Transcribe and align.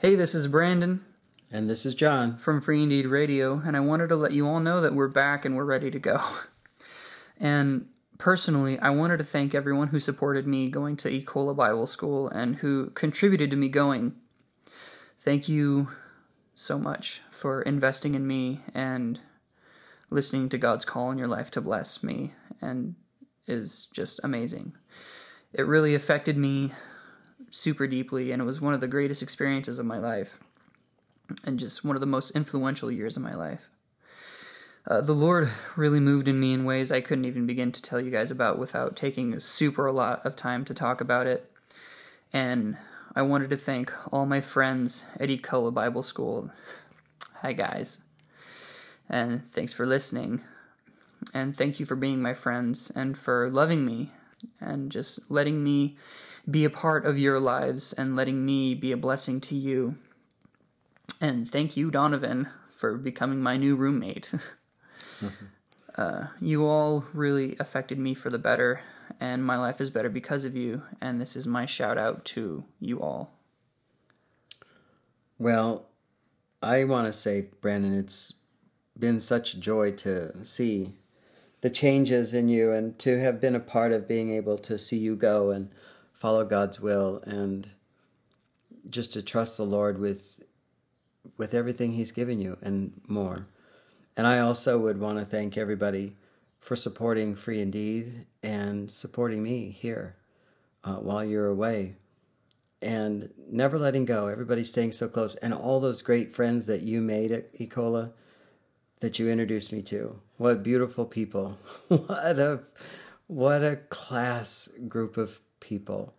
Hey, 0.00 0.14
this 0.14 0.34
is 0.34 0.48
Brandon 0.48 1.04
And 1.52 1.68
this 1.68 1.84
is 1.84 1.94
John. 1.94 2.38
from 2.38 2.62
Free 2.62 2.82
Indeed 2.82 3.04
Radio, 3.04 3.60
and 3.66 3.76
I 3.76 3.80
wanted 3.80 4.08
to 4.08 4.16
let 4.16 4.32
you 4.32 4.48
all 4.48 4.58
know 4.58 4.80
that 4.80 4.94
we're 4.94 5.08
back 5.08 5.44
and 5.44 5.54
we're 5.54 5.66
ready 5.66 5.90
to 5.90 5.98
go. 5.98 6.22
And 7.38 7.86
personally, 8.16 8.78
I 8.78 8.88
wanted 8.88 9.18
to 9.18 9.24
thank 9.24 9.54
everyone 9.54 9.88
who 9.88 10.00
supported 10.00 10.46
me 10.46 10.70
going 10.70 10.96
to 10.96 11.10
Ecola 11.10 11.54
Bible 11.54 11.86
School 11.86 12.28
and 12.28 12.56
who 12.56 12.88
contributed 12.90 13.50
to 13.50 13.58
me 13.58 13.68
going. 13.68 14.14
Thank 15.18 15.50
you 15.50 15.90
so 16.54 16.78
much 16.78 17.20
for 17.30 17.60
investing 17.60 18.14
in 18.14 18.26
me 18.26 18.62
and 18.72 19.20
listening 20.08 20.48
to 20.48 20.56
God's 20.56 20.86
call 20.86 21.10
in 21.10 21.18
your 21.18 21.28
life 21.28 21.50
to 21.50 21.60
bless 21.60 22.02
me 22.02 22.32
and 22.62 22.94
is 23.46 23.86
just 23.92 24.18
amazing. 24.24 24.72
It 25.52 25.66
really 25.66 25.94
affected 25.94 26.38
me 26.38 26.72
super 27.50 27.86
deeply 27.86 28.32
and 28.32 28.40
it 28.40 28.44
was 28.44 28.60
one 28.60 28.74
of 28.74 28.80
the 28.80 28.88
greatest 28.88 29.22
experiences 29.22 29.78
of 29.78 29.86
my 29.86 29.98
life 29.98 30.40
and 31.44 31.58
just 31.58 31.84
one 31.84 31.96
of 31.96 32.00
the 32.00 32.06
most 32.06 32.30
influential 32.32 32.90
years 32.90 33.16
of 33.16 33.22
my 33.22 33.34
life. 33.34 33.68
Uh, 34.86 35.00
the 35.00 35.14
Lord 35.14 35.50
really 35.76 36.00
moved 36.00 36.26
in 36.26 36.40
me 36.40 36.52
in 36.52 36.64
ways 36.64 36.90
I 36.90 37.00
couldn't 37.00 37.26
even 37.26 37.46
begin 37.46 37.70
to 37.72 37.82
tell 37.82 38.00
you 38.00 38.10
guys 38.10 38.30
about 38.30 38.58
without 38.58 38.96
taking 38.96 39.34
a 39.34 39.40
super 39.40 39.86
a 39.86 39.92
lot 39.92 40.24
of 40.24 40.34
time 40.34 40.64
to 40.64 40.74
talk 40.74 41.00
about 41.00 41.26
it. 41.26 41.50
And 42.32 42.76
I 43.14 43.22
wanted 43.22 43.50
to 43.50 43.56
thank 43.56 43.92
all 44.12 44.24
my 44.24 44.40
friends 44.40 45.04
at 45.18 45.28
Ecola 45.28 45.72
Bible 45.72 46.02
School. 46.02 46.50
Hi, 47.42 47.52
guys. 47.52 48.00
And 49.08 49.48
thanks 49.50 49.72
for 49.72 49.84
listening. 49.84 50.42
And 51.34 51.56
thank 51.56 51.78
you 51.78 51.86
for 51.86 51.96
being 51.96 52.22
my 52.22 52.34
friends 52.34 52.90
and 52.94 53.18
for 53.18 53.50
loving 53.50 53.84
me 53.84 54.12
and 54.60 54.90
just 54.90 55.30
letting 55.30 55.62
me 55.62 55.96
be 56.48 56.64
a 56.64 56.70
part 56.70 57.04
of 57.04 57.18
your 57.18 57.40
lives 57.40 57.92
and 57.92 58.16
letting 58.16 58.44
me 58.44 58.74
be 58.74 58.92
a 58.92 58.96
blessing 58.96 59.40
to 59.42 59.54
you. 59.54 59.96
And 61.20 61.48
thank 61.48 61.76
you, 61.76 61.90
Donovan, 61.90 62.48
for 62.70 62.96
becoming 62.96 63.40
my 63.40 63.56
new 63.56 63.76
roommate. 63.76 64.32
uh, 65.96 66.26
you 66.40 66.66
all 66.66 67.04
really 67.12 67.56
affected 67.60 67.98
me 67.98 68.14
for 68.14 68.30
the 68.30 68.38
better, 68.38 68.80
and 69.20 69.44
my 69.44 69.56
life 69.56 69.80
is 69.80 69.90
better 69.90 70.08
because 70.08 70.44
of 70.44 70.56
you. 70.56 70.82
And 71.00 71.20
this 71.20 71.36
is 71.36 71.46
my 71.46 71.66
shout 71.66 71.98
out 71.98 72.24
to 72.26 72.64
you 72.80 73.00
all. 73.02 73.32
Well, 75.38 75.86
I 76.62 76.84
want 76.84 77.06
to 77.06 77.12
say, 77.12 77.48
Brandon, 77.60 77.94
it's 77.94 78.34
been 78.98 79.20
such 79.20 79.58
joy 79.58 79.92
to 79.92 80.44
see 80.44 80.94
the 81.62 81.70
changes 81.70 82.32
in 82.34 82.48
you 82.48 82.72
and 82.72 82.98
to 82.98 83.18
have 83.20 83.40
been 83.40 83.54
a 83.54 83.60
part 83.60 83.92
of 83.92 84.08
being 84.08 84.30
able 84.30 84.58
to 84.58 84.78
see 84.78 84.98
you 84.98 85.16
go 85.16 85.50
and 85.50 85.70
follow 86.20 86.44
God's 86.44 86.80
will 86.80 87.22
and 87.24 87.70
just 88.88 89.12
to 89.14 89.22
trust 89.22 89.56
the 89.56 89.64
Lord 89.64 89.98
with 89.98 90.40
with 91.36 91.54
everything 91.54 91.92
he's 91.92 92.12
given 92.12 92.38
you 92.38 92.58
and 92.60 93.00
more. 93.08 93.46
And 94.16 94.26
I 94.26 94.38
also 94.38 94.78
would 94.78 95.00
want 95.00 95.18
to 95.18 95.24
thank 95.24 95.56
everybody 95.56 96.16
for 96.58 96.76
supporting 96.76 97.34
Free 97.34 97.60
Indeed 97.60 98.26
and 98.42 98.90
supporting 98.90 99.42
me 99.42 99.70
here 99.70 100.16
uh, 100.84 100.96
while 100.96 101.24
you're 101.24 101.46
away 101.46 101.96
and 102.82 103.30
never 103.48 103.78
letting 103.78 104.04
go. 104.04 104.26
Everybody 104.26 104.64
staying 104.64 104.92
so 104.92 105.08
close, 105.08 105.34
and 105.36 105.54
all 105.54 105.80
those 105.80 106.02
great 106.02 106.32
friends 106.34 106.66
that 106.66 106.82
you 106.82 107.00
made 107.00 107.30
at 107.30 107.54
Ecola 107.54 108.12
that 109.00 109.18
you 109.18 109.28
introduced 109.28 109.72
me 109.72 109.82
to. 109.82 110.20
What 110.36 110.62
beautiful 110.62 111.06
people! 111.06 111.58
what 111.88 112.38
a 112.38 112.60
what 113.26 113.62
a 113.62 113.76
class 113.76 114.68
group 114.88 115.16
of 115.16 115.40
people, 115.60 116.14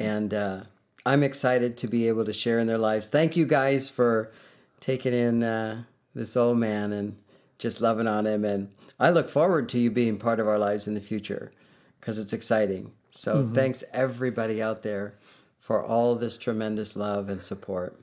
and 0.00 0.32
uh, 0.32 0.60
I'm 1.04 1.22
excited 1.22 1.76
to 1.78 1.88
be 1.88 2.08
able 2.08 2.24
to 2.24 2.32
share 2.32 2.58
in 2.58 2.66
their 2.66 2.78
lives. 2.78 3.08
Thank 3.08 3.36
you 3.36 3.46
guys 3.46 3.90
for 3.90 4.32
taking 4.80 5.12
in 5.12 5.42
uh, 5.42 5.84
this 6.14 6.36
old 6.36 6.58
man 6.58 6.92
and 6.92 7.16
just 7.58 7.80
loving 7.80 8.06
on 8.06 8.26
him, 8.26 8.44
and 8.44 8.70
I 8.98 9.10
look 9.10 9.28
forward 9.28 9.68
to 9.70 9.78
you 9.78 9.90
being 9.90 10.18
part 10.18 10.40
of 10.40 10.48
our 10.48 10.58
lives 10.58 10.88
in 10.88 10.94
the 10.94 11.00
future 11.00 11.52
because 12.00 12.18
it's 12.18 12.32
exciting. 12.32 12.92
So 13.10 13.46
thanks 13.46 13.82
everybody 13.92 14.62
out 14.62 14.82
there 14.82 15.14
for 15.58 15.82
all 15.82 16.14
this 16.14 16.38
tremendous 16.38 16.96
love 16.96 17.28
and 17.28 17.42
support. 17.42 17.98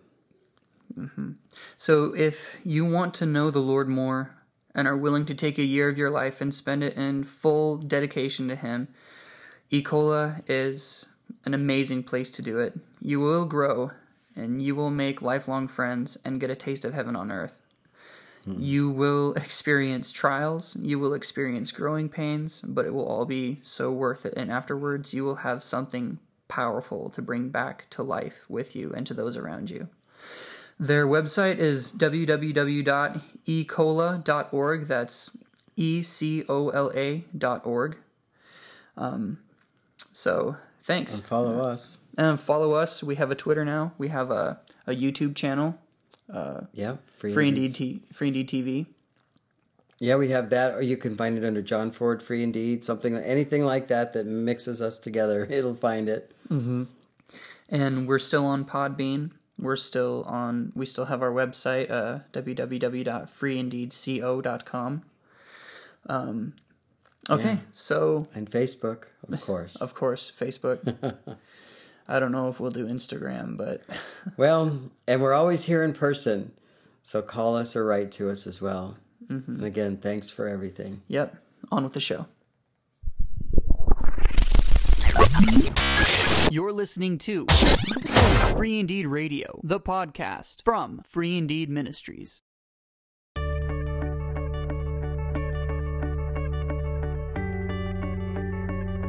So, 1.78 2.16
if 2.16 2.60
you 2.64 2.86
want 2.86 3.14
to 3.16 3.26
know 3.26 3.50
the 3.52 3.60
Lord 3.60 3.90
more 3.90 4.36
and 4.74 4.88
are 4.88 4.96
willing 4.96 5.26
to 5.26 5.34
take 5.34 5.58
a 5.58 5.64
year 5.64 5.90
of 5.90 5.98
your 5.98 6.10
life 6.10 6.42
and 6.42 6.54
spend 6.54 6.84
it 6.84 6.96
in 6.96 7.24
full 7.24 7.78
dedication 7.78 8.48
to 8.48 8.56
Him, 8.56 8.88
Ecola 9.72 10.44
is 10.48 11.08
an 11.46 11.54
amazing 11.54 12.04
place 12.04 12.30
to 12.32 12.42
do 12.42 12.60
it. 12.60 12.78
You 13.02 13.20
will 13.20 13.46
grow 13.46 13.92
and 14.36 14.62
you 14.62 14.76
will 14.76 14.92
make 14.92 15.22
lifelong 15.22 15.68
friends 15.68 16.18
and 16.26 16.40
get 16.40 16.50
a 16.50 16.56
taste 16.56 16.86
of 16.86 16.94
heaven 16.94 17.16
on 17.16 17.32
earth. 17.32 17.62
You 18.48 18.92
will 18.92 19.34
experience 19.36 20.12
trials, 20.12 20.78
you 20.80 21.00
will 21.00 21.14
experience 21.14 21.72
growing 21.72 22.10
pains, 22.10 22.62
but 22.62 22.86
it 22.86 22.94
will 22.94 23.08
all 23.08 23.26
be 23.26 23.58
so 23.62 23.92
worth 23.92 24.26
it. 24.26 24.34
And 24.38 24.52
afterwards, 24.52 25.14
you 25.14 25.24
will 25.24 25.38
have 25.38 25.64
something 25.64 26.20
powerful 26.48 27.10
to 27.10 27.22
bring 27.22 27.50
back 27.50 27.90
to 27.92 28.04
life 28.04 28.46
with 28.48 28.76
you 28.76 28.94
and 28.94 29.08
to 29.08 29.14
those 29.14 29.36
around 29.36 29.72
you. 29.72 29.90
Their 30.80 31.08
website 31.08 31.58
is 31.58 31.92
www.ecola.org. 31.94 34.88
That's 34.88 35.38
E 35.78 36.04
C 36.04 36.44
O 36.48 36.70
L 36.70 36.90
A 36.94 37.26
dot 37.38 37.66
org. 37.66 37.98
Um, 38.98 39.40
so 40.16 40.56
thanks. 40.80 41.20
And 41.20 41.28
follow 41.28 41.60
us. 41.60 41.98
And 42.18 42.40
follow 42.40 42.72
us. 42.74 43.04
We 43.04 43.16
have 43.16 43.30
a 43.32 43.36
Twitter 43.36 43.66
now. 43.66 43.92
We 43.98 44.08
have 44.08 44.32
a, 44.32 44.60
a 44.88 44.96
YouTube 44.96 45.36
channel, 45.36 45.78
Yeah, 46.74 46.96
free, 47.06 47.34
Free 47.34 47.50
Indeed. 47.50 47.66
Indeed, 47.66 47.76
T- 47.76 48.02
Free 48.14 48.28
Indeed 48.30 48.50
TV. 48.50 48.86
Yeah, 50.00 50.16
we 50.18 50.30
have 50.30 50.50
that, 50.50 50.74
or 50.74 50.82
you 50.82 50.98
can 50.98 51.16
find 51.16 51.38
it 51.38 51.46
under 51.46 51.62
John 51.62 51.90
Ford 51.92 52.22
Free 52.24 52.44
Indeed, 52.44 52.84
something, 52.84 53.16
anything 53.16 53.64
like 53.66 53.88
that 53.88 54.12
that 54.14 54.26
mixes 54.26 54.82
us 54.82 55.00
together. 55.00 55.48
It'll 55.50 55.76
find 55.76 56.10
it. 56.10 56.32
and 56.50 56.88
we're 58.08 58.20
still 58.20 58.46
on 58.46 58.66
Podbean. 58.66 59.32
We're 59.58 59.78
still 59.78 60.26
on. 60.28 60.74
We 60.76 60.86
still 60.86 61.06
have 61.06 61.22
our 61.22 61.32
website, 61.32 61.90
uh, 61.90 62.20
www.freeindeedco.com. 62.34 65.02
Um, 66.08 66.54
okay, 67.30 67.54
Yeah. 67.54 67.58
so 67.72 68.28
And 68.34 68.50
Facebook, 68.50 69.06
of 69.32 69.42
course. 69.46 69.76
of 69.82 69.94
course, 69.94 70.32
Facebook. 70.32 70.80
I 72.08 72.20
don't 72.20 72.32
know 72.32 72.50
if 72.50 72.60
we'll 72.60 72.72
do 72.72 72.86
Instagram, 72.88 73.58
but 73.58 73.82
well, 74.38 74.80
and 75.08 75.22
we're 75.22 75.34
always 75.34 75.66
here 75.66 75.84
in 75.84 75.94
person, 75.94 76.52
so 77.02 77.22
call 77.22 77.56
us 77.58 77.76
or 77.76 77.84
write 77.86 78.12
to 78.14 78.30
us 78.30 78.46
as 78.46 78.62
well. 78.62 78.98
Mm-hmm. 79.28 79.56
And 79.56 79.64
again, 79.64 79.98
thanks 79.98 80.30
for 80.30 80.48
everything. 80.48 81.02
yep, 81.08 81.36
on 81.72 81.84
with 81.84 81.94
the 81.94 82.00
show. 82.00 82.28
You're 86.52 86.72
listening 86.72 87.18
to 87.20 87.46
Free 88.56 88.80
Indeed 88.80 89.08
Radio, 89.08 89.60
the 89.64 89.80
podcast 89.80 90.64
from 90.64 91.02
Free 91.06 91.38
Indeed 91.38 91.70
Ministries. 91.70 92.44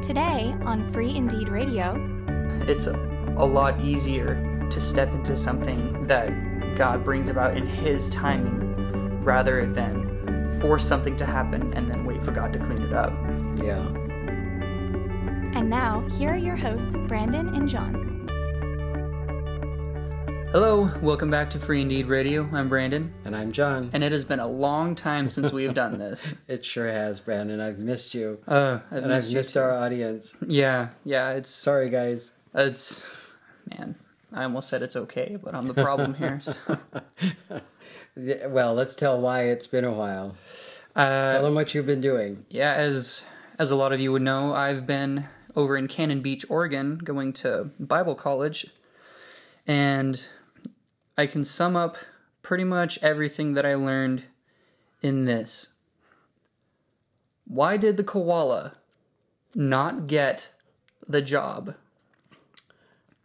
Today 0.07 0.55
on 0.61 0.89
Free 0.93 1.13
Indeed 1.17 1.49
Radio, 1.49 1.93
it's 2.61 2.87
a, 2.87 2.93
a 3.35 3.45
lot 3.45 3.81
easier 3.81 4.65
to 4.71 4.79
step 4.79 5.13
into 5.13 5.35
something 5.35 6.07
that 6.07 6.29
God 6.77 7.03
brings 7.03 7.27
about 7.27 7.57
in 7.57 7.67
His 7.67 8.09
timing 8.09 9.21
rather 9.21 9.65
than 9.65 10.47
force 10.61 10.87
something 10.87 11.17
to 11.17 11.25
happen 11.25 11.73
and 11.73 11.91
then 11.91 12.05
wait 12.05 12.23
for 12.23 12.31
God 12.31 12.53
to 12.53 12.59
clean 12.59 12.83
it 12.83 12.93
up. 12.93 13.11
Yeah. 13.61 13.85
and 15.57 15.69
now 15.69 16.07
here 16.17 16.31
are 16.31 16.37
your 16.37 16.55
hosts, 16.55 16.95
Brandon 17.09 17.53
and 17.53 17.67
John. 17.67 18.16
Hello, 20.51 20.89
welcome 21.01 21.29
back 21.29 21.49
to 21.51 21.59
Free 21.59 21.81
Indeed 21.81 22.07
Radio. 22.07 22.49
I'm 22.53 22.69
Brandon, 22.69 23.13
And 23.25 23.35
I'm 23.35 23.51
John. 23.51 23.89
and 23.93 24.03
it 24.03 24.11
has 24.11 24.23
been 24.25 24.39
a 24.39 24.47
long 24.47 24.95
time 24.95 25.29
since 25.29 25.51
we 25.51 25.63
have 25.65 25.73
done 25.75 25.97
this. 25.99 26.33
It 26.47 26.63
sure 26.65 26.87
has, 26.87 27.19
Brandon. 27.21 27.59
I've 27.59 27.77
missed 27.77 28.13
you. 28.15 28.39
Uh, 28.47 28.79
I've 28.89 29.03
and 29.03 29.05
I've 29.07 29.17
missed 29.17 29.31
you 29.31 29.37
missed 29.37 29.53
too. 29.53 29.59
our 29.59 29.71
audience. 29.73 30.35
Yeah, 30.47 30.89
yeah, 31.03 31.31
it's 31.31 31.49
Sorry, 31.49 31.89
guys. 31.89 32.35
it's 32.55 33.05
man. 33.69 33.95
I 34.33 34.43
almost 34.43 34.69
said 34.69 34.81
it's 34.81 34.95
okay, 34.95 35.37
but 35.41 35.53
I'm 35.53 35.67
the 35.67 35.73
problem 35.73 36.13
here. 36.15 36.39
So. 36.41 36.77
Yeah, 38.19 38.47
Well, 38.47 38.73
let's 38.73 38.95
tell 38.95 39.21
why 39.21 39.43
it's 39.43 39.67
been 39.67 39.85
a 39.85 39.91
while. 39.91 40.35
Uh, 40.95 41.33
Tell 41.33 41.43
them 41.43 41.53
what 41.53 41.75
you've 41.75 41.85
been 41.85 42.01
doing. 42.01 42.43
Yeah, 42.49 42.73
as 42.73 43.25
as 43.59 43.69
a 43.69 43.75
lot 43.75 43.93
of 43.93 43.99
you 43.99 44.11
would 44.11 44.23
know, 44.23 44.55
I've 44.55 44.87
been 44.87 45.25
over 45.55 45.77
in 45.77 45.87
Cannon 45.87 46.21
Beach, 46.21 46.43
Oregon, 46.49 46.97
going 46.97 47.31
to 47.33 47.69
Bible 47.79 48.15
college, 48.15 48.65
and 49.67 50.27
I 51.17 51.25
can 51.25 51.43
sum 51.43 51.75
up 51.75 51.97
pretty 52.41 52.63
much 52.63 52.99
everything 53.01 53.53
that 53.53 53.65
I 53.65 53.75
learned 53.75 54.23
in 55.01 55.25
this. 55.25 55.69
Why 57.45 57.77
did 57.77 57.97
the 57.97 58.03
koala 58.03 58.73
not 59.55 60.07
get 60.07 60.53
the 61.07 61.21
job? 61.21 61.75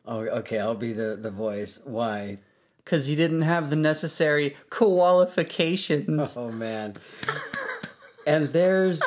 Oh, 0.06 0.21
okay. 0.21 0.59
I'll 0.59 0.75
be 0.75 0.93
the, 0.93 1.17
the 1.17 1.31
voice. 1.31 1.81
Why? 1.85 2.39
because 2.85 3.06
he 3.06 3.17
didn't 3.17 3.43
have 3.43 3.71
the 3.71 3.77
necessary 3.77 4.56
qualifications. 4.71 6.37
Oh 6.37 6.50
man. 6.50 6.95
and 8.27 8.49
there's 8.49 9.03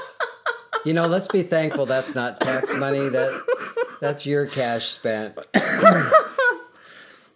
you 0.86 0.94
know, 0.94 1.08
let's 1.08 1.28
be 1.28 1.44
thankful 1.44 1.86
that's 1.86 2.16
not 2.16 2.40
tax 2.40 2.78
money 2.80 3.10
that 3.10 3.98
that's 4.02 4.26
your 4.26 4.46
cash 4.46 4.86
spent. 4.88 5.38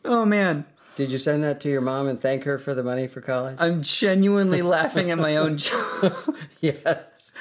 Oh 0.05 0.23
man, 0.25 0.65
Did 0.99 1.13
you 1.13 1.17
send 1.17 1.45
that 1.45 1.61
to 1.61 1.69
your 1.69 1.79
mom 1.79 2.09
and 2.09 2.19
thank 2.19 2.43
her 2.43 2.59
for 2.59 2.73
the 2.73 2.83
money 2.83 3.07
for 3.07 3.21
college? 3.21 3.55
I'm 3.57 3.81
genuinely 3.81 4.61
laughing 4.77 5.09
at 5.11 5.17
my 5.17 5.37
own 5.37 5.55
joke. 5.55 6.35
yes. 6.59 7.31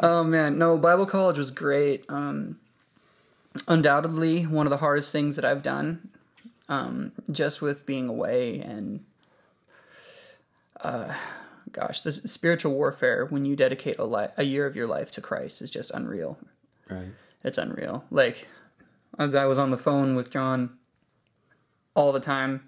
Oh 0.00 0.24
man, 0.24 0.56
no, 0.56 0.78
Bible 0.78 1.04
college 1.04 1.36
was 1.36 1.50
great. 1.50 2.06
Um, 2.08 2.58
undoubtedly, 3.68 4.44
one 4.44 4.64
of 4.64 4.70
the 4.70 4.78
hardest 4.78 5.12
things 5.12 5.36
that 5.36 5.44
I've 5.44 5.62
done, 5.62 6.08
um, 6.66 7.12
just 7.30 7.60
with 7.60 7.84
being 7.84 8.08
away 8.08 8.60
and, 8.60 9.04
uh, 10.80 11.12
gosh, 11.72 12.00
this 12.00 12.22
spiritual 12.22 12.72
warfare 12.72 13.26
when 13.26 13.44
you 13.44 13.54
dedicate 13.54 13.98
a 13.98 14.04
li- 14.04 14.32
a 14.38 14.44
year 14.44 14.64
of 14.64 14.74
your 14.74 14.86
life 14.86 15.10
to 15.10 15.20
Christ 15.20 15.60
is 15.60 15.70
just 15.70 15.90
unreal. 15.90 16.38
Right. 16.88 17.08
It's 17.44 17.58
unreal. 17.58 18.06
Like, 18.10 18.48
I 19.18 19.24
I 19.24 19.44
was 19.44 19.58
on 19.58 19.70
the 19.72 19.76
phone 19.76 20.16
with 20.16 20.30
John 20.30 20.78
all 21.96 22.12
the 22.12 22.20
time, 22.20 22.62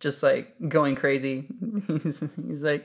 just 0.00 0.22
like 0.22 0.54
going 0.68 0.94
crazy. 0.96 1.46
he's, 1.86 2.20
he's 2.46 2.62
like, 2.62 2.84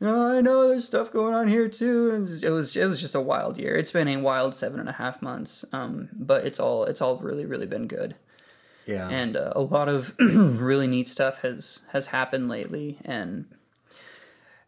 no, 0.00 0.36
I 0.36 0.40
know 0.40 0.68
there's 0.68 0.84
stuff 0.84 1.12
going 1.12 1.34
on 1.34 1.48
here 1.48 1.68
too. 1.68 2.10
And 2.10 2.28
it 2.42 2.50
was 2.50 2.76
it 2.76 2.86
was 2.86 3.00
just 3.00 3.14
a 3.14 3.20
wild 3.20 3.58
year. 3.58 3.74
It's 3.74 3.92
been 3.92 4.06
a 4.06 4.18
wild 4.18 4.54
seven 4.54 4.78
and 4.78 4.88
a 4.88 4.92
half 4.92 5.22
months. 5.22 5.64
Um, 5.72 6.10
but 6.12 6.46
it's 6.46 6.60
all 6.60 6.84
it's 6.84 7.00
all 7.00 7.18
really 7.18 7.46
really 7.46 7.66
been 7.66 7.88
good. 7.88 8.14
Yeah. 8.86 9.08
And 9.08 9.36
uh, 9.36 9.52
a 9.56 9.62
lot 9.62 9.88
of 9.88 10.14
really 10.18 10.86
neat 10.86 11.08
stuff 11.08 11.40
has 11.40 11.82
has 11.92 12.08
happened 12.08 12.48
lately, 12.48 12.98
and 13.04 13.46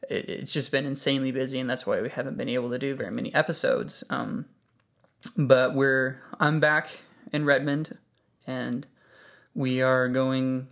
it, 0.08 0.28
it's 0.28 0.52
just 0.52 0.72
been 0.72 0.86
insanely 0.86 1.32
busy, 1.32 1.58
and 1.58 1.68
that's 1.68 1.86
why 1.86 2.00
we 2.00 2.08
haven't 2.08 2.38
been 2.38 2.48
able 2.48 2.70
to 2.70 2.78
do 2.78 2.94
very 2.94 3.10
many 3.10 3.34
episodes. 3.34 4.04
Um, 4.08 4.46
but 5.36 5.74
we're 5.74 6.22
I'm 6.40 6.60
back 6.60 7.00
in 7.32 7.44
Redmond, 7.44 7.98
and 8.46 8.86
we 9.56 9.80
are 9.80 10.06
going 10.08 10.68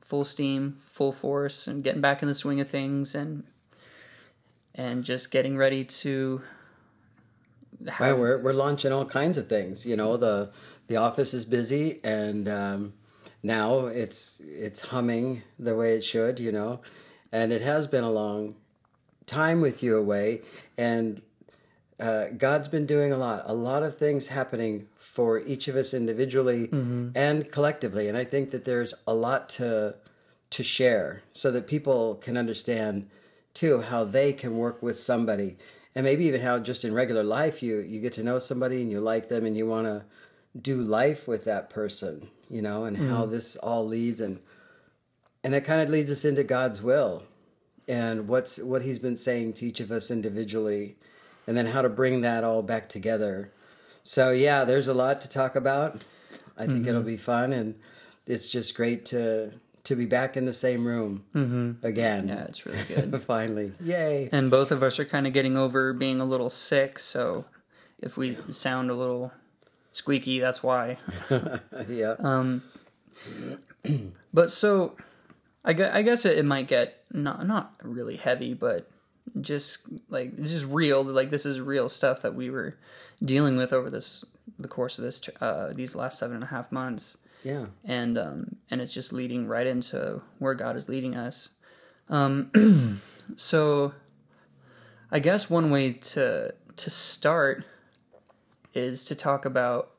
full 0.00 0.24
steam, 0.24 0.76
full 0.78 1.12
force, 1.12 1.66
and 1.66 1.82
getting 1.82 2.00
back 2.00 2.22
in 2.22 2.28
the 2.28 2.34
swing 2.34 2.60
of 2.60 2.68
things, 2.70 3.14
and 3.14 3.42
and 4.74 5.04
just 5.04 5.30
getting 5.30 5.58
ready 5.58 5.84
to. 5.84 6.40
Right, 8.00 8.12
we're 8.12 8.38
we're 8.38 8.54
launching 8.54 8.92
all 8.92 9.04
kinds 9.04 9.36
of 9.36 9.48
things. 9.48 9.84
You 9.84 9.96
know, 9.96 10.16
the 10.16 10.50
the 10.86 10.96
office 10.96 11.34
is 11.34 11.44
busy, 11.44 12.00
and 12.04 12.48
um, 12.48 12.92
now 13.42 13.86
it's 13.86 14.40
it's 14.40 14.80
humming 14.82 15.42
the 15.58 15.74
way 15.74 15.94
it 15.94 16.04
should. 16.04 16.38
You 16.38 16.52
know, 16.52 16.80
and 17.32 17.52
it 17.52 17.62
has 17.62 17.88
been 17.88 18.04
a 18.04 18.10
long 18.10 18.54
time 19.26 19.60
with 19.60 19.82
you 19.82 19.96
away, 19.96 20.42
and 20.76 21.22
uh, 22.00 22.26
God's 22.36 22.68
been 22.68 22.86
doing 22.86 23.10
a 23.10 23.16
lot, 23.16 23.42
a 23.46 23.54
lot 23.54 23.82
of 23.82 23.96
things 23.98 24.28
happening 24.28 24.86
for 24.94 25.40
each 25.40 25.66
of 25.68 25.74
us 25.76 25.92
individually 25.92 26.68
and 27.14 27.50
collectively, 27.50 28.08
and 28.08 28.16
I 28.16 28.24
think 28.24 28.50
that 28.50 28.64
there's 28.64 28.94
a 29.06 29.14
lot 29.14 29.48
to 29.50 29.96
to 30.50 30.62
share 30.62 31.22
so 31.32 31.50
that 31.50 31.66
people 31.66 32.14
can 32.14 32.36
understand 32.38 33.08
too 33.52 33.82
how 33.82 34.04
they 34.04 34.32
can 34.32 34.56
work 34.56 34.82
with 34.82 34.96
somebody 34.96 35.56
and 35.94 36.04
maybe 36.04 36.24
even 36.24 36.40
how 36.40 36.58
just 36.58 36.84
in 36.84 36.94
regular 36.94 37.24
life 37.24 37.62
you 37.62 37.78
you 37.80 38.00
get 38.00 38.12
to 38.14 38.22
know 38.22 38.38
somebody 38.38 38.80
and 38.80 38.90
you 38.90 39.00
like 39.00 39.28
them 39.28 39.44
and 39.44 39.56
you 39.56 39.66
want 39.66 39.86
to 39.86 40.04
do 40.58 40.80
life 40.80 41.28
with 41.28 41.44
that 41.44 41.68
person 41.68 42.28
you 42.48 42.62
know 42.62 42.84
and 42.84 42.96
how 42.96 43.26
this 43.26 43.56
all 43.56 43.84
leads 43.84 44.20
and 44.20 44.38
and 45.44 45.54
it 45.54 45.64
kind 45.64 45.80
of 45.80 45.88
leads 45.90 46.10
us 46.10 46.24
into 46.24 46.44
God's 46.44 46.80
will 46.82 47.24
and 47.86 48.28
what's 48.28 48.58
what 48.58 48.82
he's 48.82 48.98
been 48.98 49.16
saying 49.16 49.52
to 49.54 49.66
each 49.66 49.80
of 49.80 49.90
us 49.90 50.10
individually 50.10 50.96
and 51.48 51.56
then 51.56 51.66
how 51.66 51.80
to 51.82 51.88
bring 51.88 52.20
that 52.20 52.44
all 52.44 52.62
back 52.62 52.88
together. 52.88 53.50
So 54.04 54.30
yeah 54.30 54.64
there's 54.64 54.86
a 54.86 54.94
lot 54.94 55.20
to 55.22 55.28
talk 55.28 55.56
about. 55.56 56.04
I 56.56 56.66
think 56.66 56.86
it'll 56.86 57.02
be 57.02 57.16
fun 57.16 57.52
and 57.52 57.74
it's 58.26 58.46
just 58.48 58.76
great 58.76 59.04
to 59.06 59.52
to 59.84 59.96
be 59.96 60.04
back 60.04 60.36
in 60.36 60.44
the 60.44 60.52
same 60.52 60.86
room 60.86 61.24
again. 61.82 62.28
Yeah, 62.28 62.44
it's 62.44 62.66
really 62.66 62.82
good. 62.84 63.22
finally. 63.34 63.72
Yay. 63.82 64.28
And 64.32 64.50
both 64.50 64.70
of 64.70 64.82
us 64.82 64.98
are 64.98 65.04
kind 65.06 65.26
of 65.26 65.32
getting 65.32 65.56
over 65.56 65.94
being 65.94 66.20
a 66.20 66.24
little 66.26 66.50
sick 66.50 66.98
so 66.98 67.46
if 67.98 68.16
we 68.18 68.36
sound 68.50 68.90
a 68.90 68.94
little 68.94 69.32
squeaky 69.90 70.38
that's 70.40 70.62
why. 70.62 70.98
Yeah 71.88 72.14
Um. 72.18 72.62
but 74.34 74.50
so 74.50 74.96
i 75.64 75.72
guess, 75.72 75.90
I 75.94 76.02
guess 76.02 76.24
it, 76.24 76.38
it 76.38 76.44
might 76.44 76.68
get 76.68 77.02
not 77.12 77.46
not 77.46 77.72
really 77.82 78.16
heavy 78.16 78.54
but 78.54 78.88
just 79.40 79.88
like 80.08 80.36
this 80.36 80.52
is 80.52 80.64
real 80.64 81.02
like 81.04 81.30
this 81.30 81.46
is 81.46 81.60
real 81.60 81.88
stuff 81.88 82.22
that 82.22 82.34
we 82.34 82.50
were 82.50 82.76
dealing 83.24 83.56
with 83.56 83.72
over 83.72 83.90
this 83.90 84.24
the 84.58 84.68
course 84.68 84.98
of 84.98 85.04
this 85.04 85.28
uh 85.40 85.72
these 85.72 85.94
last 85.94 86.18
seven 86.18 86.36
and 86.36 86.44
a 86.44 86.48
half 86.48 86.72
months 86.72 87.18
yeah 87.44 87.66
and 87.84 88.18
um, 88.18 88.56
and 88.70 88.80
it's 88.80 88.94
just 88.94 89.12
leading 89.12 89.46
right 89.46 89.66
into 89.66 90.20
where 90.38 90.54
God 90.54 90.76
is 90.76 90.88
leading 90.88 91.14
us. 91.16 91.50
Um, 92.08 93.00
so, 93.36 93.92
I 95.10 95.18
guess 95.18 95.50
one 95.50 95.70
way 95.70 95.92
to 95.92 96.54
to 96.76 96.90
start 96.90 97.64
is 98.74 99.04
to 99.06 99.14
talk 99.14 99.44
about 99.44 99.90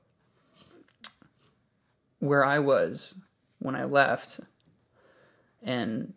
where 2.19 2.45
I 2.45 2.59
was 2.59 3.21
when 3.59 3.75
I 3.75 3.85
left, 3.85 4.39
and 5.63 6.13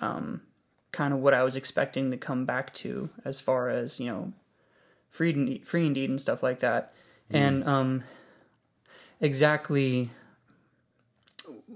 um, 0.00 0.42
kind 0.92 1.12
of 1.14 1.20
what 1.20 1.34
I 1.34 1.42
was 1.42 1.56
expecting 1.56 2.10
to 2.10 2.16
come 2.16 2.44
back 2.44 2.72
to 2.74 3.10
as 3.24 3.40
far 3.40 3.68
as 3.68 4.00
you 4.00 4.06
know, 4.10 4.32
free 5.08 5.32
and 5.32 5.66
free 5.66 5.86
indeed 5.86 6.10
and 6.10 6.20
stuff 6.20 6.42
like 6.42 6.60
that, 6.60 6.92
and 7.30 7.66
um, 7.66 8.02
exactly 9.20 10.10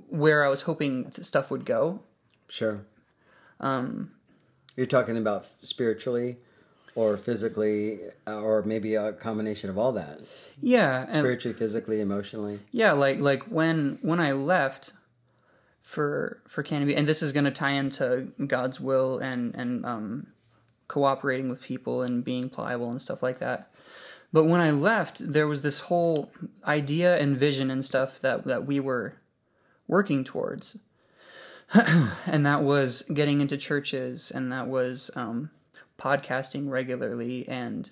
where 0.09 0.45
I 0.45 0.49
was 0.49 0.63
hoping 0.63 1.11
stuff 1.11 1.51
would 1.51 1.65
go. 1.65 2.01
Sure. 2.49 2.85
Um, 3.61 4.13
You're 4.77 4.87
talking 4.87 5.17
about 5.17 5.47
spiritually 5.63 6.37
or 6.95 7.17
physically, 7.17 8.01
uh, 8.27 8.41
or 8.41 8.63
maybe 8.63 8.95
a 8.95 9.13
combination 9.13 9.69
of 9.71 9.77
all 9.77 9.91
that. 9.93 10.21
Yeah, 10.63 11.03
and 11.03 11.11
Spiritually, 11.13 11.57
physically, 11.57 12.01
emotionally. 12.01 12.61
yeah, 12.71 12.93
like 12.93 13.21
like 13.21 13.45
when 13.45 13.99
when 14.03 14.21
I 14.21 14.33
left 14.33 14.93
for 15.85 16.43
for 16.49 16.63
Canopy, 16.63 16.97
and 16.97 17.07
this 17.07 17.23
is 17.23 17.31
going 17.31 17.45
to 17.45 17.51
tie 17.53 17.73
into 17.73 18.33
God's 18.45 18.81
will 18.81 19.19
and 19.19 19.55
and 19.55 19.87
um, 19.87 20.27
cooperating 20.89 21.49
with 21.49 21.63
people 21.63 22.03
and 22.03 22.25
being 22.25 22.49
pliable 22.49 22.91
and 22.91 23.01
stuff 23.01 23.23
like 23.23 23.39
that. 23.39 23.71
But 24.33 24.47
when 24.47 24.61
I 24.61 24.73
left, 24.73 25.33
there 25.33 25.47
was 25.47 25.63
this 25.63 25.81
whole 25.81 26.33
idea 26.67 27.17
and 27.19 27.37
vision 27.37 27.71
and 27.71 27.85
stuff 27.85 28.19
that 28.21 28.45
that 28.45 28.67
we 28.67 28.81
were 28.81 29.17
working 29.87 30.25
towards, 30.25 30.79
and 31.75 32.47
that 32.47 32.63
was 32.63 33.03
getting 33.03 33.43
into 33.43 33.59
churches, 33.59 34.31
and 34.31 34.51
that 34.51 34.67
was 34.67 35.11
um, 35.15 35.51
podcasting 35.99 36.71
regularly 36.71 37.47
and 37.47 37.91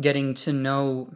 getting 0.00 0.32
to 0.34 0.52
know 0.52 1.12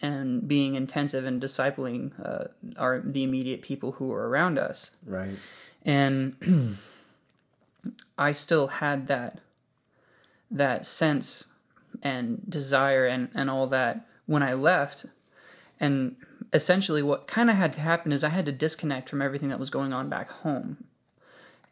and 0.00 0.46
being 0.46 0.74
intensive 0.74 1.24
and 1.24 1.40
discipling 1.40 2.12
uh, 2.24 2.48
our 2.78 3.00
the 3.00 3.22
immediate 3.22 3.62
people 3.62 3.92
who 3.92 4.12
are 4.12 4.28
around 4.28 4.58
us. 4.58 4.90
Right. 5.06 5.36
and 5.84 6.36
I 8.18 8.32
still 8.32 8.68
had 8.68 9.06
that 9.08 9.40
that 10.50 10.86
sense 10.86 11.48
and 12.02 12.42
desire 12.48 13.06
and 13.06 13.28
and 13.34 13.50
all 13.50 13.66
that 13.68 14.06
when 14.26 14.42
I 14.42 14.54
left. 14.54 15.06
And 15.80 16.16
essentially 16.52 17.02
what 17.02 17.26
kind 17.26 17.50
of 17.50 17.56
had 17.56 17.72
to 17.74 17.80
happen 17.80 18.12
is 18.12 18.22
I 18.22 18.28
had 18.28 18.46
to 18.46 18.52
disconnect 18.52 19.08
from 19.08 19.20
everything 19.20 19.48
that 19.48 19.58
was 19.58 19.70
going 19.70 19.92
on 19.92 20.08
back 20.08 20.30
home. 20.30 20.84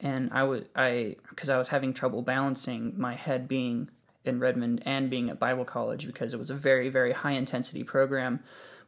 And 0.00 0.30
I 0.32 0.42
would 0.42 0.68
I 0.74 1.16
because 1.30 1.48
I 1.48 1.58
was 1.58 1.68
having 1.68 1.94
trouble 1.94 2.22
balancing 2.22 2.94
my 2.98 3.14
head 3.14 3.48
being 3.48 3.88
in 4.24 4.38
Redmond 4.38 4.82
and 4.84 5.10
being 5.10 5.28
at 5.30 5.38
Bible 5.38 5.64
college 5.64 6.06
because 6.06 6.32
it 6.32 6.38
was 6.38 6.50
a 6.50 6.54
very 6.54 6.88
very 6.88 7.12
high 7.12 7.32
intensity 7.32 7.82
program 7.84 8.40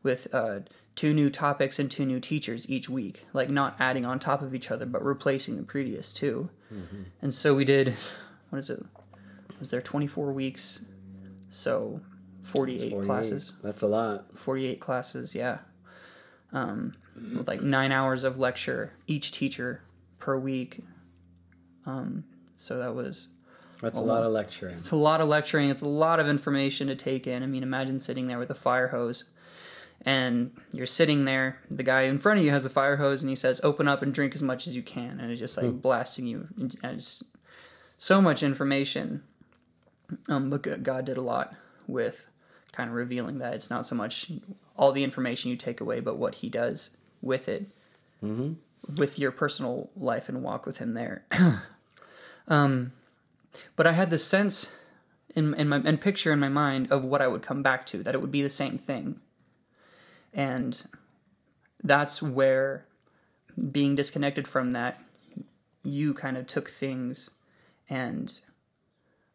with 0.03 0.33
uh, 0.35 0.61
two 0.95 1.13
new 1.15 1.31
topics 1.31 1.79
and 1.79 1.91
two 1.91 2.05
new 2.05 2.21
teachers 2.21 2.69
each 2.71 2.89
week, 2.89 3.25
like 3.33 3.49
not 3.49 3.75
adding 3.81 4.05
on 4.05 4.19
top 4.19 4.43
of 4.43 4.55
each 4.55 4.71
other 4.71 4.87
but 4.87 5.05
replacing 5.05 5.57
the 5.57 5.63
previous 5.63 6.13
2 6.15 6.49
And 7.23 7.33
so 7.33 7.55
we 7.55 7.65
did 7.65 7.95
what 8.51 8.59
is 8.59 8.71
it? 8.71 8.85
Was 9.61 9.71
there 9.71 9.81
twenty 9.81 10.07
four 10.07 10.33
weeks? 10.33 10.85
So 11.51 12.01
forty 12.43 12.75
eight 12.83 12.91
48. 12.91 13.07
classes. 13.07 13.53
That's 13.63 13.83
a 13.83 13.87
lot. 13.87 14.37
48 14.37 14.81
classes, 14.81 15.35
yeah. 15.35 15.59
Um, 16.53 16.95
with 17.37 17.49
like 17.49 17.63
nine 17.63 17.91
hours 17.93 18.23
of 18.25 18.39
lecture 18.39 18.93
each 19.07 19.33
teacher 19.33 19.83
per 20.19 20.37
week. 20.37 20.81
Um, 21.87 22.25
so 22.57 22.79
that 22.79 22.95
was 22.95 23.29
That's 23.85 23.99
a 23.99 24.03
lot 24.03 24.23
of 24.23 24.33
lecturing. 24.33 24.75
it's 24.75 24.91
a 24.91 24.97
lot 24.97 25.21
of 25.21 25.29
lecturing. 25.29 25.71
It's 25.71 25.83
a 25.83 25.89
lot 25.89 26.21
of 26.21 26.29
information 26.29 26.89
to 26.89 26.95
take 26.95 27.27
in. 27.27 27.43
I 27.43 27.47
mean, 27.47 27.63
imagine 27.63 27.99
sitting 27.99 28.27
there 28.27 28.39
with 28.39 28.51
a 28.51 28.55
fire 28.55 28.89
hose 28.89 29.25
and 30.05 30.51
you're 30.73 30.87
sitting 30.87 31.25
there. 31.25 31.61
The 31.71 31.83
guy 31.83 32.03
in 32.03 32.19
front 32.19 32.39
of 32.39 32.45
you 32.45 32.51
has 32.51 32.65
a 32.65 32.71
fire 32.71 32.97
hose, 32.97 33.23
and 33.23 33.31
he 33.31 33.37
says, 33.37 33.61
"Open 33.65 33.89
up 33.89 34.03
and 34.03 34.13
drink 34.13 34.35
as 34.35 34.43
much 34.43 34.67
as 34.67 34.77
you 34.77 34.83
can," 34.83 35.19
and 35.21 35.31
it's 35.31 35.41
just 35.41 35.57
like 35.57 35.81
blasting 35.81 36.27
you. 36.27 36.49
It's 36.83 37.25
so 37.97 38.21
much 38.21 38.43
information. 38.43 39.23
Um, 40.29 40.51
but 40.51 40.83
God 40.83 41.07
did 41.07 41.17
a 41.17 41.23
lot 41.23 41.57
with 41.87 42.29
kind 42.73 42.91
of 42.91 42.97
revealing 42.97 43.39
that 43.39 43.55
it's 43.55 43.71
not 43.71 43.87
so 43.87 43.95
much 43.95 44.31
all 44.77 44.93
the 44.93 45.05
information 45.05 45.51
you 45.51 45.57
take 45.57 45.81
away, 45.81 46.01
but 46.01 46.19
what 46.19 46.37
He 46.37 46.49
does 46.49 46.91
with 47.23 47.49
it, 47.49 47.67
mm-hmm. 48.23 48.55
with 48.97 49.19
your 49.19 49.31
personal 49.31 49.91
life 49.97 50.29
and 50.29 50.43
walk 50.43 50.67
with 50.67 50.79
Him 50.79 50.93
there. 50.93 51.25
um, 52.49 52.93
but 53.77 53.87
I 53.87 53.93
had 53.93 54.11
this 54.11 54.25
sense 54.25 54.73
in 55.35 55.55
in 55.55 55.69
my 55.69 55.81
and 55.85 56.01
picture 56.01 56.33
in 56.33 56.41
my 56.41 56.49
mind 56.49 56.91
of 56.93 57.05
what 57.05 57.21
I 57.23 57.27
would 57.29 57.43
come 57.43 57.63
back 57.63 57.87
to, 57.87 58.03
that 58.03 58.15
it 58.15 58.21
would 58.21 58.31
be 58.31 58.43
the 58.43 58.51
same 58.51 58.79
thing. 58.79 59.21
And 60.33 60.83
that's 61.83 62.23
where 62.23 62.87
being 63.71 63.95
disconnected 63.95 64.49
from 64.49 64.73
that, 64.73 64.99
you 65.83 66.15
kind 66.15 66.37
of 66.37 66.47
took 66.47 66.69
things 66.69 67.31
and 67.89 68.41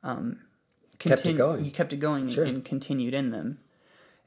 um, 0.04 0.40
Kept 0.98 1.26
it 1.26 1.38
going. 1.38 1.64
You 1.64 1.72
kept 1.72 1.94
it 1.94 1.98
going 1.98 2.30
Sure. 2.30 2.44
and 2.44 2.66
continued 2.66 3.14
in 3.14 3.30
them, 3.32 3.60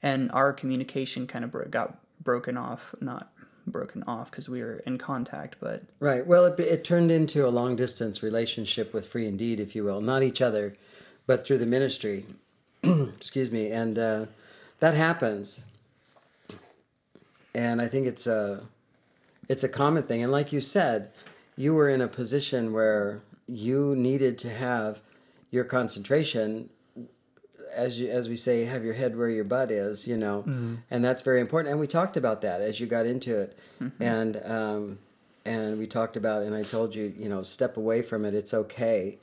and 0.03 0.31
our 0.33 0.53
communication 0.53 1.27
kind 1.27 1.45
of 1.45 1.51
bro- 1.51 1.67
got 1.69 1.99
broken 2.23 2.57
off. 2.57 2.95
Not 3.01 3.32
broken 3.67 4.03
off 4.05 4.31
because 4.31 4.49
we 4.49 4.63
were 4.63 4.83
in 4.87 4.99
contact, 4.99 5.57
but 5.61 5.83
Right. 6.01 6.27
Well, 6.27 6.45
it, 6.47 6.59
it 6.61 6.85
turned 6.85 7.11
into 7.11 7.47
a 7.47 7.51
long 7.51 7.77
distance 7.77 8.23
relationship 8.23 8.93
with 8.93 9.07
Free 9.07 9.27
Indeed, 9.27 9.61
if 9.61 9.75
you 9.75 9.85
will. 9.85 10.01
Not 10.01 10.23
each 10.23 10.41
other, 10.41 10.75
but 11.27 11.45
through 11.45 11.59
the 11.59 11.67
ministry. 11.67 12.27
Excuse 12.83 13.51
me. 13.51 13.71
And 13.71 13.99
uh, 13.99 14.27
that 14.81 14.95
happens. 14.95 15.65
And 17.55 17.81
I 17.81 17.87
think 17.87 18.07
it's 18.07 18.27
a, 18.27 18.65
it's 19.49 19.65
a 19.65 19.69
common 19.69 20.03
thing. 20.05 20.23
And 20.23 20.33
like 20.33 20.53
you 20.53 20.61
said, 20.61 21.11
you 21.57 21.75
were 21.75 21.89
in 21.89 22.01
a 22.01 22.09
position 22.09 22.73
where 22.73 23.21
you 23.47 23.95
needed 23.95 24.39
to 24.39 24.51
have 24.51 25.03
your 25.51 25.65
concentration 25.65 26.71
as 27.75 28.01
you 28.01 28.11
as 28.11 28.29
we 28.29 28.37
say 28.37 28.65
have 28.65 28.85
your 28.85 28.95
head 28.95 29.17
where 29.17 29.29
your 29.29 29.45
butt 29.45 29.71
is 29.71 30.07
you 30.07 30.17
know? 30.17 30.43
And 30.91 31.05
that's 31.05 31.23
very 31.23 31.41
important. 31.41 31.73
And 31.73 31.81
we 31.81 31.87
talked 31.87 32.17
about 32.17 32.41
that 32.43 32.61
as 32.61 32.81
you 32.81 32.87
got 32.87 33.07
into 33.07 33.39
it. 33.41 33.59
And 34.01 34.41
um 34.45 34.99
and 35.45 35.79
we 35.79 35.87
talked 35.87 36.17
about 36.17 36.43
and 36.43 36.55
i 36.55 36.63
told 36.63 36.95
you 36.95 37.13
you 37.17 37.29
know 37.29 37.43
step 37.43 37.77
away 37.77 38.03
from 38.03 38.25
it. 38.25 38.35
It's 38.35 38.55
okay. 38.55 39.19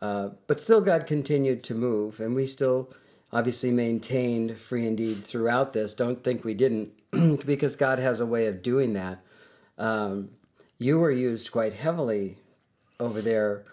Uh, 0.00 0.30
but 0.46 0.60
still 0.60 0.80
god 0.80 1.06
continued 1.06 1.62
to 1.64 1.74
move. 1.74 2.20
And 2.20 2.34
we 2.34 2.46
still 2.46 2.92
obviously 3.32 3.70
maintained 3.70 4.58
free 4.58 4.86
indeed 4.86 5.24
throughout 5.24 5.72
this. 5.72 5.94
Don't 5.94 6.22
think 6.24 6.44
we 6.44 6.54
didn't 6.54 6.92
because 7.46 7.76
god 7.76 7.98
has 7.98 8.20
a 8.20 8.26
way 8.26 8.46
of 8.46 8.62
doing 8.62 8.92
that. 8.94 9.18
Um, 9.76 10.30
you 10.78 10.98
were 10.98 11.10
used 11.10 11.50
quite 11.50 11.74
heavily 11.74 12.36
over 13.00 13.20
there 13.20 13.64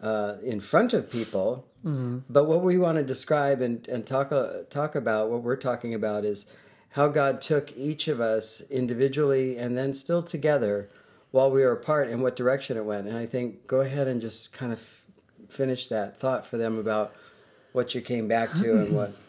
uh, 0.00 0.36
in 0.42 0.60
front 0.60 0.92
of 0.92 1.10
people. 1.10 1.66
But 1.84 2.44
what 2.44 2.62
we 2.62 2.78
want 2.78 2.98
to 2.98 3.04
describe 3.04 3.60
and, 3.60 3.86
and 3.88 4.06
talk 4.06 4.30
uh, 4.32 4.62
talk 4.70 4.94
about, 4.94 5.30
what 5.30 5.42
we're 5.42 5.56
talking 5.56 5.94
about, 5.94 6.24
is 6.24 6.46
how 6.90 7.08
God 7.08 7.40
took 7.40 7.76
each 7.76 8.06
of 8.08 8.20
us 8.20 8.62
individually 8.70 9.56
and 9.56 9.76
then 9.76 9.94
still 9.94 10.22
together 10.22 10.88
while 11.30 11.50
we 11.50 11.62
were 11.62 11.72
apart 11.72 12.08
and 12.08 12.22
what 12.22 12.36
direction 12.36 12.76
it 12.76 12.84
went. 12.84 13.08
And 13.08 13.16
I 13.16 13.26
think 13.26 13.66
go 13.66 13.80
ahead 13.80 14.06
and 14.06 14.20
just 14.20 14.52
kind 14.52 14.72
of 14.72 15.02
finish 15.48 15.88
that 15.88 16.18
thought 16.18 16.46
for 16.46 16.56
them 16.56 16.78
about 16.78 17.14
what 17.72 17.94
you 17.94 18.00
came 18.00 18.28
back 18.28 18.52
to 18.52 18.72
and 18.78 18.94
what. 18.94 19.12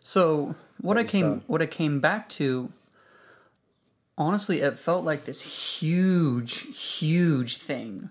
So 0.00 0.54
what 0.80 0.96
I 0.96 1.04
came 1.04 1.40
saw. 1.40 1.44
what 1.48 1.60
I 1.60 1.66
came 1.66 2.00
back 2.00 2.30
to 2.30 2.72
honestly 4.16 4.60
it 4.60 4.78
felt 4.78 5.04
like 5.04 5.26
this 5.26 5.80
huge 5.80 6.60
huge 6.74 7.58
thing. 7.58 8.08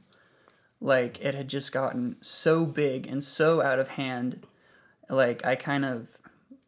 Like 0.80 1.24
it 1.24 1.34
had 1.34 1.48
just 1.48 1.72
gotten 1.72 2.18
so 2.22 2.66
big 2.66 3.08
and 3.08 3.24
so 3.24 3.62
out 3.62 3.80
of 3.80 3.90
hand. 3.90 4.46
Like 5.10 5.46
I 5.46 5.56
kind 5.56 5.86
of 5.86 6.18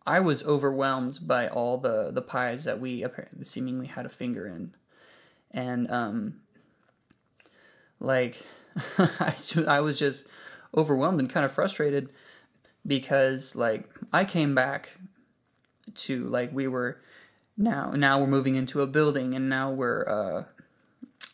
I 0.06 0.20
was 0.20 0.44
overwhelmed 0.46 1.20
by 1.24 1.48
all 1.48 1.78
the 1.78 2.12
the 2.12 2.22
pies 2.22 2.64
that 2.64 2.80
we 2.80 3.04
apparently 3.04 3.46
seemingly 3.46 3.88
had 3.88 4.06
a 4.06 4.10
finger 4.10 4.48
in. 4.48 4.74
And 5.52 5.90
um 5.92 6.42
like 8.00 8.42
I, 8.98 9.36
I 9.68 9.80
was 9.82 10.00
just 10.00 10.28
overwhelmed 10.76 11.20
and 11.20 11.30
kind 11.30 11.46
of 11.46 11.52
frustrated 11.52 12.10
because 12.86 13.56
like 13.56 13.90
I 14.14 14.24
came 14.24 14.56
back 14.56 14.98
to 15.94 16.24
like 16.26 16.52
we 16.54 16.68
were 16.68 17.02
now 17.58 17.92
now 17.92 18.20
we're 18.20 18.28
moving 18.28 18.56
into 18.56 18.82
a 18.82 18.88
building 18.88 19.34
and 19.34 19.50
now 19.50 19.72
we're 19.72 20.08
uh, 20.08 20.44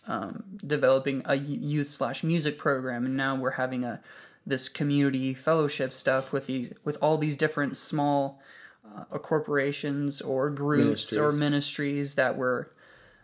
um, 0.08 0.44
developing 0.66 1.22
a 1.26 1.36
youth 1.36 1.90
slash 1.90 2.24
music 2.24 2.58
program. 2.58 3.06
And 3.06 3.16
now 3.16 3.36
we're 3.36 3.52
having 3.52 3.84
a 3.84 4.02
this 4.48 4.70
community 4.70 5.34
fellowship 5.34 5.94
stuff 5.94 6.32
with 6.32 6.46
these 6.48 6.72
with 6.84 6.98
all 7.02 7.18
these 7.18 7.36
different 7.36 7.76
small 7.78 8.40
uh, 8.86 9.18
corporations 9.18 10.22
or 10.22 10.50
groups 10.52 11.12
or 11.14 11.32
Ministries. 11.32 11.40
ministries 11.40 12.16
that 12.16 12.38
were 12.38 12.72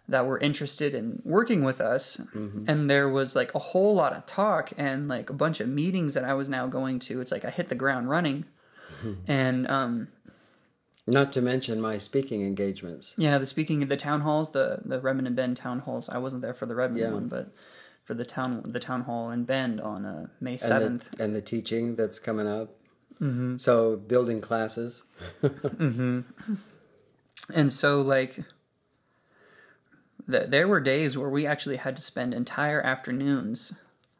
that 0.07 0.25
were 0.25 0.39
interested 0.39 0.93
in 0.95 1.21
working 1.23 1.63
with 1.63 1.79
us. 1.79 2.19
And 2.67 2.89
there 2.89 3.07
was 3.07 3.35
like 3.35 3.53
a 3.55 3.59
whole 3.59 3.93
lot 3.93 4.13
of 4.13 4.25
talk 4.25 4.71
and 4.77 5.07
like 5.07 5.29
a 5.29 5.33
bunch 5.33 5.61
of 5.61 5.69
meetings 5.69 6.15
that 6.15 6.23
I 6.25 6.33
was 6.33 6.49
now 6.49 6.67
going 6.67 6.99
to. 6.99 7.21
It's 7.21 7.31
like 7.31 7.45
I 7.45 7.49
hit 7.49 7.69
the 7.69 7.75
ground 7.75 8.09
running. 8.09 8.45
And 9.27 9.67
um 9.69 10.07
Not 11.11 11.31
to 11.33 11.41
mention 11.41 11.79
my 11.81 11.97
speaking 11.97 12.41
engagements. 12.41 13.13
yeah, 13.17 13.37
the 13.37 13.45
speaking 13.45 13.83
of 13.83 13.89
the 13.89 13.97
town 13.97 14.21
halls, 14.21 14.51
the 14.51 14.79
the 14.85 14.99
Redmond 14.99 15.27
and 15.27 15.35
Bend 15.35 15.57
town 15.57 15.79
halls. 15.79 16.09
I 16.09 16.17
wasn't 16.17 16.41
there 16.41 16.53
for 16.53 16.65
the 16.65 16.75
Redmond 16.75 17.01
Yeah. 17.01 17.11
one, 17.11 17.27
but 17.27 17.53
for 18.03 18.13
the 18.13 18.25
town 18.25 18.61
the 18.65 18.79
town 18.79 19.01
hall 19.01 19.29
in 19.29 19.43
Bend 19.45 19.79
on 19.81 20.05
uh, 20.05 20.27
May 20.39 20.57
seventh. 20.57 21.11
the, 21.11 21.23
and 21.23 21.35
the 21.35 21.41
teaching 21.41 21.95
that's 21.95 22.17
coming 22.19 22.47
up. 22.47 22.75
Mm-hmm. 23.21 23.57
So 23.57 23.97
building 23.97 24.41
classes. 24.41 25.05
And 27.53 27.71
so 27.71 28.01
like 28.01 28.35
th- 30.29 30.47
there 30.49 30.67
were 30.67 30.79
days 30.79 31.17
where 31.17 31.29
we 31.29 31.45
actually 31.45 31.77
had 31.77 31.95
to 31.97 32.01
spend 32.01 32.33
entire 32.33 32.81
afternoons. 32.81 33.73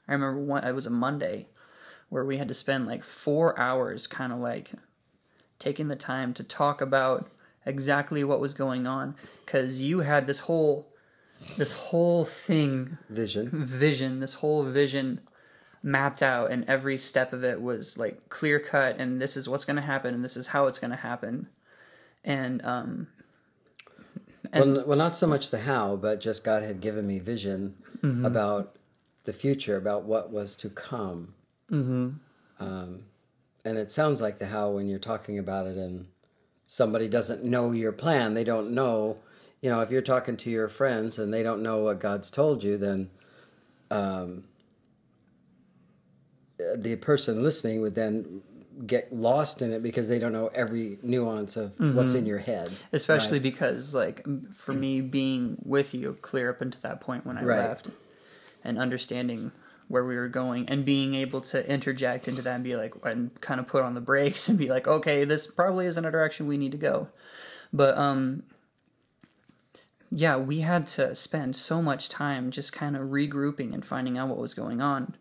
I 0.07 0.13
remember 0.13 0.39
one 0.41 0.63
it 0.65 0.73
was 0.75 0.85
a 0.85 0.89
Monday 0.91 1.47
where 2.09 2.25
we 2.25 2.37
had 2.37 2.47
to 2.49 2.53
spend 2.53 2.87
like 2.87 3.03
4 3.03 3.57
hours 3.57 4.05
kind 4.07 4.33
of 4.33 4.39
like 4.39 4.71
taking 5.61 5.87
the 5.87 5.95
time 5.95 6.33
to 6.33 6.43
talk 6.43 6.81
about 6.81 7.29
exactly 7.65 8.23
what 8.23 8.39
was 8.39 8.53
going 8.53 8.87
on 8.87 9.15
cuz 9.45 9.81
you 9.81 9.99
had 9.99 10.27
this 10.27 10.39
whole 10.39 10.91
this 11.57 11.73
whole 11.73 12.25
thing 12.25 12.97
Vision. 13.09 13.49
vision, 13.51 14.19
this 14.19 14.35
whole 14.35 14.63
vision 14.63 15.21
mapped 15.83 16.21
out, 16.21 16.51
and 16.51 16.63
every 16.69 16.97
step 16.97 17.33
of 17.33 17.43
it 17.43 17.61
was 17.61 17.97
like 17.97 18.29
clear 18.29 18.59
cut, 18.59 18.99
and 18.99 19.21
this 19.21 19.35
is 19.35 19.49
what's 19.49 19.65
going 19.65 19.75
to 19.75 19.81
happen, 19.81 20.13
and 20.13 20.23
this 20.23 20.37
is 20.37 20.47
how 20.47 20.67
it's 20.67 20.79
going 20.79 20.91
to 20.91 20.97
happen. 20.97 21.47
And 22.23 22.63
um, 22.63 23.07
well, 24.53 24.83
well, 24.85 24.97
not 24.97 25.15
so 25.15 25.27
much 25.27 25.49
the 25.49 25.61
how, 25.61 25.95
but 25.95 26.21
just 26.21 26.43
God 26.43 26.63
had 26.63 26.81
given 26.81 27.07
me 27.07 27.19
vision 27.19 27.75
about 28.25 28.75
the 29.23 29.33
future, 29.33 29.77
about 29.77 30.03
what 30.03 30.31
was 30.31 30.55
to 30.57 30.69
come. 30.69 31.33
Mm-hmm. 31.71 32.09
Um, 32.59 33.03
and 33.65 33.77
it 33.77 33.91
sounds 33.91 34.21
like 34.21 34.39
the 34.39 34.47
how 34.47 34.69
when 34.71 34.87
you're 34.87 34.99
talking 34.99 35.37
about 35.39 35.67
it, 35.67 35.77
and 35.77 36.07
somebody 36.67 37.07
doesn't 37.07 37.43
know 37.43 37.71
your 37.71 37.91
plan. 37.91 38.33
They 38.33 38.43
don't 38.43 38.71
know, 38.71 39.17
you 39.61 39.69
know, 39.69 39.81
if 39.81 39.91
you're 39.91 40.01
talking 40.01 40.37
to 40.37 40.49
your 40.49 40.69
friends 40.69 41.19
and 41.19 41.33
they 41.33 41.43
don't 41.43 41.61
know 41.61 41.83
what 41.83 41.99
God's 41.99 42.31
told 42.31 42.63
you, 42.63 42.77
then 42.77 43.09
um, 43.89 44.45
the 46.75 46.95
person 46.97 47.43
listening 47.43 47.81
would 47.81 47.95
then 47.95 48.41
get 48.85 49.11
lost 49.13 49.61
in 49.61 49.71
it 49.71 49.83
because 49.83 50.09
they 50.09 50.17
don't 50.17 50.31
know 50.31 50.47
every 50.55 50.97
nuance 51.03 51.55
of 51.57 51.77
what's 51.93 52.15
in 52.15 52.25
your 52.25 52.39
head. 52.39 52.69
especially 52.91 53.37
Right. 53.37 53.43
because 53.43 53.93
like 53.93 54.25
for 54.53 54.73
me 54.73 55.01
being 55.01 55.57
with 55.63 55.93
you 55.93 56.17
clear 56.21 56.49
up 56.49 56.61
until 56.61 56.81
that 56.81 57.01
point 57.01 57.25
when 57.25 57.37
I 57.37 57.43
Right. 57.43 57.59
left, 57.59 57.89
and 58.63 58.79
understanding 58.79 59.51
where 59.91 60.03
we 60.03 60.15
were 60.15 60.27
going, 60.27 60.67
and 60.69 60.85
being 60.85 61.13
able 61.15 61.41
to 61.41 61.69
interject 61.71 62.27
into 62.27 62.41
that 62.41 62.55
and 62.55 62.63
be 62.63 62.75
like 62.75 62.93
and 63.03 63.39
kind 63.41 63.59
of 63.59 63.67
put 63.67 63.83
on 63.83 63.93
the 63.93 64.01
brakes 64.01 64.49
and 64.49 64.57
be 64.57 64.69
like, 64.69 64.87
okay, 64.87 65.23
this 65.23 65.47
probably 65.47 65.85
isn't 65.85 66.05
a 66.05 66.11
direction 66.11 66.47
we 66.47 66.57
need 66.57 66.71
to 66.71 66.77
go. 66.77 67.09
But 67.73 67.97
um, 67.97 68.43
yeah, 70.11 70.37
we 70.37 70.59
had 70.59 70.87
to 70.87 71.15
spend 71.15 71.55
so 71.55 71.81
much 71.81 72.09
time 72.09 72.51
just 72.51 72.73
kind 72.73 72.95
of 72.95 73.09
regrouping 73.09 73.73
and 73.73 73.85
finding 73.85 74.17
out 74.17 74.27
what 74.27 74.37
was 74.37 74.53
going 74.53 74.81
on. 74.81 75.15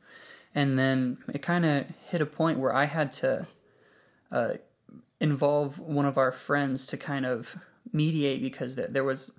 And 0.53 0.79
then 0.79 1.19
it 1.33 1.43
kind 1.43 1.65
of 1.65 1.87
hit 2.09 2.21
a 2.21 2.27
point 2.27 2.59
where 2.59 2.75
I 2.75 2.87
had 2.87 3.13
to 3.13 3.47
uh, 4.33 4.55
involve 5.21 5.79
one 5.79 6.07
of 6.07 6.19
our 6.19 6.33
friends 6.33 6.87
to 6.89 6.97
kind 6.97 7.25
of 7.25 7.57
mediate 7.93 8.43
because 8.43 8.75
th- 8.75 8.89
there 8.91 9.05
was 9.05 9.33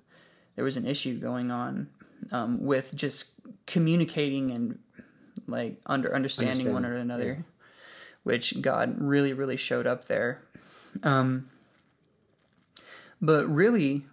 there 0.54 0.64
was 0.64 0.76
an 0.76 0.86
issue 0.86 1.18
going 1.18 1.50
on 1.50 1.88
um, 2.30 2.62
with 2.64 2.94
just 2.94 3.34
communicating 3.66 4.50
and 4.50 4.78
like 5.46 5.76
under 5.86 6.14
understanding 6.14 6.72
one 6.72 6.84
Understanding, 6.84 7.10
another, 7.10 7.44
which 8.22 8.60
God 8.60 8.96
really 9.00 9.32
really 9.32 9.56
showed 9.56 9.86
up 9.86 10.06
there. 10.06 10.42
Um, 11.02 11.48
but 13.20 13.46
really, 13.48 14.04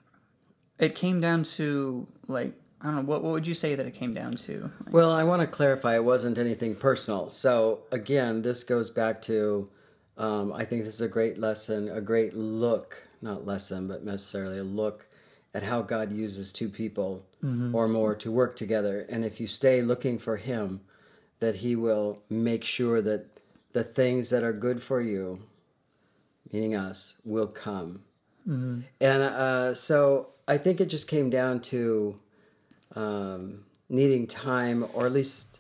it 0.78 0.96
came 0.96 1.20
down 1.20 1.44
to 1.44 2.08
like 2.28 2.54
I 2.82 2.86
don't 2.86 2.96
know 2.96 3.02
what 3.02 3.24
what 3.24 3.34
would 3.34 3.48
you 3.48 3.54
say 3.54 3.76
that 3.76 3.86
it 3.86 3.94
came 3.94 4.14
down 4.14 4.36
to? 4.36 4.72
Well, 4.92 5.12
I 5.12 5.24
want 5.24 5.42
to 5.42 5.48
clarify 5.48 5.96
it 5.96 6.04
wasn't 6.06 6.38
anything 6.38 6.76
personal. 6.76 7.30
So, 7.30 7.82
again, 7.92 8.42
this 8.42 8.64
goes 8.64 8.90
back 8.90 9.22
to 9.24 9.70
um, 10.18 10.54
I 10.54 10.66
think 10.66 10.84
this 10.84 10.96
is 10.96 11.02
a 11.02 11.08
great 11.08 11.38
lesson, 11.38 11.90
a 11.90 12.02
great 12.02 12.34
look, 12.34 13.08
not 13.22 13.46
lesson, 13.46 13.88
but 13.88 14.04
necessarily 14.04 14.60
a 14.60 14.64
look 14.64 15.08
at 15.54 15.64
how 15.64 15.82
God 15.82 16.12
uses 16.12 16.54
two 16.54 16.70
people 16.70 17.26
or 17.74 17.88
more 17.88 18.16
to 18.16 18.32
work 18.32 18.56
together. 18.56 19.06
And 19.10 19.24
if 19.24 19.40
you 19.40 19.48
stay 19.48 19.82
looking 19.82 20.20
for 20.20 20.36
Him, 20.36 20.82
that 21.40 21.56
He 21.56 21.76
will 21.76 22.22
make 22.30 22.64
sure 22.64 23.02
that 23.02 23.26
the 23.74 23.84
things 23.84 24.30
that 24.30 24.44
are 24.44 24.54
good 24.54 24.82
for 24.82 25.02
you, 25.02 25.44
meaning 26.52 26.76
us, 26.76 27.18
will 27.24 27.48
come. 27.48 28.04
And 29.00 29.22
uh, 29.24 29.76
so 29.76 30.30
I 30.48 30.58
think 30.58 30.82
it 30.82 30.88
just 30.88 31.08
came 31.08 31.30
down 31.30 31.60
to 31.62 32.20
um, 32.96 33.66
needing 33.90 34.26
time 34.26 34.86
or 34.94 35.06
at 35.06 35.12
least 35.12 35.60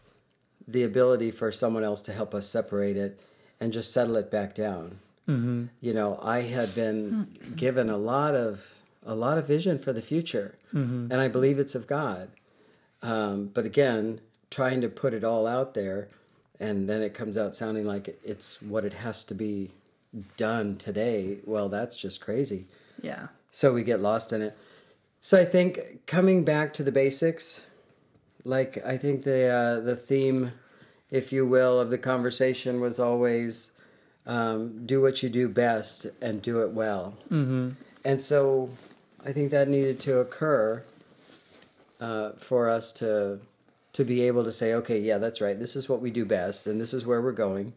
the 0.67 0.83
ability 0.83 1.31
for 1.31 1.51
someone 1.51 1.83
else 1.83 2.01
to 2.03 2.13
help 2.13 2.33
us 2.33 2.47
separate 2.47 2.97
it 2.97 3.19
and 3.59 3.73
just 3.73 3.93
settle 3.93 4.15
it 4.15 4.31
back 4.31 4.55
down. 4.55 4.99
Mm-hmm. 5.27 5.65
You 5.81 5.93
know, 5.93 6.19
I 6.23 6.41
had 6.41 6.73
been 6.73 7.27
given 7.55 7.89
a 7.89 7.97
lot 7.97 8.33
of 8.35 8.81
a 9.05 9.15
lot 9.15 9.37
of 9.37 9.47
vision 9.47 9.77
for 9.77 9.93
the 9.93 10.01
future, 10.01 10.55
and 11.11 11.21
I 11.21 11.27
believe 11.27 11.59
it's 11.59 11.75
of 11.75 11.87
God. 11.87 12.29
Um, 13.01 13.51
but 13.53 13.65
again, 13.65 14.21
trying 14.49 14.81
to 14.81 14.89
put 14.89 15.13
it 15.13 15.23
all 15.23 15.45
out 15.45 15.73
there, 15.73 16.09
and 16.59 16.89
then 16.89 17.01
it 17.01 17.13
comes 17.13 17.37
out 17.37 17.55
sounding 17.55 17.85
like 17.85 18.19
it's 18.23 18.61
what 18.61 18.85
it 18.85 18.93
has 18.93 19.23
to 19.25 19.33
be 19.33 19.71
done 20.37 20.75
today. 20.75 21.37
Well, 21.45 21.69
that's 21.69 21.95
just 21.95 22.21
crazy. 22.21 22.65
Yeah. 23.01 23.27
So 23.51 23.73
we 23.73 23.83
get 23.83 23.99
lost 23.99 24.33
in 24.33 24.41
it. 24.41 24.57
So 25.21 25.39
I 25.39 25.45
think 25.45 26.05
coming 26.05 26.43
back 26.43 26.73
to 26.73 26.83
the 26.83 26.91
basics, 26.91 27.65
like 28.45 28.83
I 28.85 28.97
think 28.97 29.23
the 29.23 29.47
uh, 29.47 29.79
the 29.79 29.95
theme, 29.95 30.53
if 31.11 31.31
you 31.33 31.45
will, 31.45 31.79
of 31.79 31.89
the 31.89 31.97
conversation 31.97 32.79
was 32.79 32.99
always 32.99 33.73
um, 34.25 34.85
do 34.85 35.01
what 35.01 35.21
you 35.23 35.29
do 35.29 35.49
best 35.49 36.07
and 36.21 36.41
do 36.41 36.61
it 36.61 36.71
well. 36.71 37.17
Mm-hmm. 37.29 37.71
And 38.05 38.21
so 38.21 38.69
I 39.25 39.33
think 39.33 39.51
that 39.51 39.67
needed 39.67 39.99
to 40.01 40.19
occur 40.19 40.83
uh, 41.99 42.31
for 42.31 42.69
us 42.69 42.93
to 42.93 43.39
to 43.93 44.03
be 44.03 44.21
able 44.21 44.43
to 44.43 44.51
say, 44.51 44.73
okay, 44.73 44.99
yeah, 44.99 45.17
that's 45.17 45.41
right. 45.41 45.57
This 45.59 45.75
is 45.75 45.89
what 45.89 46.01
we 46.01 46.11
do 46.11 46.25
best, 46.25 46.67
and 46.67 46.79
this 46.79 46.93
is 46.93 47.05
where 47.05 47.21
we're 47.21 47.31
going, 47.31 47.73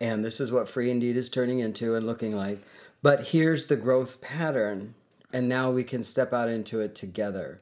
and 0.00 0.24
this 0.24 0.40
is 0.40 0.50
what 0.50 0.68
free 0.68 0.90
indeed 0.90 1.16
is 1.16 1.28
turning 1.28 1.58
into 1.58 1.94
and 1.94 2.06
looking 2.06 2.34
like. 2.34 2.58
But 3.02 3.28
here's 3.28 3.66
the 3.66 3.76
growth 3.76 4.20
pattern, 4.20 4.94
and 5.32 5.48
now 5.48 5.70
we 5.70 5.84
can 5.84 6.02
step 6.02 6.32
out 6.32 6.48
into 6.48 6.80
it 6.80 6.94
together 6.94 7.60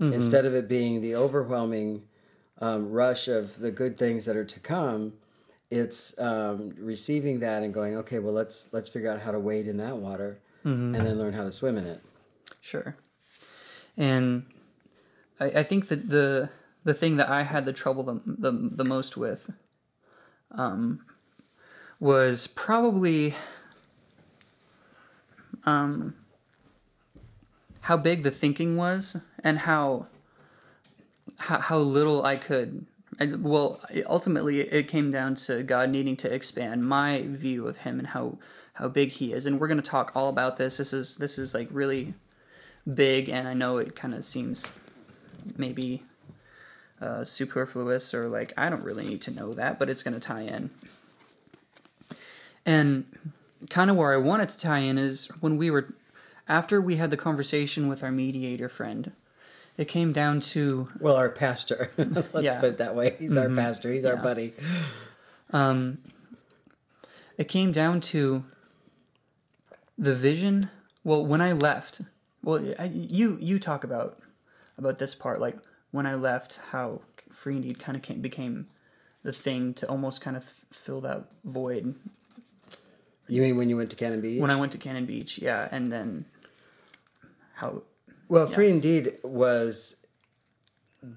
instead 0.00 0.44
of 0.44 0.54
it 0.54 0.68
being 0.68 1.00
the 1.00 1.14
overwhelming 1.14 2.02
um, 2.60 2.90
rush 2.90 3.28
of 3.28 3.60
the 3.60 3.70
good 3.70 3.96
things 3.96 4.26
that 4.26 4.36
are 4.36 4.44
to 4.44 4.60
come. 4.60 5.14
It's 5.70 6.18
um, 6.18 6.74
receiving 6.78 7.40
that 7.40 7.62
and 7.62 7.72
going, 7.72 7.96
okay, 7.98 8.18
well, 8.18 8.34
let's 8.34 8.72
let's 8.72 8.88
figure 8.88 9.10
out 9.10 9.20
how 9.20 9.30
to 9.30 9.38
wade 9.38 9.66
in 9.66 9.78
that 9.78 9.96
water, 9.96 10.40
and 10.94 10.94
then 10.94 11.18
learn 11.18 11.32
how 11.32 11.44
to 11.44 11.52
swim 11.52 11.78
in 11.78 11.86
it. 11.86 12.00
Sure. 12.60 12.96
And 13.96 14.44
I, 15.40 15.46
I 15.46 15.62
think 15.62 15.88
that 15.88 16.08
the 16.08 16.50
the 16.84 16.94
thing 16.94 17.16
that 17.16 17.28
I 17.28 17.42
had 17.42 17.64
the 17.64 17.72
trouble 17.72 18.02
the 18.02 18.20
the, 18.24 18.52
the 18.52 18.84
most 18.84 19.16
with 19.16 19.50
um, 20.50 21.04
was 22.00 22.46
probably 22.46 23.34
um, 25.64 26.14
how 27.82 27.96
big 27.96 28.22
the 28.22 28.30
thinking 28.30 28.76
was 28.76 29.16
and 29.42 29.60
how 29.60 30.06
how, 31.38 31.58
how 31.58 31.78
little 31.78 32.24
I 32.24 32.36
could. 32.36 32.86
I, 33.20 33.26
well, 33.26 33.80
ultimately, 34.06 34.60
it 34.60 34.88
came 34.88 35.10
down 35.10 35.36
to 35.36 35.62
God 35.62 35.90
needing 35.90 36.16
to 36.16 36.32
expand 36.32 36.88
my 36.88 37.24
view 37.26 37.68
of 37.68 37.78
Him 37.78 37.98
and 37.98 38.08
how 38.08 38.38
how 38.74 38.88
big 38.88 39.10
He 39.10 39.32
is. 39.32 39.46
And 39.46 39.60
we're 39.60 39.68
going 39.68 39.80
to 39.80 39.90
talk 39.90 40.12
all 40.14 40.28
about 40.28 40.56
this. 40.56 40.78
This 40.78 40.92
is 40.92 41.16
this 41.16 41.38
is 41.38 41.54
like 41.54 41.68
really 41.70 42.14
big, 42.92 43.28
and 43.28 43.46
I 43.46 43.54
know 43.54 43.78
it 43.78 43.94
kind 43.94 44.14
of 44.14 44.24
seems 44.24 44.72
maybe 45.56 46.02
uh, 47.00 47.24
superfluous 47.24 48.14
or 48.14 48.28
like 48.28 48.52
I 48.56 48.70
don't 48.70 48.84
really 48.84 49.06
need 49.06 49.22
to 49.22 49.30
know 49.30 49.52
that, 49.52 49.78
but 49.78 49.88
it's 49.90 50.02
going 50.02 50.14
to 50.14 50.20
tie 50.20 50.42
in. 50.42 50.70
And 52.66 53.04
kind 53.70 53.90
of 53.90 53.96
where 53.96 54.12
I 54.12 54.16
wanted 54.16 54.48
to 54.50 54.58
tie 54.58 54.78
in 54.78 54.98
is 54.98 55.26
when 55.40 55.56
we 55.56 55.70
were 55.70 55.94
after 56.48 56.80
we 56.80 56.96
had 56.96 57.10
the 57.10 57.16
conversation 57.16 57.88
with 57.88 58.02
our 58.02 58.12
mediator 58.12 58.68
friend. 58.68 59.12
It 59.76 59.88
came 59.88 60.12
down 60.12 60.40
to 60.40 60.88
Well, 61.00 61.16
our 61.16 61.28
pastor. 61.28 61.90
Let's 61.98 62.34
Yeah. 62.42 62.60
put 62.60 62.68
it 62.70 62.78
that 62.78 62.94
way. 62.94 63.16
He's 63.18 63.36
our 63.36 63.48
pastor. 63.48 63.92
He's 63.92 64.04
our 64.04 64.16
buddy. 64.16 64.52
um, 65.52 65.98
it 67.36 67.48
came 67.48 67.72
down 67.72 68.00
to 68.02 68.44
the 69.98 70.14
vision. 70.14 70.70
Well, 71.02 71.26
when 71.26 71.40
I 71.40 71.52
left, 71.52 72.02
well, 72.42 72.64
I, 72.78 72.84
you 72.84 73.36
you 73.40 73.58
talk 73.58 73.82
about 73.82 74.18
about 74.78 74.98
this 74.98 75.14
part, 75.14 75.40
like 75.40 75.56
when 75.90 76.06
I 76.06 76.14
left, 76.14 76.58
how 76.70 77.02
free 77.30 77.56
indeed 77.56 77.78
kind 77.78 77.96
of 77.96 78.02
came, 78.02 78.20
became 78.20 78.66
the 79.22 79.32
thing 79.32 79.74
to 79.74 79.88
almost 79.88 80.20
kind 80.20 80.36
of 80.36 80.44
fill 80.44 81.00
that 81.02 81.24
void 81.44 81.94
You 83.28 83.40
mean 83.42 83.56
when 83.56 83.68
you 83.68 83.76
went 83.76 83.90
to 83.90 83.96
Cannon 83.96 84.20
Beach? 84.20 84.40
when 84.40 84.50
I 84.50 84.56
went 84.60 84.72
to 84.72 84.78
Cannon 84.78 85.06
Beach, 85.06 85.38
yeah, 85.38 85.68
and 85.70 85.90
then 85.90 86.26
how 87.54 87.82
Well, 88.28 88.46
Free 88.46 88.68
Indeed 88.70 89.16
was 89.22 90.04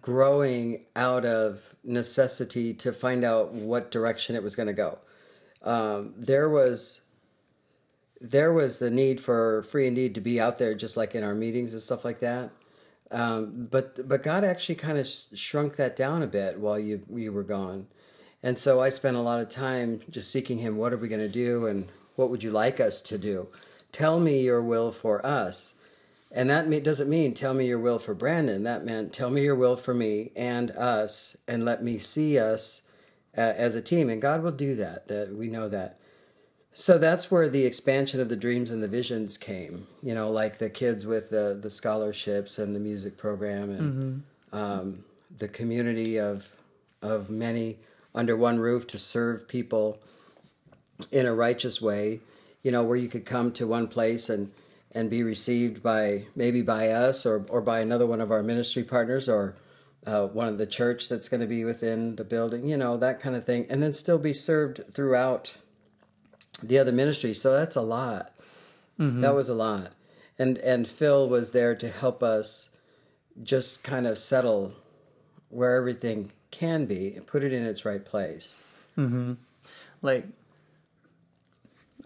growing 0.02 0.86
out 0.96 1.26
of 1.26 1.76
necessity 1.84 2.74
to 2.74 2.92
find 2.92 3.24
out 3.24 3.54
what 3.54 3.90
direction 3.92 4.36
it 4.36 4.44
was 4.44 4.56
going 4.56 4.68
to 4.68 4.74
go. 4.74 5.00
Um, 5.64 6.14
there 6.18 6.50
was 6.50 7.02
there 8.20 8.52
was 8.52 8.80
the 8.80 8.90
need 8.90 9.22
for 9.22 9.64
Free 9.64 9.86
Indeed 9.88 10.16
to 10.16 10.22
be 10.22 10.40
out 10.40 10.58
there, 10.58 10.74
just 10.74 10.98
like 10.98 11.14
in 11.14 11.24
our 11.24 11.36
meetings 11.36 11.74
and 11.74 11.82
stuff 11.82 12.04
like 12.04 12.20
that. 12.20 12.50
Um, 13.12 13.68
but 13.72 14.08
but 14.08 14.24
God 14.24 14.44
actually 14.44 14.76
kind 14.76 14.98
of 14.98 15.08
shrunk 15.08 15.76
that 15.78 15.96
down 15.96 16.22
a 16.22 16.28
bit 16.28 16.60
while 16.60 16.80
you 16.80 17.02
you 17.10 17.32
were 17.32 17.44
gone, 17.44 17.88
and 18.44 18.58
so 18.58 18.82
I 18.82 18.90
spent 18.90 19.18
a 19.18 19.22
lot 19.22 19.40
of 19.40 19.50
time 19.50 20.02
just 20.10 20.32
seeking 20.32 20.60
Him. 20.60 20.78
What 20.78 20.94
are 20.94 20.98
we 20.98 21.08
going 21.08 21.22
to 21.22 21.30
do, 21.30 21.68
and 21.68 21.88
what 22.16 22.30
would 22.30 22.44
you 22.44 22.52
like 22.52 22.80
us 22.80 23.02
to 23.04 23.18
do? 23.18 23.48
Tell 23.92 24.20
me 24.20 24.42
your 24.42 24.62
will 24.62 24.92
for 24.92 25.26
us. 25.26 25.76
And 26.32 26.50
that 26.50 26.84
doesn't 26.84 27.10
mean 27.10 27.34
tell 27.34 27.54
me 27.54 27.68
your 27.68 27.80
will 27.80 28.00
for 28.00 28.14
Brandon. 28.14 28.64
That 28.64 28.84
meant 28.84 29.14
tell 29.14 29.30
me 29.30 29.44
your 29.44 29.56
will 29.56 29.78
for 29.78 29.94
me 29.94 30.32
and 30.36 30.72
us, 30.72 31.38
and 31.48 31.64
let 31.64 31.84
me 31.84 31.98
see 31.98 32.38
us 32.38 32.82
uh, 33.38 33.42
as 33.42 33.76
a 33.76 33.82
team. 33.82 34.10
And 34.10 34.22
God 34.22 34.44
will 34.44 34.52
do 34.52 34.76
that. 34.76 35.08
That 35.08 35.34
we 35.36 35.48
know 35.48 35.70
that. 35.70 35.98
So 36.80 37.00
that's 37.00 37.32
where 37.32 37.50
the 37.50 37.66
expansion 37.66 38.22
of 38.22 38.30
the 38.30 38.36
dreams 38.36 38.70
and 38.70 38.84
the 38.84 38.88
visions 38.88 39.36
came. 39.36 39.88
You 40.04 40.14
know, 40.14 40.30
like 40.30 40.60
the 40.60 40.70
kids 40.70 41.08
with 41.08 41.32
the 41.32 41.58
the 41.60 41.72
scholarships 41.72 42.60
and 42.60 42.76
the 42.76 42.80
music 42.80 43.18
program 43.18 43.72
and 43.72 44.24
um, 44.54 45.04
the 45.36 45.48
community 45.48 46.20
of 46.20 46.56
of 47.02 47.32
many 47.32 47.78
under 48.14 48.38
one 48.38 48.60
roof 48.60 48.86
to 48.88 49.00
serve 49.00 49.48
people 49.48 49.98
in 51.12 51.26
a 51.26 51.34
righteous 51.34 51.82
way. 51.82 52.20
You 52.62 52.70
know, 52.70 52.84
where 52.84 52.96
you 52.96 53.08
could 53.08 53.26
come 53.26 53.52
to 53.54 53.66
one 53.66 53.88
place 53.88 54.30
and 54.30 54.52
and 54.92 55.10
be 55.10 55.24
received 55.24 55.82
by 55.82 56.28
maybe 56.36 56.62
by 56.62 56.90
us 56.90 57.26
or 57.26 57.44
or 57.50 57.60
by 57.60 57.80
another 57.80 58.06
one 58.06 58.22
of 58.22 58.30
our 58.30 58.44
ministry 58.44 58.84
partners 58.84 59.28
or 59.28 59.56
uh, 60.06 60.28
one 60.28 60.48
of 60.48 60.60
the 60.60 60.68
church 60.68 61.10
that's 61.10 61.28
going 61.28 61.42
to 61.42 61.48
be 61.48 61.66
within 61.66 62.18
the 62.18 62.24
building. 62.24 62.70
You 62.70 62.78
know, 62.78 62.98
that 62.98 63.20
kind 63.20 63.36
of 63.36 63.44
thing, 63.44 63.66
and 63.68 63.82
then 63.82 63.94
still 63.94 64.20
be 64.20 64.32
served 64.32 64.82
throughout 64.94 65.58
the 66.64 66.78
other 66.78 66.92
ministries. 66.92 67.42
So 67.42 67.54
that's 67.54 67.76
a 67.76 67.82
lot. 67.82 68.34
That 69.22 69.36
was 69.36 69.48
a 69.48 69.54
lot, 69.54 69.94
and 70.40 70.58
and 70.60 70.88
Phil 70.88 71.30
was 71.30 71.52
there 71.52 71.76
to 71.76 71.88
help 71.90 72.24
us 72.24 72.76
just 73.44 73.84
kind 73.84 74.08
of 74.08 74.18
settle 74.18 74.74
where 75.50 75.76
everything 75.76 76.32
can 76.50 76.86
be 76.86 77.14
and 77.16 77.28
put 77.28 77.44
it 77.44 77.54
in 77.54 77.64
its 77.66 77.86
right 77.86 78.04
place. 78.04 78.62
like 80.02 80.26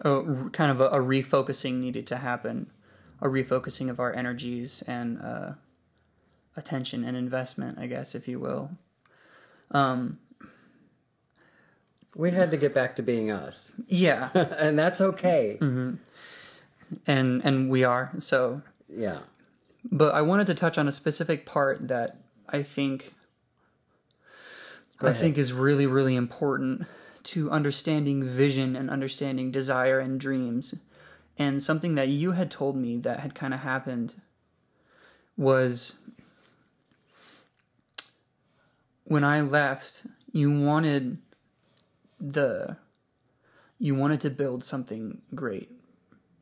a, 0.02 0.22
kind 0.52 0.70
of 0.70 0.80
a, 0.80 0.86
a 0.88 0.98
refocusing 0.98 1.78
needed 1.78 2.06
to 2.08 2.16
happen, 2.16 2.70
a 3.20 3.28
refocusing 3.28 3.88
of 3.88 3.98
our 4.00 4.14
energies 4.14 4.82
and 4.86 5.20
uh, 5.22 5.52
attention 6.56 7.04
and 7.04 7.16
investment, 7.16 7.78
I 7.78 7.86
guess, 7.86 8.14
if 8.14 8.28
you 8.28 8.38
will. 8.38 8.72
Um, 9.70 10.18
We 12.14 12.30
had 12.30 12.50
to 12.50 12.56
get 12.56 12.74
back 12.74 12.96
to 12.96 13.02
being 13.02 13.30
us, 13.30 13.72
yeah, 13.88 14.30
and 14.34 14.78
that's 14.78 15.00
okay. 15.00 15.58
Mm-hmm. 15.60 15.94
and 17.06 17.44
and 17.44 17.70
we 17.70 17.84
are 17.84 18.12
so. 18.18 18.62
Yeah. 18.88 19.20
But 19.90 20.14
I 20.14 20.22
wanted 20.22 20.46
to 20.48 20.54
touch 20.54 20.78
on 20.78 20.86
a 20.86 20.92
specific 20.92 21.44
part 21.46 21.88
that 21.88 22.18
I 22.48 22.62
think 22.62 23.14
I 25.00 25.12
think 25.12 25.38
is 25.38 25.52
really 25.52 25.86
really 25.86 26.14
important 26.14 26.86
to 27.24 27.50
understanding 27.50 28.24
vision 28.24 28.76
and 28.76 28.90
understanding 28.90 29.50
desire 29.50 29.98
and 29.98 30.20
dreams. 30.20 30.74
And 31.38 31.62
something 31.62 31.94
that 31.94 32.08
you 32.08 32.32
had 32.32 32.50
told 32.50 32.76
me 32.76 32.98
that 32.98 33.20
had 33.20 33.34
kind 33.34 33.54
of 33.54 33.60
happened 33.60 34.16
was 35.36 35.98
when 39.04 39.24
I 39.24 39.40
left, 39.40 40.06
you 40.30 40.60
wanted 40.60 41.18
the 42.22 42.76
you 43.78 43.94
wanted 43.94 44.20
to 44.20 44.30
build 44.30 44.62
something 44.62 45.20
great 45.34 45.70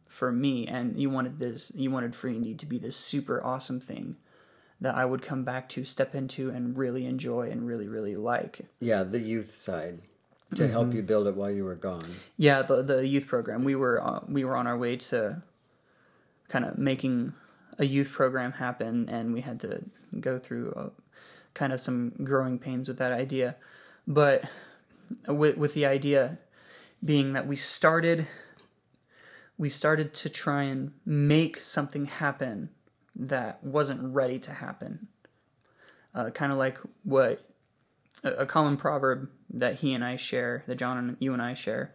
for 0.06 0.30
me 0.30 0.66
and 0.66 1.00
you 1.00 1.08
wanted 1.08 1.38
this 1.38 1.72
you 1.74 1.90
wanted 1.90 2.14
free 2.14 2.36
indeed 2.36 2.58
to 2.58 2.66
be 2.66 2.78
this 2.78 2.96
super 2.96 3.42
awesome 3.44 3.80
thing 3.80 4.16
that 4.80 4.94
I 4.94 5.04
would 5.04 5.22
come 5.22 5.44
back 5.44 5.68
to 5.70 5.84
step 5.84 6.14
into 6.14 6.50
and 6.50 6.76
really 6.76 7.06
enjoy 7.06 7.50
and 7.50 7.66
really 7.66 7.88
really 7.88 8.16
like. 8.16 8.60
Yeah, 8.80 9.02
the 9.02 9.20
youth 9.20 9.50
side 9.50 10.00
to 10.54 10.66
help 10.66 10.92
you 10.94 11.02
build 11.02 11.26
it 11.26 11.36
while 11.36 11.50
you 11.50 11.64
were 11.64 11.76
gone. 11.76 12.08
Yeah, 12.36 12.62
the 12.62 12.82
the 12.82 13.06
youth 13.06 13.26
program. 13.26 13.64
We 13.64 13.74
were 13.74 14.02
uh, 14.02 14.20
we 14.28 14.44
were 14.44 14.56
on 14.56 14.66
our 14.66 14.76
way 14.76 14.96
to 14.96 15.42
kind 16.48 16.64
of 16.64 16.78
making 16.78 17.34
a 17.78 17.84
youth 17.84 18.10
program 18.10 18.52
happen, 18.52 19.08
and 19.08 19.32
we 19.32 19.42
had 19.42 19.60
to 19.60 19.84
go 20.18 20.38
through 20.38 20.72
uh 20.72 20.88
kind 21.52 21.72
of 21.72 21.80
some 21.80 22.12
growing 22.22 22.58
pains 22.58 22.88
with 22.88 22.98
that 22.98 23.12
idea. 23.12 23.56
But 24.06 24.44
with 25.28 25.56
with 25.56 25.74
the 25.74 25.86
idea 25.86 26.38
being 27.02 27.32
that 27.32 27.46
we 27.46 27.56
started 27.56 28.26
we 29.60 29.68
started 29.68 30.14
to 30.14 30.30
try 30.30 30.62
and 30.62 30.90
make 31.04 31.58
something 31.58 32.06
happen 32.06 32.70
that 33.14 33.62
wasn't 33.62 34.14
ready 34.14 34.38
to 34.38 34.52
happen. 34.52 35.06
Uh, 36.14 36.30
kind 36.30 36.50
of 36.50 36.56
like 36.56 36.78
what 37.04 37.42
a, 38.24 38.30
a 38.30 38.46
common 38.46 38.78
proverb 38.78 39.28
that 39.50 39.76
he 39.76 39.92
and 39.92 40.02
I 40.02 40.16
share, 40.16 40.64
that 40.66 40.76
John 40.76 40.96
and 40.96 41.16
you 41.20 41.34
and 41.34 41.42
I 41.42 41.52
share, 41.52 41.94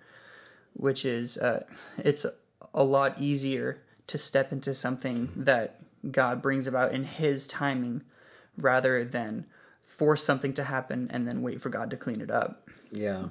which 0.74 1.06
is 1.06 1.40
uh, 1.40 1.66
it's 1.98 2.24
a 2.72 2.84
lot 2.84 3.20
easier 3.20 3.82
to 4.06 4.20
step 4.20 4.52
into 4.52 4.76
something 4.76 5.30
that 5.36 5.80
God 6.12 6.44
brings 6.44 6.68
about 6.68 6.94
in 6.94 7.04
His 7.04 7.48
timing 7.48 8.04
rather 8.58 9.04
than 9.04 9.48
force 9.82 10.24
something 10.24 10.54
to 10.54 10.66
happen 10.66 11.10
and 11.12 11.28
then 11.28 11.42
wait 11.42 11.62
for 11.62 11.70
God 11.70 11.90
to 11.90 11.98
clean 11.98 12.22
it 12.22 12.30
up. 12.30 12.65
Yeah. 12.92 13.30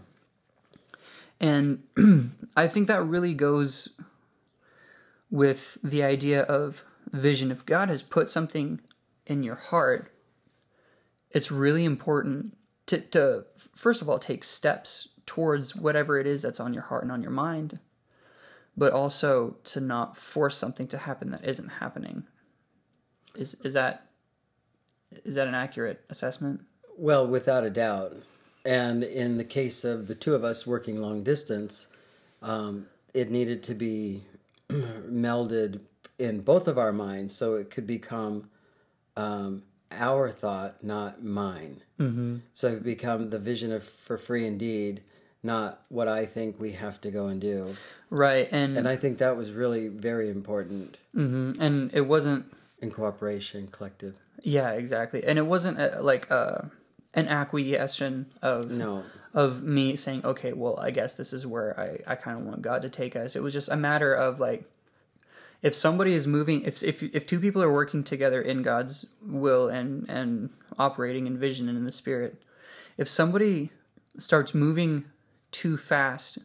And 1.40 1.82
I 2.56 2.68
think 2.68 2.86
that 2.88 3.02
really 3.02 3.34
goes 3.34 3.90
with 5.30 5.78
the 5.82 6.02
idea 6.02 6.42
of 6.42 6.84
vision. 7.10 7.50
If 7.50 7.66
God 7.66 7.88
has 7.88 8.02
put 8.02 8.28
something 8.28 8.80
in 9.26 9.42
your 9.42 9.56
heart, 9.56 10.12
it's 11.30 11.50
really 11.50 11.84
important 11.84 12.56
to, 12.86 13.00
to 13.00 13.44
first 13.74 14.02
of 14.02 14.08
all 14.08 14.18
take 14.18 14.44
steps 14.44 15.08
towards 15.26 15.74
whatever 15.74 16.18
it 16.18 16.26
is 16.26 16.42
that's 16.42 16.60
on 16.60 16.74
your 16.74 16.84
heart 16.84 17.02
and 17.02 17.10
on 17.10 17.22
your 17.22 17.30
mind, 17.30 17.78
but 18.76 18.92
also 18.92 19.56
to 19.64 19.80
not 19.80 20.16
force 20.16 20.56
something 20.56 20.86
to 20.88 20.98
happen 20.98 21.30
that 21.30 21.44
isn't 21.44 21.68
happening. 21.68 22.24
Is 23.34 23.54
is 23.64 23.72
that 23.72 24.06
is 25.24 25.34
that 25.34 25.48
an 25.48 25.54
accurate 25.54 26.04
assessment? 26.08 26.62
Well, 26.96 27.26
without 27.26 27.64
a 27.64 27.70
doubt. 27.70 28.14
And 28.64 29.04
in 29.04 29.36
the 29.36 29.44
case 29.44 29.84
of 29.84 30.08
the 30.08 30.14
two 30.14 30.34
of 30.34 30.44
us 30.44 30.66
working 30.66 31.00
long 31.00 31.22
distance, 31.22 31.86
um, 32.42 32.86
it 33.12 33.30
needed 33.30 33.62
to 33.64 33.74
be 33.74 34.22
melded 34.68 35.80
in 36.18 36.40
both 36.40 36.68
of 36.68 36.78
our 36.78 36.92
minds 36.92 37.34
so 37.34 37.56
it 37.56 37.70
could 37.70 37.86
become 37.86 38.48
um, 39.16 39.62
our 39.90 40.30
thought, 40.30 40.82
not 40.82 41.22
mine. 41.22 41.82
Mm-hmm. 41.98 42.38
So 42.52 42.68
it 42.68 42.84
become 42.84 43.30
the 43.30 43.38
vision 43.38 43.72
of 43.72 43.82
for 43.84 44.18
free 44.18 44.46
indeed, 44.46 45.02
not 45.42 45.82
what 45.88 46.08
I 46.08 46.26
think 46.26 46.58
we 46.58 46.72
have 46.72 47.00
to 47.02 47.10
go 47.10 47.26
and 47.26 47.40
do. 47.40 47.76
Right, 48.10 48.48
and 48.50 48.76
And 48.76 48.88
I 48.88 48.96
think 48.96 49.18
that 49.18 49.36
was 49.36 49.52
really 49.52 49.88
very 49.88 50.30
important 50.30 50.98
mhm, 51.14 51.60
and 51.60 51.92
it 51.92 52.02
wasn't 52.02 52.46
in 52.80 52.90
cooperation, 52.90 53.68
collective. 53.68 54.16
Yeah, 54.42 54.72
exactly. 54.72 55.24
And 55.24 55.38
it 55.38 55.46
wasn't 55.46 55.78
a, 55.78 56.00
like 56.00 56.30
uh, 56.30 56.62
an 57.14 57.28
acquiescence 57.28 58.28
of 58.42 58.70
No. 58.70 59.04
of 59.32 59.62
me 59.62 59.96
saying, 59.96 60.24
okay, 60.24 60.52
well, 60.52 60.78
I 60.78 60.90
guess 60.90 61.14
this 61.14 61.32
is 61.32 61.46
where 61.46 61.78
I, 61.78 62.12
I 62.12 62.14
kind 62.16 62.38
of 62.38 62.44
want 62.44 62.62
God 62.62 62.82
to 62.82 62.88
take 62.88 63.16
us. 63.16 63.34
It 63.36 63.42
was 63.42 63.52
just 63.52 63.68
a 63.70 63.76
matter 63.76 64.12
of 64.14 64.40
like, 64.40 64.64
if 65.62 65.74
somebody 65.74 66.12
is 66.12 66.26
moving, 66.26 66.62
if 66.62 66.82
if 66.82 67.02
if 67.02 67.26
two 67.26 67.40
people 67.40 67.62
are 67.62 67.72
working 67.72 68.04
together 68.04 68.40
in 68.42 68.62
God's 68.62 69.06
will 69.22 69.68
and 69.68 70.08
and 70.08 70.50
operating 70.78 71.26
in 71.26 71.38
vision 71.38 71.68
and 71.68 71.78
in 71.78 71.84
the 71.84 71.92
Spirit, 71.92 72.42
if 72.98 73.08
somebody 73.08 73.70
starts 74.18 74.54
moving 74.54 75.04
too 75.50 75.76
fast, 75.76 76.38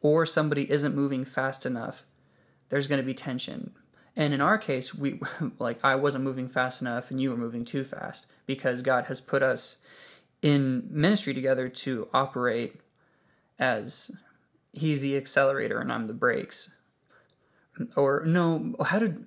or 0.00 0.26
somebody 0.26 0.70
isn't 0.70 0.94
moving 0.94 1.24
fast 1.24 1.64
enough, 1.64 2.04
there's 2.68 2.88
going 2.88 3.00
to 3.00 3.06
be 3.06 3.14
tension. 3.14 3.72
And 4.16 4.32
in 4.34 4.40
our 4.40 4.58
case, 4.58 4.94
we 4.94 5.20
like 5.58 5.84
I 5.84 5.94
wasn't 5.94 6.24
moving 6.24 6.48
fast 6.48 6.80
enough, 6.82 7.10
and 7.10 7.20
you 7.20 7.30
were 7.30 7.36
moving 7.36 7.64
too 7.64 7.84
fast 7.84 8.26
because 8.46 8.82
God 8.82 9.04
has 9.04 9.20
put 9.20 9.42
us 9.42 9.76
in 10.44 10.86
ministry 10.90 11.32
together 11.32 11.70
to 11.70 12.06
operate 12.12 12.76
as 13.58 14.10
He's 14.72 15.00
the 15.00 15.16
accelerator 15.16 15.80
and 15.80 15.92
I'm 15.92 16.06
the 16.06 16.12
brakes. 16.12 16.70
Or 17.96 18.24
no, 18.26 18.74
how 18.84 18.98
did 18.98 19.24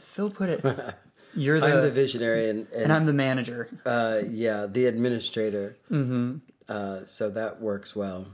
Phil 0.00 0.30
put 0.30 0.48
it? 0.50 0.64
You're 1.34 1.58
the, 1.58 1.66
I'm 1.66 1.82
the 1.82 1.90
visionary 1.90 2.48
and, 2.48 2.68
and, 2.72 2.82
and 2.84 2.92
I'm 2.92 3.06
the 3.06 3.12
manager. 3.12 3.68
uh, 3.84 4.20
yeah, 4.28 4.66
the 4.70 4.86
administrator. 4.86 5.76
Mm-hmm. 5.90 6.36
Uh, 6.68 7.04
so 7.04 7.28
that 7.30 7.60
works 7.60 7.96
well. 7.96 8.28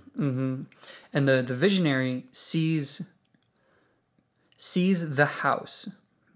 and 1.12 1.26
the 1.26 1.42
the 1.42 1.54
visionary 1.54 2.26
sees 2.30 3.08
sees 4.56 5.16
the 5.16 5.26
house 5.26 5.88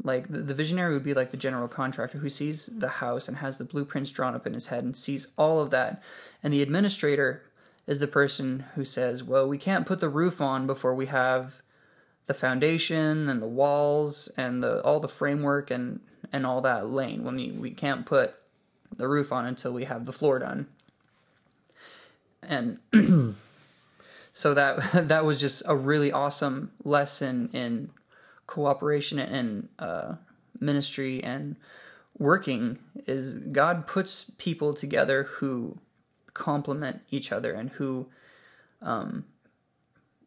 like 0.05 0.29
the, 0.29 0.39
the 0.39 0.55
visionary 0.55 0.93
would 0.93 1.03
be 1.03 1.15
like 1.15 1.31
the 1.31 1.37
general 1.37 1.67
contractor 1.67 2.19
who 2.19 2.29
sees 2.29 2.67
the 2.67 2.89
house 2.89 3.27
and 3.27 3.39
has 3.39 3.59
the 3.59 3.65
blueprints 3.65 4.13
drawn 4.13 4.35
up 4.35 4.47
in 4.47 4.53
his 4.53 4.69
head 4.69 4.85
and 4.85 4.97
sees 4.97 5.29
all 5.37 5.61
of 5.61 5.71
that. 5.71 6.03
And 6.43 6.53
the 6.53 6.63
administrator 6.63 7.43
is 7.87 7.99
the 7.99 8.07
person 8.07 8.65
who 8.75 8.85
says 8.85 9.23
well 9.23 9.49
we 9.49 9.59
can't 9.59 9.87
put 9.87 10.01
the 10.01 10.09
roof 10.09 10.41
on 10.41 10.67
before 10.67 10.95
we 10.95 11.07
have 11.07 11.63
the 12.27 12.35
foundation 12.35 13.29
and 13.29 13.43
the 13.43 13.47
walls 13.47 14.29
and 14.37 14.63
the 14.63 14.83
all 14.83 15.01
the 15.01 15.09
framework 15.09 15.71
and 15.71 16.01
and 16.33 16.47
all 16.47 16.61
that 16.61 16.87
laying. 16.87 17.25
When 17.25 17.37
we, 17.37 17.51
we 17.53 17.71
can't 17.71 18.07
put 18.07 18.35
the 18.97 19.09
roof 19.09 19.33
on 19.33 19.47
until 19.47 19.73
we 19.73 19.85
have 19.85 20.07
the 20.07 20.13
floor 20.13 20.39
done. 20.39 20.67
And 22.43 22.79
so 24.33 24.55
that 24.55 24.93
that 25.09 25.25
was 25.25 25.41
just 25.41 25.63
a 25.67 25.77
really 25.77 26.13
awesome 26.13 26.73
lesson 26.83 27.49
in 27.53 27.91
cooperation 28.47 29.19
and 29.19 29.69
uh, 29.79 30.15
ministry 30.61 31.23
and 31.23 31.57
working 32.19 32.79
is 33.07 33.35
God 33.35 33.87
puts 33.87 34.31
people 34.31 34.75
together 34.75 35.25
who 35.25 35.79
complement 36.33 37.01
each 37.11 37.33
other 37.33 37.53
and 37.53 37.71
who 37.71 38.09
um, 38.83 39.25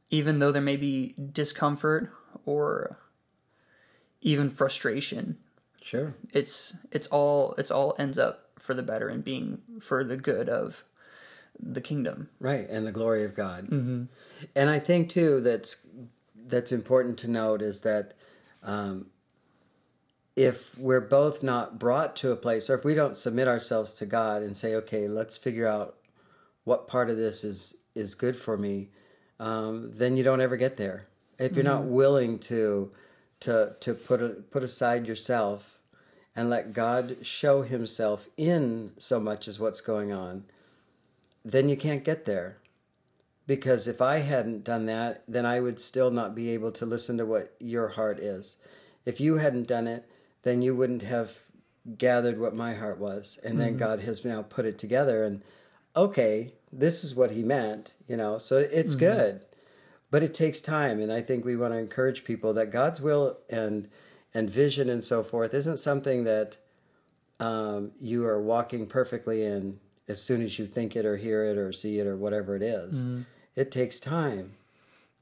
even 0.09 0.39
though 0.39 0.51
there 0.51 0.61
may 0.61 0.77
be 0.77 1.13
discomfort 1.31 2.11
or 2.45 2.97
even 4.21 4.49
frustration 4.49 5.37
Sure. 5.81 6.15
it's 6.33 6.75
it's 6.91 7.07
all 7.07 7.53
it's 7.57 7.71
all 7.71 7.95
ends 7.97 8.17
up 8.17 8.49
for 8.59 8.73
the 8.73 8.83
better 8.83 9.07
and 9.07 9.23
being 9.23 9.59
for 9.79 10.03
the 10.03 10.17
good 10.17 10.49
of 10.49 10.83
the 11.59 11.81
kingdom 11.81 12.29
Right, 12.39 12.67
and 12.69 12.85
the 12.85 12.91
glory 12.91 13.23
of 13.23 13.33
God. 13.35 13.65
Mm-hmm. 13.67 14.03
And 14.55 14.69
I 14.69 14.79
think 14.79 15.09
too 15.09 15.39
that's 15.41 15.85
that's 16.47 16.71
important 16.71 17.17
to 17.19 17.29
note 17.29 17.61
is 17.61 17.81
that 17.81 18.13
um, 18.63 19.07
if 20.35 20.77
we're 20.77 21.01
both 21.01 21.43
not 21.43 21.79
brought 21.79 22.15
to 22.17 22.31
a 22.31 22.35
place, 22.35 22.69
or 22.69 22.75
if 22.75 22.85
we 22.85 22.93
don't 22.93 23.17
submit 23.17 23.47
ourselves 23.47 23.93
to 23.95 24.05
God 24.05 24.41
and 24.41 24.55
say, 24.55 24.75
"Okay, 24.75 25.07
let's 25.07 25.37
figure 25.37 25.67
out 25.67 25.95
what 26.63 26.87
part 26.87 27.09
of 27.09 27.17
this 27.17 27.43
is 27.43 27.77
is 27.95 28.15
good 28.15 28.35
for 28.35 28.57
me," 28.57 28.89
um, 29.39 29.91
then 29.95 30.15
you 30.15 30.23
don't 30.23 30.41
ever 30.41 30.57
get 30.57 30.77
there. 30.77 31.07
If 31.39 31.55
you're 31.55 31.63
not 31.63 31.83
willing 31.83 32.39
to 32.39 32.91
to 33.41 33.75
to 33.79 33.93
put 33.93 34.21
a, 34.21 34.29
put 34.29 34.63
aside 34.63 35.07
yourself 35.07 35.79
and 36.35 36.49
let 36.49 36.73
God 36.73 37.17
show 37.23 37.63
Himself 37.63 38.27
in 38.37 38.91
so 38.97 39.19
much 39.19 39.47
as 39.47 39.59
what's 39.59 39.81
going 39.81 40.11
on, 40.13 40.45
then 41.43 41.67
you 41.69 41.75
can't 41.75 42.03
get 42.03 42.25
there. 42.25 42.57
Because 43.47 43.87
if 43.87 44.01
I 44.01 44.17
hadn't 44.17 44.65
done 44.65 44.85
that, 44.85 45.23
then 45.27 45.45
I 45.45 45.61
would 45.61 45.79
still 45.79 46.11
not 46.11 46.35
be 46.35 46.49
able 46.49 46.71
to 46.73 46.85
listen 46.85 47.17
to 47.17 47.25
what 47.25 47.55
your 47.59 47.89
heart 47.89 48.19
is. 48.19 48.57
If 49.05 49.21
you 49.21 49.37
hadn't 49.37 49.67
done 49.67 49.87
it, 49.87 50.07
then 50.43 50.61
you 50.61 50.75
wouldn't 50.75 51.03
have 51.03 51.39
gathered 51.97 52.39
what 52.39 52.53
my 52.53 52.73
heart 52.73 52.99
was. 52.99 53.39
And 53.43 53.59
then 53.59 53.69
mm-hmm. 53.69 53.79
God 53.79 54.01
has 54.01 54.25
now 54.25 54.41
put 54.41 54.65
it 54.65 54.77
together 54.77 55.23
and 55.23 55.41
okay, 55.95 56.53
this 56.71 57.03
is 57.03 57.15
what 57.15 57.31
he 57.31 57.41
meant, 57.41 57.95
you 58.07 58.17
know. 58.17 58.37
So 58.37 58.57
it's 58.57 58.95
mm-hmm. 58.95 59.05
good. 59.05 59.45
But 60.11 60.23
it 60.23 60.33
takes 60.33 60.61
time 60.61 60.99
and 60.99 61.11
I 61.11 61.21
think 61.21 61.45
we 61.45 61.55
want 61.55 61.73
to 61.73 61.79
encourage 61.79 62.25
people 62.25 62.53
that 62.53 62.71
God's 62.71 63.01
will 63.01 63.37
and 63.49 63.89
and 64.33 64.49
vision 64.49 64.89
and 64.89 65.03
so 65.03 65.23
forth 65.23 65.53
isn't 65.53 65.77
something 65.77 66.25
that 66.25 66.57
um, 67.39 67.91
you 67.99 68.25
are 68.25 68.41
walking 68.41 68.85
perfectly 68.87 69.43
in 69.43 69.79
as 70.07 70.21
soon 70.21 70.41
as 70.41 70.59
you 70.59 70.65
think 70.65 70.95
it 70.95 71.05
or 71.05 71.17
hear 71.17 71.43
it 71.43 71.57
or 71.57 71.71
see 71.71 71.99
it 71.99 72.07
or 72.07 72.15
whatever 72.15 72.55
it 72.55 72.61
is. 72.61 73.03
Mm-hmm. 73.03 73.21
It 73.57 73.71
takes 73.71 73.99
time, 73.99 74.51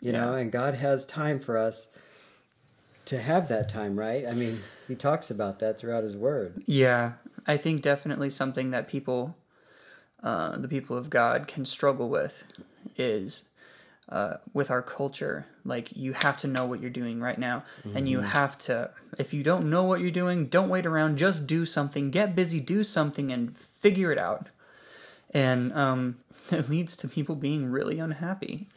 you 0.02 0.12
know, 0.12 0.34
and 0.36 0.52
God 0.52 0.76
has 0.76 1.06
time 1.08 1.40
for 1.40 1.58
us. 1.58 1.90
to 3.06 3.20
have 3.20 3.48
that 3.50 3.70
time, 3.70 3.98
right? 4.00 4.26
I 4.28 4.34
mean, 4.34 4.60
he 4.88 4.96
talks 4.96 5.30
about 5.32 5.60
that 5.60 5.78
throughout 5.80 6.04
his 6.04 6.16
word. 6.18 6.64
Yeah, 6.66 7.14
I 7.46 7.56
think 7.56 7.82
definitely 7.82 8.30
something 8.32 8.72
that 8.72 8.88
people, 8.88 9.36
uh, 10.24 10.58
the 10.58 10.68
people 10.68 10.98
of 10.98 11.10
God, 11.12 11.48
can 11.48 11.66
struggle 11.66 12.10
with 12.10 12.46
is 12.98 13.50
uh, 14.10 14.38
with 14.54 14.70
our 14.72 14.82
culture. 14.82 15.46
Like, 15.64 15.96
you 15.96 16.14
have 16.14 16.38
to 16.40 16.48
know 16.48 16.66
what 16.66 16.82
you're 16.82 16.90
doing 16.90 17.20
right 17.20 17.38
now. 17.38 17.64
And 17.96 18.08
you 18.08 18.22
have 18.22 18.58
to, 18.60 18.92
if 19.18 19.34
you 19.34 19.44
don't 19.44 19.70
know 19.70 19.84
what 19.84 20.00
you're 20.02 20.12
doing, 20.12 20.48
don't 20.48 20.70
wait 20.70 20.86
around. 20.86 21.18
Just 21.18 21.48
do 21.48 21.66
something. 21.66 22.12
Get 22.12 22.36
busy, 22.36 22.60
do 22.60 22.84
something, 22.84 23.32
and 23.32 23.56
figure 23.56 24.12
it 24.12 24.18
out. 24.20 24.50
And 25.34 25.74
um, 25.74 26.18
it 26.52 26.70
leads 26.70 26.96
to 26.98 27.08
people 27.08 27.36
being 27.36 27.70
really 27.70 28.00
unhappy, 28.00 28.68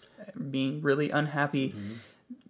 being 0.51 0.83
really 0.83 1.11
unhappy 1.11 1.75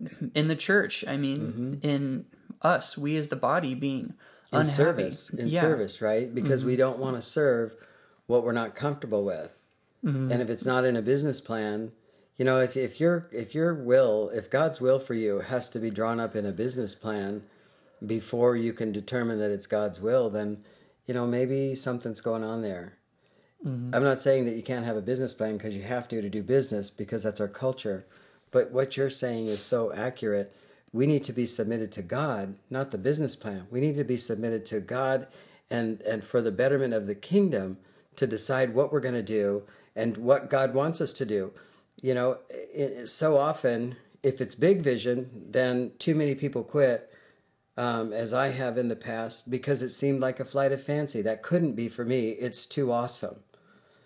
mm-hmm. 0.02 0.28
in 0.34 0.48
the 0.48 0.56
church. 0.56 1.04
I 1.06 1.16
mean, 1.16 1.38
mm-hmm. 1.38 1.74
in 1.82 2.26
us, 2.62 2.96
we 2.98 3.16
as 3.16 3.28
the 3.28 3.36
body 3.36 3.74
being 3.74 4.14
In 4.52 4.60
unhappy. 4.60 4.70
service, 4.70 5.30
in 5.30 5.48
Yeah. 5.48 5.60
service, 5.60 6.00
right? 6.00 6.34
Because 6.34 6.64
we 6.64 6.72
mm-hmm. 6.72 6.78
don't 6.78 6.98
want 6.98 7.16
to 7.16 7.22
serve 7.22 7.76
what 8.26 8.44
we're 8.44 8.52
not 8.52 8.74
comfortable 8.74 9.24
with. 9.24 9.58
And 10.30 10.40
if 10.40 10.48
it's 10.48 10.64
not 10.64 10.84
in 10.84 10.96
a 10.96 11.02
business 11.02 11.40
plan, 11.40 11.92
you 12.36 12.44
know, 12.44 12.60
if, 12.60 12.76
if 12.76 13.00
your 13.00 13.28
if 13.32 13.54
your 13.54 13.74
will, 13.74 14.30
if 14.32 14.48
God's 14.48 14.80
will 14.80 15.00
for 15.00 15.14
you 15.14 15.40
has 15.40 15.68
to 15.70 15.80
be 15.80 15.90
drawn 15.90 16.20
up 16.20 16.36
in 16.36 16.46
a 16.46 16.52
business 16.52 16.94
plan 16.94 17.42
before 18.04 18.54
you 18.54 18.72
can 18.72 18.92
determine 18.92 19.40
that 19.40 19.50
it's 19.50 19.66
God's 19.66 20.00
will, 20.00 20.30
then 20.30 20.62
you 21.04 21.14
know 21.14 21.26
maybe 21.26 21.74
something's 21.74 22.20
going 22.20 22.44
on 22.44 22.62
there. 22.62 22.97
I'm 23.64 24.04
not 24.04 24.20
saying 24.20 24.44
that 24.44 24.56
you 24.56 24.62
can't 24.62 24.84
have 24.84 24.96
a 24.96 25.02
business 25.02 25.34
plan 25.34 25.56
because 25.56 25.74
you 25.74 25.82
have 25.82 26.08
to 26.08 26.22
to 26.22 26.30
do 26.30 26.42
business 26.42 26.90
because 26.90 27.24
that's 27.24 27.40
our 27.40 27.48
culture. 27.48 28.06
But 28.50 28.70
what 28.70 28.96
you're 28.96 29.10
saying 29.10 29.46
is 29.46 29.62
so 29.62 29.92
accurate. 29.92 30.54
We 30.92 31.06
need 31.06 31.24
to 31.24 31.32
be 31.32 31.44
submitted 31.44 31.92
to 31.92 32.02
God, 32.02 32.54
not 32.70 32.92
the 32.92 32.98
business 32.98 33.36
plan. 33.36 33.66
We 33.70 33.80
need 33.80 33.96
to 33.96 34.04
be 34.04 34.16
submitted 34.16 34.64
to 34.66 34.80
God 34.80 35.26
and 35.70 36.00
and 36.02 36.24
for 36.24 36.40
the 36.40 36.52
betterment 36.52 36.94
of 36.94 37.06
the 37.06 37.14
kingdom 37.14 37.78
to 38.16 38.26
decide 38.26 38.74
what 38.74 38.92
we're 38.92 39.00
going 39.00 39.14
to 39.14 39.22
do 39.22 39.64
and 39.94 40.16
what 40.16 40.50
God 40.50 40.74
wants 40.74 41.00
us 41.00 41.12
to 41.14 41.26
do. 41.26 41.52
You 42.00 42.14
know, 42.14 42.38
it, 42.48 43.08
so 43.08 43.36
often 43.36 43.96
if 44.22 44.40
it's 44.40 44.54
big 44.54 44.80
vision, 44.80 45.46
then 45.50 45.92
too 45.98 46.14
many 46.14 46.34
people 46.34 46.62
quit 46.62 47.12
um, 47.76 48.12
as 48.12 48.32
I 48.32 48.48
have 48.48 48.76
in 48.76 48.88
the 48.88 48.96
past, 48.96 49.50
because 49.50 49.82
it 49.82 49.90
seemed 49.90 50.20
like 50.20 50.40
a 50.40 50.44
flight 50.44 50.72
of 50.72 50.82
fancy. 50.82 51.22
That 51.22 51.42
couldn't 51.42 51.74
be 51.74 51.88
for 51.88 52.04
me. 52.04 52.30
It's 52.30 52.66
too 52.66 52.90
awesome. 52.90 53.36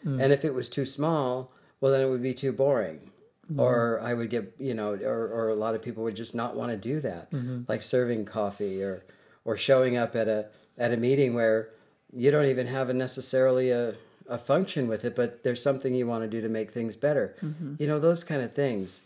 Mm. 0.04 0.22
And 0.22 0.32
if 0.32 0.44
it 0.44 0.54
was 0.54 0.68
too 0.68 0.84
small, 0.84 1.52
well, 1.80 1.92
then 1.92 2.00
it 2.00 2.10
would 2.10 2.22
be 2.22 2.34
too 2.34 2.52
boring. 2.52 3.10
Mm-hmm. 3.50 3.60
Or 3.60 4.00
I 4.00 4.14
would 4.14 4.30
get, 4.30 4.54
you 4.58 4.72
know, 4.72 4.94
or, 4.94 5.28
or 5.28 5.48
a 5.48 5.54
lot 5.54 5.74
of 5.74 5.82
people 5.82 6.04
would 6.04 6.16
just 6.16 6.34
not 6.34 6.54
want 6.54 6.70
to 6.70 6.76
do 6.76 7.00
that, 7.00 7.30
mm-hmm. 7.30 7.62
like 7.68 7.82
serving 7.82 8.24
coffee 8.24 8.82
or 8.82 9.04
or 9.44 9.56
showing 9.56 9.96
up 9.96 10.14
at 10.14 10.28
a 10.28 10.46
at 10.78 10.92
a 10.92 10.96
meeting 10.96 11.34
where 11.34 11.70
you 12.12 12.30
don't 12.30 12.46
even 12.46 12.66
have 12.68 12.88
a 12.88 12.94
necessarily 12.94 13.70
a, 13.70 13.94
a 14.28 14.38
function 14.38 14.86
with 14.86 15.04
it, 15.04 15.16
but 15.16 15.42
there's 15.42 15.62
something 15.62 15.94
you 15.94 16.06
want 16.06 16.22
to 16.22 16.28
do 16.28 16.40
to 16.40 16.48
make 16.48 16.70
things 16.70 16.96
better. 16.96 17.36
Mm-hmm. 17.42 17.74
You 17.78 17.86
know, 17.86 17.98
those 17.98 18.22
kind 18.22 18.42
of 18.42 18.52
things. 18.52 19.02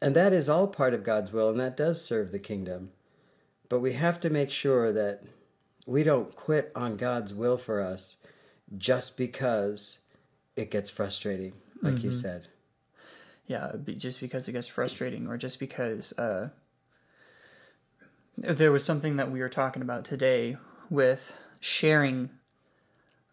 And 0.00 0.14
that 0.14 0.32
is 0.32 0.48
all 0.48 0.68
part 0.68 0.94
of 0.94 1.02
God's 1.02 1.32
will, 1.32 1.48
and 1.48 1.58
that 1.58 1.76
does 1.76 2.04
serve 2.04 2.30
the 2.30 2.38
kingdom. 2.38 2.90
But 3.68 3.80
we 3.80 3.94
have 3.94 4.20
to 4.20 4.30
make 4.30 4.50
sure 4.50 4.92
that 4.92 5.22
we 5.86 6.02
don't 6.02 6.34
quit 6.34 6.70
on 6.74 6.96
God's 6.96 7.34
will 7.34 7.56
for 7.56 7.80
us 7.80 8.18
just 8.76 9.16
because 9.16 10.00
it 10.58 10.70
gets 10.70 10.90
frustrating, 10.90 11.52
like 11.82 12.02
you 12.02 12.12
said. 12.12 12.48
yeah 13.46 13.72
just 13.96 14.20
because 14.20 14.46
it 14.48 14.52
gets 14.52 14.68
frustrating 14.68 15.26
or 15.26 15.36
just 15.36 15.58
because 15.58 16.16
uh, 16.18 16.50
there 18.36 18.70
was 18.70 18.84
something 18.84 19.16
that 19.16 19.30
we 19.30 19.40
were 19.40 19.48
talking 19.48 19.82
about 19.82 20.04
today 20.04 20.56
with 20.90 21.36
sharing 21.60 22.30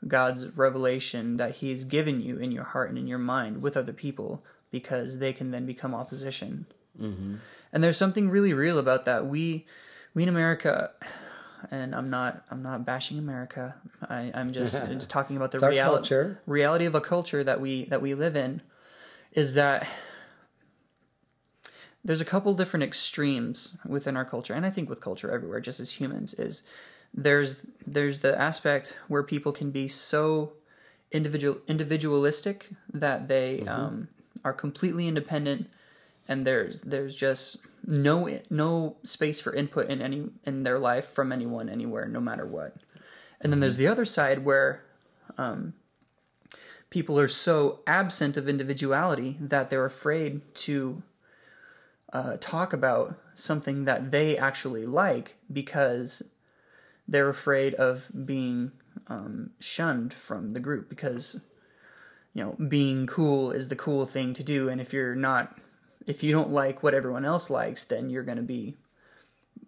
god's 0.07 0.57
revelation 0.57 1.37
that 1.37 1.55
he's 1.55 1.83
given 1.83 2.21
you 2.21 2.37
in 2.37 2.51
your 2.51 2.63
heart 2.63 2.89
and 2.89 2.97
in 2.97 3.07
your 3.07 3.19
mind 3.19 3.61
with 3.61 3.75
other 3.77 3.93
people 3.93 4.43
because 4.71 5.19
they 5.19 5.33
can 5.33 5.51
then 5.51 5.65
become 5.65 5.93
opposition 5.93 6.65
mm-hmm. 6.99 7.35
and 7.73 7.83
there's 7.83 7.97
something 7.97 8.29
really 8.29 8.53
real 8.53 8.79
about 8.79 9.05
that 9.05 9.25
we 9.27 9.65
we 10.13 10.23
in 10.23 10.29
america 10.29 10.91
and 11.71 11.95
i'm 11.95 12.09
not 12.09 12.43
i'm 12.51 12.61
not 12.61 12.85
bashing 12.85 13.17
america. 13.17 13.75
I, 14.09 14.31
i'm 14.33 14.51
just, 14.51 14.85
just 14.87 15.09
talking 15.09 15.37
about 15.37 15.51
the 15.51 15.59
reality 15.69 16.07
reality 16.45 16.85
of 16.85 16.95
a 16.95 17.01
culture 17.01 17.43
that 17.43 17.61
we 17.61 17.85
that 17.85 18.01
we 18.01 18.13
live 18.13 18.35
in 18.35 18.61
is 19.31 19.53
that 19.55 19.87
there's 22.03 22.21
a 22.21 22.25
couple 22.25 22.53
different 22.53 22.83
extremes 22.83 23.77
within 23.85 24.15
our 24.15 24.25
culture 24.25 24.53
and 24.53 24.65
i 24.65 24.69
think 24.69 24.89
with 24.89 25.01
culture 25.01 25.31
everywhere 25.31 25.59
just 25.59 25.79
as 25.79 25.93
humans 25.93 26.33
is 26.35 26.63
there's 27.13 27.65
there's 27.85 28.19
the 28.19 28.39
aspect 28.39 28.97
where 29.07 29.23
people 29.23 29.51
can 29.51 29.71
be 29.71 29.87
so 29.87 30.53
individual 31.11 31.57
individualistic 31.67 32.69
that 32.93 33.27
they 33.27 33.61
um, 33.61 34.07
are 34.43 34.53
completely 34.53 35.07
independent 35.07 35.69
and 36.27 36.45
there's 36.45 36.81
there's 36.81 37.15
just 37.15 37.65
no 37.85 38.39
no 38.49 38.97
space 39.03 39.41
for 39.41 39.53
input 39.53 39.89
in 39.89 40.01
any 40.01 40.29
in 40.45 40.63
their 40.63 40.79
life 40.79 41.05
from 41.07 41.31
anyone 41.31 41.69
anywhere 41.69 42.07
no 42.07 42.19
matter 42.19 42.45
what. 42.45 42.75
And 43.41 43.51
then 43.51 43.59
there's 43.59 43.77
the 43.77 43.87
other 43.87 44.05
side 44.05 44.45
where 44.45 44.83
people 46.89 47.19
are 47.19 47.27
so 47.27 47.79
absent 47.85 48.37
of 48.37 48.47
individuality 48.47 49.37
that 49.39 49.69
they're 49.69 49.85
afraid 49.85 50.41
to 50.55 51.03
uh, 52.13 52.37
talk 52.39 52.73
about 52.73 53.17
something 53.35 53.85
that 53.85 54.11
they 54.11 54.37
actually 54.37 54.85
like 54.85 55.35
because 55.51 56.23
they're 57.07 57.29
afraid 57.29 57.73
of 57.75 58.09
being 58.25 58.71
um, 59.07 59.51
shunned 59.59 60.13
from 60.13 60.53
the 60.53 60.59
group 60.59 60.89
because 60.89 61.41
you 62.33 62.43
know 62.43 62.53
being 62.67 63.05
cool 63.05 63.51
is 63.51 63.67
the 63.69 63.75
cool 63.75 64.05
thing 64.05 64.33
to 64.33 64.43
do. 64.43 64.69
And 64.69 64.79
if 64.79 64.93
you're 64.93 65.15
not 65.15 65.57
if 66.07 66.23
you 66.23 66.31
don't 66.31 66.51
like 66.51 66.83
what 66.83 66.93
everyone 66.93 67.25
else 67.25 67.49
likes 67.49 67.85
then 67.85 68.09
you're 68.09 68.23
going 68.23 68.37
to 68.37 68.43
be 68.43 68.75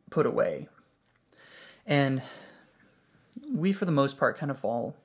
put 0.09 0.25
away 0.25 0.67
and 1.85 2.21
we 3.53 3.71
for 3.71 3.85
the 3.85 3.91
most 3.91 4.17
part 4.17 4.37
kind 4.37 4.51
of 4.51 4.59
fall 4.59 4.95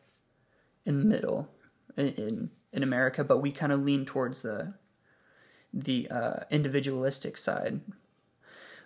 in 0.84 0.98
the 0.98 1.04
middle 1.04 1.48
in 1.96 2.50
in, 2.72 2.82
America, 2.82 3.22
but 3.22 3.38
we 3.38 3.52
kind 3.52 3.72
of 3.72 3.82
lean 3.82 4.04
towards 4.04 4.42
the 4.42 4.74
the 5.72 6.08
uh, 6.10 6.40
individualistic 6.50 7.36
side. 7.36 7.80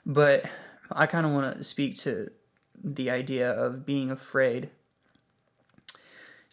But 0.05 0.45
I 0.91 1.07
kind 1.07 1.27
of 1.27 1.33
want 1.33 1.57
to 1.57 1.65
speak 1.65 1.97
to 1.97 2.31
the 2.83 3.11
idea 3.11 3.51
of 3.51 3.87
being 3.87 4.11
afraid 4.11 4.71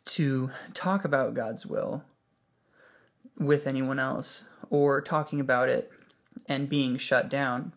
to 0.06 0.50
talk 0.74 1.06
about 1.06 1.34
God's 1.34 1.66
will 1.66 2.04
with 3.38 3.68
anyone 3.68 4.00
else 4.00 4.46
or 4.70 5.02
talking 5.02 5.40
about 5.40 5.70
it 5.70 5.92
and 6.48 6.70
being 6.70 6.98
shut 6.98 7.30
down 7.30 7.74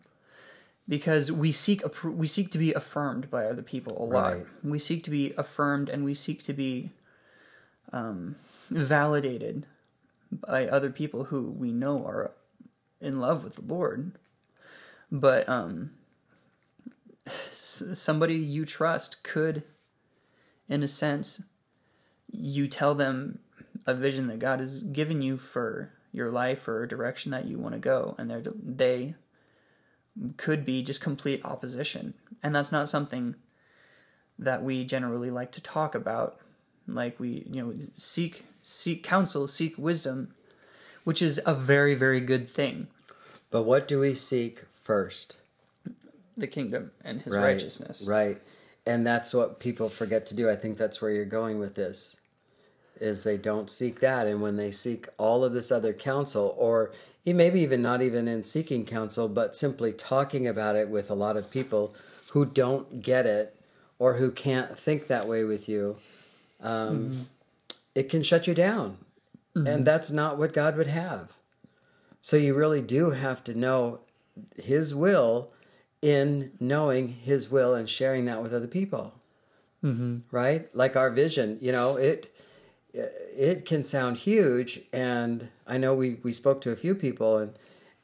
because 0.89 1.31
we 1.31 1.51
seek 1.51 1.81
we 2.03 2.27
seek 2.27 2.51
to 2.51 2.57
be 2.57 2.73
affirmed 2.73 3.29
by 3.29 3.45
other 3.45 3.61
people 3.61 4.01
a 4.01 4.05
lot. 4.05 4.33
Right. 4.33 4.45
We 4.63 4.79
seek 4.79 5.03
to 5.03 5.11
be 5.11 5.33
affirmed 5.37 5.89
and 5.89 6.05
we 6.05 6.13
seek 6.13 6.43
to 6.43 6.53
be 6.53 6.91
um, 7.91 8.35
validated 8.69 9.65
by 10.31 10.67
other 10.67 10.89
people 10.89 11.25
who 11.25 11.51
we 11.51 11.71
know 11.71 12.05
are 12.05 12.31
in 13.01 13.19
love 13.19 13.43
with 13.43 13.53
the 13.53 13.61
Lord. 13.61 14.13
But 15.11 15.47
um, 15.47 15.91
somebody 17.25 18.35
you 18.35 18.65
trust 18.65 19.23
could, 19.23 19.63
in 20.67 20.83
a 20.83 20.87
sense, 20.87 21.43
you 22.31 22.67
tell 22.67 22.93
them 22.93 23.39
a 23.87 23.95
vision 23.95 24.27
that 24.27 24.39
God 24.39 24.59
has 24.59 24.83
given 24.83 25.21
you 25.23 25.37
for 25.37 25.93
your 26.11 26.29
life 26.29 26.67
or 26.67 26.83
a 26.83 26.87
direction 26.87 27.31
that 27.31 27.45
you 27.45 27.57
want 27.57 27.73
to 27.73 27.79
go, 27.79 28.13
and 28.19 28.29
they're, 28.29 28.43
they 28.61 29.15
could 30.35 30.65
be 30.65 30.83
just 30.83 31.01
complete 31.01 31.43
opposition. 31.45 32.13
And 32.43 32.53
that's 32.53 32.71
not 32.71 32.89
something 32.89 33.35
that 34.37 34.61
we 34.61 34.83
generally 34.83 35.31
like 35.31 35.51
to 35.53 35.61
talk 35.61 35.95
about. 35.95 36.37
Like 36.87 37.19
we, 37.19 37.47
you 37.49 37.63
know, 37.63 37.73
seek 37.97 38.45
seek 38.61 39.03
counsel, 39.03 39.47
seek 39.47 39.77
wisdom, 39.77 40.33
which 41.03 41.21
is 41.21 41.41
a 41.45 41.53
very 41.53 41.95
very 41.95 42.19
good 42.19 42.47
thing. 42.47 42.87
But 43.49 43.63
what 43.63 43.87
do 43.87 43.99
we 43.99 44.13
seek 44.13 44.65
first? 44.73 45.37
The 46.35 46.47
kingdom 46.47 46.91
and 47.03 47.21
his 47.21 47.33
right, 47.33 47.43
righteousness. 47.43 48.05
Right. 48.07 48.39
And 48.85 49.05
that's 49.05 49.33
what 49.33 49.59
people 49.59 49.89
forget 49.89 50.25
to 50.27 50.35
do. 50.35 50.49
I 50.49 50.55
think 50.55 50.77
that's 50.77 51.01
where 51.01 51.11
you're 51.11 51.25
going 51.25 51.59
with 51.59 51.75
this. 51.75 52.17
Is 52.99 53.23
they 53.23 53.37
don't 53.37 53.69
seek 53.69 53.99
that 53.99 54.27
and 54.27 54.41
when 54.41 54.57
they 54.57 54.71
seek 54.71 55.07
all 55.17 55.43
of 55.43 55.53
this 55.53 55.71
other 55.71 55.93
counsel 55.93 56.55
or 56.57 56.91
maybe 57.25 57.59
even 57.59 57.81
not 57.81 58.01
even 58.01 58.27
in 58.27 58.41
seeking 58.41 58.85
counsel 58.85 59.27
but 59.27 59.55
simply 59.55 59.91
talking 59.91 60.47
about 60.47 60.75
it 60.75 60.89
with 60.89 61.09
a 61.09 61.13
lot 61.13 61.35
of 61.35 61.51
people 61.51 61.93
who 62.31 62.45
don't 62.45 63.01
get 63.01 63.25
it 63.25 63.55
or 63.99 64.15
who 64.15 64.31
can't 64.31 64.77
think 64.77 65.07
that 65.07 65.27
way 65.27 65.43
with 65.43 65.67
you 65.67 65.97
um, 66.61 67.27
it 67.93 68.09
can 68.09 68.23
shut 68.23 68.47
you 68.47 68.53
down 68.53 68.97
and 69.55 69.85
that's 69.85 70.11
not 70.11 70.37
what 70.37 70.53
God 70.53 70.77
would 70.77 70.87
have. 70.87 71.37
So 72.21 72.37
you 72.37 72.53
really 72.53 72.83
do 72.83 73.09
have 73.09 73.43
to 73.45 73.55
know 73.55 74.01
his 74.55 74.93
will 74.93 75.49
in 76.01 76.51
knowing 76.59 77.09
His 77.09 77.49
will 77.49 77.73
and 77.73 77.89
sharing 77.89 78.25
that 78.25 78.41
with 78.41 78.53
other 78.53 78.67
people. 78.67 79.13
Mm-hmm. 79.83 80.19
Right? 80.31 80.73
Like 80.75 80.95
our 80.95 81.09
vision, 81.09 81.57
you 81.61 81.71
know, 81.71 81.97
it 81.97 82.35
it 83.37 83.65
can 83.65 83.83
sound 83.83 84.17
huge, 84.17 84.81
and 84.91 85.49
I 85.65 85.77
know 85.77 85.93
we 85.93 86.17
we 86.23 86.33
spoke 86.33 86.61
to 86.61 86.71
a 86.71 86.75
few 86.75 86.95
people 86.95 87.37
and 87.37 87.53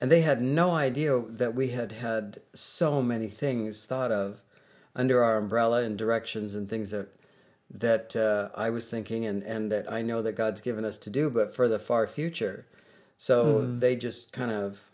and 0.04 0.12
they 0.12 0.20
had 0.20 0.42
no 0.42 0.72
idea 0.72 1.18
that 1.18 1.56
we 1.56 1.70
had 1.70 1.94
had 1.94 2.42
so 2.54 3.02
many 3.02 3.30
things 3.30 3.86
thought 3.86 4.12
of 4.12 4.42
under 4.94 5.24
our 5.24 5.38
umbrella 5.38 5.82
and 5.84 5.98
directions 5.98 6.56
and 6.56 6.70
things 6.70 6.92
that 6.92 7.08
that 7.74 8.14
uh, 8.14 8.50
I 8.54 8.70
was 8.70 8.92
thinking 8.92 9.26
and, 9.26 9.42
and 9.44 9.72
that 9.72 9.90
I 9.90 10.02
know 10.02 10.22
that 10.22 10.34
God's 10.34 10.60
given 10.60 10.84
us 10.84 10.98
to 10.98 11.10
do, 11.10 11.30
but 11.30 11.56
for 11.56 11.70
the 11.70 11.80
far 11.80 12.06
future. 12.06 12.66
So 13.16 13.62
mm. 13.62 13.80
they 13.80 13.96
just 13.96 14.34
kind 14.34 14.52
of 14.52 14.90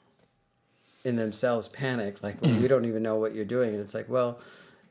in 1.04 1.16
themselves 1.16 1.68
panic, 1.68 2.22
like 2.22 2.40
well, 2.42 2.62
we 2.62 2.68
don't 2.68 2.86
even 2.86 3.02
know 3.02 3.16
what 3.16 3.34
you're 3.34 3.46
doing, 3.46 3.70
and 3.70 3.80
it's 3.80 3.96
like, 3.96 4.10
well, 4.10 4.40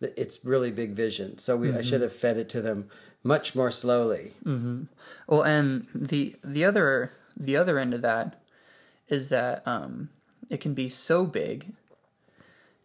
it's 0.01 0.45
really 0.45 0.73
big 0.73 0.95
vision. 0.95 1.39
So 1.39 1.57
we, 1.57 1.69
mm-hmm. 1.69 1.79
I 1.79 1.83
should 1.83 2.01
have 2.01 2.13
fed 2.13 2.37
it 2.39 2.49
to 2.51 2.61
them 2.61 2.91
much 3.23 3.55
more 3.55 3.71
slowly. 3.71 4.33
Mm-hmm. 4.45 4.85
Well, 5.27 5.43
and 5.43 5.87
the 5.95 6.37
the 6.43 6.65
other 6.65 7.13
the 7.37 7.57
other 7.57 7.79
end 7.79 7.95
of 7.95 8.03
that 8.03 8.41
is 9.09 9.29
that 9.29 9.67
um, 9.67 10.11
it 10.51 10.61
can 10.61 10.75
be 10.75 10.89
so 10.89 11.27
big 11.27 11.73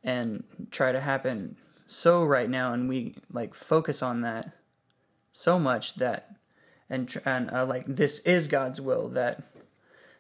and 0.04 0.44
try 0.72 0.92
to 0.92 1.02
happen 1.02 1.56
so 1.86 2.24
right 2.24 2.50
now, 2.50 2.74
and 2.74 2.90
we 2.90 3.16
like 3.32 3.54
focus 3.54 4.02
on 4.02 4.22
that 4.22 4.54
so 5.32 5.60
much 5.60 5.96
that 5.96 6.36
and 6.90 7.14
and 7.26 7.52
uh, 7.52 7.66
like 7.66 7.86
this 7.88 8.20
is 8.20 8.48
God's 8.48 8.80
will 8.80 9.10
that 9.10 9.44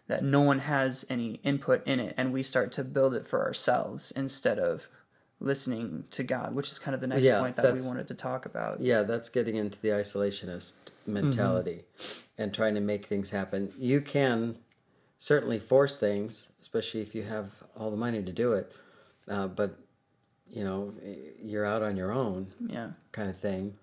that 0.07 0.23
no 0.23 0.41
one 0.41 0.59
has 0.59 1.05
any 1.09 1.39
input 1.43 1.85
in 1.87 1.99
it, 1.99 2.13
and 2.17 2.33
we 2.33 2.43
start 2.43 2.71
to 2.73 2.83
build 2.83 3.13
it 3.13 3.25
for 3.25 3.43
ourselves 3.43 4.11
instead 4.11 4.59
of 4.59 4.87
listening 5.43 6.05
to 6.11 6.23
God, 6.23 6.55
which 6.55 6.69
is 6.69 6.79
kind 6.79 6.95
of 6.95 7.01
the 7.01 7.07
next 7.07 7.25
yeah, 7.25 7.39
point 7.39 7.57
that 7.57 7.73
we 7.73 7.81
wanted 7.81 8.07
to 8.07 8.13
talk 8.15 8.45
about. 8.45 8.79
Yeah, 8.79 9.03
that's 9.03 9.29
getting 9.29 9.55
into 9.57 9.79
the 9.79 9.89
isolationist 9.89 10.73
mentality 11.05 11.83
mm-hmm. 11.97 12.41
and 12.41 12.53
trying 12.53 12.75
to 12.75 12.81
make 12.81 13.05
things 13.05 13.29
happen. 13.31 13.71
You 13.77 14.01
can 14.01 14.55
certainly 15.17 15.59
force 15.59 15.97
things, 15.97 16.51
especially 16.61 17.01
if 17.01 17.13
you 17.13 17.23
have 17.23 17.63
all 17.75 17.91
the 17.91 17.97
money 17.97 18.23
to 18.23 18.31
do 18.31 18.53
it, 18.53 18.71
uh, 19.27 19.47
but 19.47 19.77
you 20.49 20.63
know 20.63 20.93
you're 21.41 21.65
out 21.65 21.83
on 21.83 21.97
your 21.97 22.11
own. 22.11 22.47
Yeah, 22.65 22.91
kind 23.11 23.29
of 23.29 23.37
thing. 23.37 23.75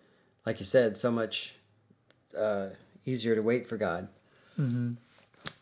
Like 0.47 0.59
you 0.59 0.67
said, 0.67 0.97
so 0.97 1.11
much 1.11 1.57
uh, 2.37 2.69
easier 3.05 3.35
to 3.35 3.43
wait 3.43 3.67
for 3.67 3.77
God. 3.77 4.09
Mm-hmm. 4.59 4.93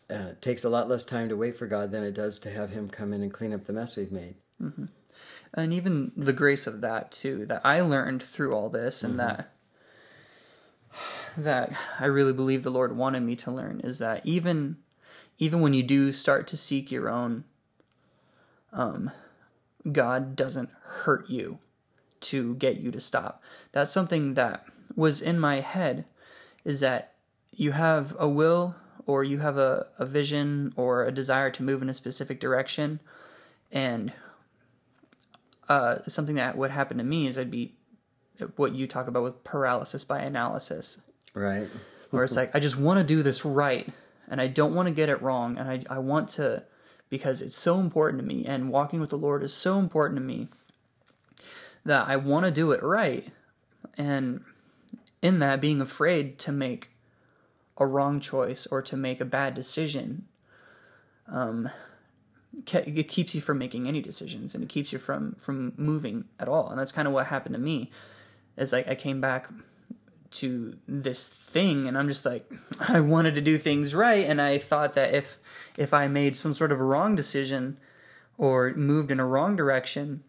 Uh, 0.09 0.29
it 0.29 0.41
takes 0.41 0.63
a 0.63 0.69
lot 0.69 0.89
less 0.89 1.05
time 1.05 1.29
to 1.29 1.35
wait 1.35 1.55
for 1.55 1.67
God 1.67 1.91
than 1.91 2.03
it 2.03 2.13
does 2.13 2.39
to 2.39 2.49
have 2.49 2.71
Him 2.71 2.87
come 2.89 3.11
in 3.11 3.21
and 3.21 3.31
clean 3.31 3.53
up 3.53 3.65
the 3.65 3.73
mess 3.73 3.97
we've 3.97 4.13
made. 4.13 4.35
Mm-hmm 4.61 4.85
and 5.53 5.73
even 5.73 6.11
the 6.15 6.33
grace 6.33 6.67
of 6.67 6.81
that 6.81 7.11
too 7.11 7.45
that 7.45 7.61
I 7.65 7.81
learned 7.81 8.21
through 8.21 8.53
all 8.53 8.69
this 8.69 9.03
and 9.03 9.19
mm-hmm. 9.19 9.37
that 9.37 9.53
that 11.37 11.71
I 11.99 12.05
really 12.05 12.33
believe 12.33 12.63
the 12.63 12.69
Lord 12.69 12.95
wanted 12.95 13.21
me 13.21 13.35
to 13.37 13.51
learn 13.51 13.79
is 13.81 13.99
that 13.99 14.25
even 14.25 14.77
even 15.37 15.61
when 15.61 15.73
you 15.73 15.83
do 15.83 16.11
start 16.11 16.47
to 16.47 16.57
seek 16.57 16.91
your 16.91 17.09
own 17.09 17.43
um 18.73 19.11
God 19.91 20.35
doesn't 20.35 20.71
hurt 20.81 21.29
you 21.29 21.59
to 22.21 22.55
get 22.55 22.77
you 22.77 22.91
to 22.91 22.99
stop. 22.99 23.41
That's 23.71 23.91
something 23.91 24.33
that 24.33 24.65
was 24.95 25.21
in 25.21 25.39
my 25.39 25.61
head 25.61 26.05
is 26.65 26.81
that 26.81 27.13
you 27.55 27.71
have 27.71 28.15
a 28.19 28.27
will 28.27 28.75
or 29.05 29.23
you 29.23 29.39
have 29.39 29.57
a, 29.57 29.87
a 29.97 30.05
vision 30.05 30.73
or 30.75 31.05
a 31.05 31.11
desire 31.11 31.49
to 31.51 31.63
move 31.63 31.81
in 31.81 31.89
a 31.89 31.93
specific 31.93 32.39
direction 32.39 32.99
and 33.71 34.11
uh, 35.69 35.99
something 36.07 36.35
that 36.35 36.57
would 36.57 36.71
happen 36.71 36.97
to 36.97 37.03
me 37.03 37.27
is 37.27 37.37
I'd 37.37 37.51
be 37.51 37.75
what 38.55 38.73
you 38.73 38.87
talk 38.87 39.07
about 39.07 39.23
with 39.23 39.43
paralysis 39.43 40.03
by 40.03 40.19
analysis. 40.19 41.01
Right. 41.33 41.67
where 42.09 42.23
it's 42.23 42.35
like, 42.35 42.55
I 42.55 42.59
just 42.59 42.77
want 42.77 42.99
to 42.99 43.05
do 43.05 43.21
this 43.21 43.45
right 43.45 43.87
and 44.27 44.41
I 44.41 44.47
don't 44.47 44.73
want 44.73 44.87
to 44.87 44.93
get 44.93 45.09
it 45.09 45.21
wrong. 45.21 45.57
And 45.57 45.69
I, 45.69 45.95
I 45.95 45.99
want 45.99 46.27
to, 46.29 46.63
because 47.09 47.41
it's 47.41 47.55
so 47.55 47.79
important 47.79 48.21
to 48.21 48.27
me 48.27 48.45
and 48.45 48.71
walking 48.71 48.99
with 48.99 49.11
the 49.11 49.17
Lord 49.17 49.43
is 49.43 49.53
so 49.53 49.79
important 49.79 50.17
to 50.17 50.23
me 50.23 50.47
that 51.85 52.07
I 52.07 52.15
want 52.15 52.45
to 52.45 52.51
do 52.51 52.71
it 52.71 52.81
right. 52.81 53.27
And 53.97 54.43
in 55.21 55.39
that, 55.39 55.61
being 55.61 55.81
afraid 55.81 56.39
to 56.39 56.51
make 56.51 56.89
a 57.77 57.85
wrong 57.85 58.19
choice 58.19 58.65
or 58.67 58.81
to 58.81 58.97
make 58.97 59.21
a 59.21 59.25
bad 59.25 59.53
decision 59.53 60.25
um, 61.27 61.69
it 62.53 63.07
keeps 63.07 63.35
you 63.35 63.41
from 63.41 63.57
making 63.57 63.87
any 63.87 64.01
decisions 64.01 64.55
and 64.55 64.63
it 64.63 64.69
keeps 64.69 64.91
you 64.91 64.99
from 64.99 65.35
from 65.35 65.73
moving 65.77 66.25
at 66.39 66.47
all. 66.47 66.69
And 66.69 66.79
that's 66.79 66.91
kind 66.91 67.07
of 67.07 67.13
what 67.13 67.27
happened 67.27 67.53
to 67.53 67.59
me 67.59 67.91
as 68.57 68.73
like 68.73 68.87
I 68.87 68.95
came 68.95 69.21
back 69.21 69.49
to 70.31 70.77
this 70.87 71.27
thing 71.27 71.87
and 71.87 71.97
I'm 71.97 72.07
just 72.07 72.25
like 72.25 72.51
I 72.87 72.99
wanted 72.99 73.35
to 73.35 73.41
do 73.41 73.57
things 73.57 73.95
right 73.95 74.25
and 74.25 74.41
I 74.41 74.57
thought 74.57 74.93
that 74.93 75.13
if 75.13 75.37
if 75.77 75.93
I 75.93 76.07
made 76.07 76.37
some 76.37 76.53
sort 76.53 76.71
of 76.71 76.79
a 76.79 76.83
wrong 76.83 77.15
decision 77.15 77.77
or 78.37 78.73
moved 78.73 79.09
in 79.09 79.19
a 79.19 79.25
wrong 79.25 79.55
direction 79.55 80.23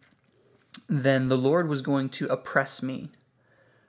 then 0.88 1.26
the 1.26 1.36
Lord 1.36 1.68
was 1.68 1.82
going 1.82 2.08
to 2.10 2.26
oppress 2.26 2.82
me 2.82 3.10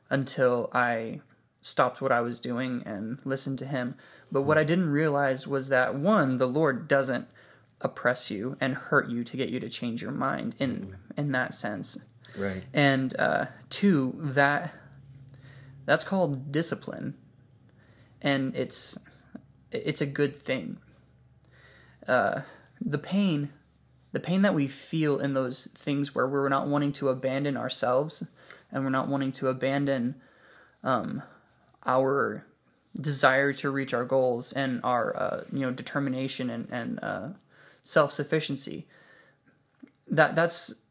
until 0.09 0.69
I 0.73 1.21
stopped 1.61 2.01
what 2.01 2.11
I 2.11 2.21
was 2.21 2.39
doing 2.39 2.83
and 2.85 3.19
listened 3.23 3.59
to 3.59 3.65
him. 3.65 3.95
But 4.31 4.41
what 4.41 4.57
I 4.57 4.63
didn't 4.63 4.89
realize 4.89 5.47
was 5.47 5.69
that 5.69 5.95
one 5.95 6.37
the 6.37 6.47
Lord 6.47 6.87
doesn't 6.87 7.27
oppress 7.83 8.31
you 8.31 8.57
and 8.59 8.75
hurt 8.75 9.09
you 9.09 9.23
to 9.23 9.37
get 9.37 9.49
you 9.49 9.59
to 9.59 9.69
change 9.69 10.01
your 10.01 10.11
mind 10.11 10.55
in 10.59 10.87
mm. 10.87 10.95
in 11.17 11.31
that 11.31 11.53
sense. 11.53 11.97
Right. 12.37 12.63
And 12.73 13.13
uh, 13.19 13.47
two, 13.69 14.15
that 14.17 14.73
that's 15.85 16.03
called 16.03 16.51
discipline, 16.51 17.15
and 18.21 18.55
it's 18.55 18.97
it's 19.71 20.01
a 20.01 20.05
good 20.05 20.35
thing. 20.35 20.77
Uh, 22.07 22.41
the 22.79 22.97
pain, 22.97 23.51
the 24.11 24.19
pain 24.19 24.41
that 24.41 24.53
we 24.53 24.67
feel 24.67 25.19
in 25.19 25.33
those 25.33 25.65
things 25.67 26.15
where 26.15 26.27
we're 26.27 26.49
not 26.49 26.67
wanting 26.67 26.93
to 26.93 27.09
abandon 27.09 27.57
ourselves, 27.57 28.27
and 28.71 28.83
we're 28.83 28.89
not 28.89 29.07
wanting 29.07 29.31
to 29.33 29.47
abandon 29.49 30.15
um, 30.83 31.21
our 31.85 32.45
desire 32.99 33.53
to 33.53 33.69
reach 33.69 33.93
our 33.93 34.05
goals 34.05 34.51
and 34.53 34.81
our 34.83 35.15
uh, 35.15 35.43
you 35.51 35.59
know 35.59 35.71
determination 35.71 36.49
and 36.49 36.67
and 36.71 36.99
uh, 37.03 37.29
self 37.81 38.11
sufficiency. 38.11 38.87
That 40.07 40.35
that's 40.35 40.81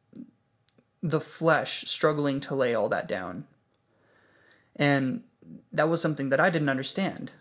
the 1.02 1.20
flesh 1.20 1.82
struggling 1.82 2.40
to 2.40 2.54
lay 2.54 2.74
all 2.74 2.88
that 2.88 3.08
down. 3.08 3.44
And 4.76 5.22
that 5.72 5.88
was 5.88 6.00
something 6.00 6.28
that 6.28 6.40
I 6.40 6.50
didn't 6.50 6.68
understand. 6.68 7.32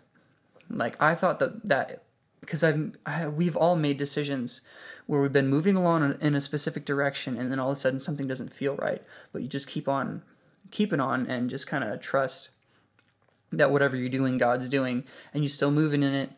Like 0.68 1.00
I 1.00 1.14
thought 1.14 1.38
that 1.38 1.66
that 1.66 2.02
because 2.40 2.64
I've 2.64 2.96
I, 3.04 3.28
we've 3.28 3.56
all 3.56 3.76
made 3.76 3.96
decisions 3.96 4.60
where 5.06 5.20
we've 5.20 5.32
been 5.32 5.48
moving 5.48 5.76
along 5.76 6.16
in 6.20 6.34
a 6.34 6.40
specific 6.40 6.84
direction 6.84 7.36
and 7.36 7.50
then 7.50 7.58
all 7.58 7.70
of 7.70 7.76
a 7.76 7.80
sudden 7.80 8.00
something 8.00 8.28
doesn't 8.28 8.52
feel 8.52 8.76
right, 8.76 9.02
but 9.32 9.42
you 9.42 9.48
just 9.48 9.68
keep 9.68 9.88
on 9.88 10.22
keeping 10.70 11.00
on 11.00 11.26
and 11.26 11.50
just 11.50 11.66
kind 11.66 11.82
of 11.82 12.00
trust 12.00 12.50
that 13.52 13.70
whatever 13.70 13.96
you're 13.96 14.08
doing 14.08 14.38
God's 14.38 14.68
doing 14.68 15.04
and 15.34 15.42
you're 15.42 15.50
still 15.50 15.72
moving 15.72 16.02
in 16.02 16.14
it 16.14 16.30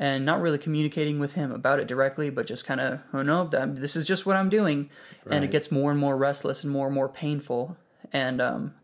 and 0.00 0.24
not 0.24 0.40
really 0.40 0.56
communicating 0.56 1.20
with 1.20 1.34
him 1.34 1.52
about 1.52 1.78
it 1.78 1.86
directly, 1.86 2.30
but 2.30 2.46
just 2.46 2.66
kind 2.66 2.80
of, 2.80 3.00
oh 3.12 3.20
no, 3.22 3.46
this 3.46 3.94
is 3.94 4.06
just 4.06 4.24
what 4.24 4.34
I'm 4.34 4.48
doing, 4.48 4.88
right. 5.26 5.36
and 5.36 5.44
it 5.44 5.50
gets 5.50 5.70
more 5.70 5.90
and 5.90 6.00
more 6.00 6.16
restless 6.16 6.64
and 6.64 6.72
more 6.72 6.86
and 6.86 6.94
more 6.94 7.08
painful, 7.08 7.76
and 8.10 8.40
um, 8.40 8.74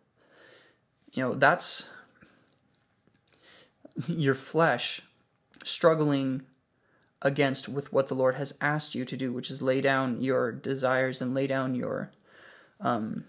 you 1.12 1.22
know 1.22 1.34
that's 1.34 1.88
your 4.06 4.34
flesh 4.34 5.00
struggling 5.64 6.42
against 7.22 7.66
with 7.66 7.94
what 7.94 8.08
the 8.08 8.14
Lord 8.14 8.34
has 8.34 8.56
asked 8.60 8.94
you 8.94 9.06
to 9.06 9.16
do, 9.16 9.32
which 9.32 9.50
is 9.50 9.62
lay 9.62 9.80
down 9.80 10.20
your 10.20 10.52
desires 10.52 11.22
and 11.22 11.34
lay 11.34 11.46
down 11.46 11.74
your 11.74 12.12
um, 12.78 13.24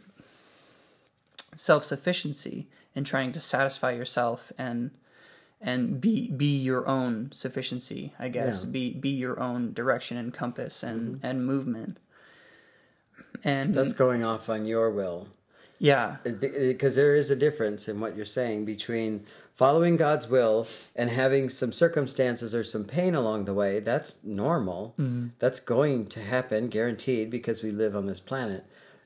self 1.55 1.85
sufficiency 1.85 2.67
and 2.93 3.05
trying 3.05 3.31
to 3.31 3.39
satisfy 3.39 3.91
yourself 3.91 4.51
and 4.57 4.91
and 5.59 5.99
be 5.99 6.29
be 6.31 6.57
your 6.57 6.87
own 6.87 7.29
sufficiency 7.33 8.13
i 8.19 8.27
guess 8.27 8.63
yeah. 8.63 8.71
be 8.71 8.93
be 8.93 9.09
your 9.09 9.39
own 9.39 9.73
direction 9.73 10.17
and 10.17 10.33
compass 10.33 10.83
and 10.83 11.15
mm-hmm. 11.15 11.25
and 11.25 11.45
movement 11.45 11.97
and 13.43 13.73
that's 13.73 13.93
going 13.93 14.23
off 14.23 14.49
on 14.49 14.65
your 14.65 14.91
will 14.91 15.29
yeah 15.79 16.17
because 16.23 16.97
uh, 16.97 17.01
there 17.01 17.15
is 17.15 17.29
a 17.29 17.35
difference 17.35 17.87
in 17.87 17.99
what 17.99 18.15
you're 18.15 18.25
saying 18.25 18.65
between 18.65 19.25
following 19.53 19.97
god's 19.97 20.27
will 20.27 20.67
and 20.95 21.09
having 21.09 21.49
some 21.49 21.71
circumstances 21.71 22.53
or 22.53 22.63
some 22.63 22.83
pain 22.83 23.15
along 23.15 23.45
the 23.45 23.53
way 23.53 23.79
that's 23.79 24.23
normal 24.23 24.93
mm-hmm. 24.99 25.27
that's 25.39 25.59
going 25.59 26.05
to 26.05 26.19
happen 26.19 26.67
guaranteed 26.67 27.29
because 27.29 27.63
we 27.63 27.71
live 27.71 27.95
on 27.95 28.05
this 28.05 28.19
planet 28.19 28.63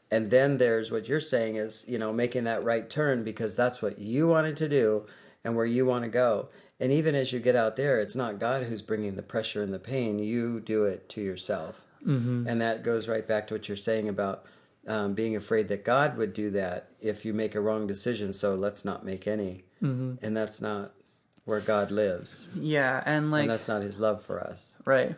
and 0.10 0.30
then 0.30 0.58
there's 0.58 0.92
what 0.92 1.08
you're 1.08 1.20
saying 1.20 1.56
is 1.56 1.86
you 1.88 1.98
know 1.98 2.12
making 2.12 2.44
that 2.44 2.64
right 2.64 2.90
turn 2.90 3.24
because 3.24 3.56
that's 3.56 3.82
what 3.82 4.00
you 4.00 4.28
wanted 4.28 4.58
to 4.58 4.68
do 4.68 5.06
and 5.44 5.56
where 5.56 5.66
you 5.66 5.86
want 5.86 6.04
to 6.04 6.10
go. 6.10 6.50
And 6.80 6.92
even 6.92 7.14
as 7.14 7.32
you 7.32 7.40
get 7.40 7.56
out 7.56 7.76
there, 7.76 8.00
it's 8.00 8.16
not 8.16 8.40
God 8.40 8.64
who's 8.64 8.82
bringing 8.82 9.16
the 9.16 9.24
pressure 9.24 9.62
and 9.62 9.74
the 9.74 9.80
pain. 9.80 10.20
You 10.20 10.60
do 10.60 10.86
it 10.86 11.10
to 11.10 11.22
yourself. 11.22 11.86
Mm-hmm. 12.06 12.48
And 12.48 12.60
that 12.62 12.84
goes 12.84 13.08
right 13.08 13.28
back 13.28 13.48
to 13.48 13.54
what 13.54 13.68
you're 13.68 13.78
saying 13.78 14.10
about 14.10 14.46
um, 14.88 15.14
being 15.14 15.36
afraid 15.36 15.68
that 15.68 15.86
God 15.86 16.18
would 16.18 16.34
do 16.34 16.50
that 16.52 16.90
if 17.00 17.24
you 17.24 17.34
make 17.34 17.54
a 17.54 17.62
wrong 17.62 17.86
decision. 17.86 18.34
So 18.34 18.56
let's 18.56 18.84
not 18.84 19.06
make 19.06 19.28
any, 19.28 19.64
mm-hmm. 19.82 20.24
and 20.26 20.36
that's 20.36 20.62
not 20.62 20.94
where 21.46 21.60
God 21.60 21.92
lives, 21.92 22.50
Yeah, 22.56 23.02
and 23.06 23.32
like 23.32 23.42
and 23.42 23.50
that's 23.50 23.68
not 23.68 23.82
His 23.82 24.00
love 24.00 24.24
for 24.24 24.40
us. 24.40 24.78
Right. 24.86 25.16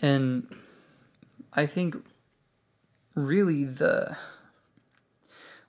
And 0.00 0.52
I 1.52 1.66
think 1.66 1.96
really 3.14 3.64
the 3.64 4.16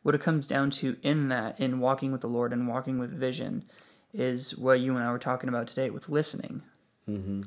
what 0.10 0.16
it 0.16 0.22
comes 0.22 0.48
down 0.48 0.72
to 0.72 0.98
in 1.04 1.30
that 1.30 1.60
in 1.60 1.80
walking 1.80 2.12
with 2.12 2.22
the 2.22 2.28
Lord 2.28 2.52
and 2.52 2.68
walking 2.68 2.98
with 2.98 3.12
vision 3.12 3.64
is 4.12 4.58
what 4.58 4.80
you 4.80 4.96
and 4.96 5.06
I 5.06 5.12
were 5.12 5.20
talking 5.20 5.48
about 5.48 5.68
today 5.68 5.92
with 5.92 6.10
listening. 6.10 6.64
Mm-hmm. 7.08 7.42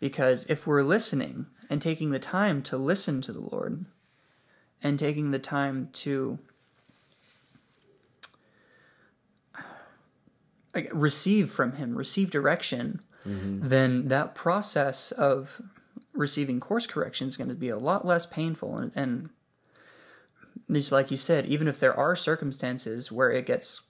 Because 0.00 0.44
if 0.46 0.66
we're 0.66 0.82
listening 0.82 1.46
and 1.70 1.80
taking 1.80 2.10
the 2.10 2.18
time 2.18 2.62
to 2.62 2.76
listen 2.76 3.20
to 3.20 3.32
the 3.32 3.38
Lord 3.42 3.84
and 4.82 4.98
taking 4.98 5.30
the 5.30 5.38
time 5.38 5.90
to 5.92 6.40
receive 10.92 11.48
from 11.48 11.74
Him, 11.74 11.94
receive 11.94 12.28
direction, 12.28 13.02
then 13.24 14.08
that 14.08 14.34
process 14.34 15.12
of 15.12 15.62
receiving 16.12 16.58
course 16.58 16.88
correction 16.88 17.28
is 17.28 17.36
going 17.36 17.50
to 17.50 17.54
be 17.54 17.68
a 17.68 17.78
lot 17.78 18.04
less 18.04 18.26
painful. 18.26 18.78
And, 18.78 18.90
and 18.96 19.30
just 20.70 20.92
like 20.92 21.10
you 21.10 21.16
said, 21.16 21.46
even 21.46 21.68
if 21.68 21.78
there 21.78 21.96
are 21.96 22.16
circumstances 22.16 23.12
where 23.12 23.30
it 23.30 23.46
gets 23.46 23.82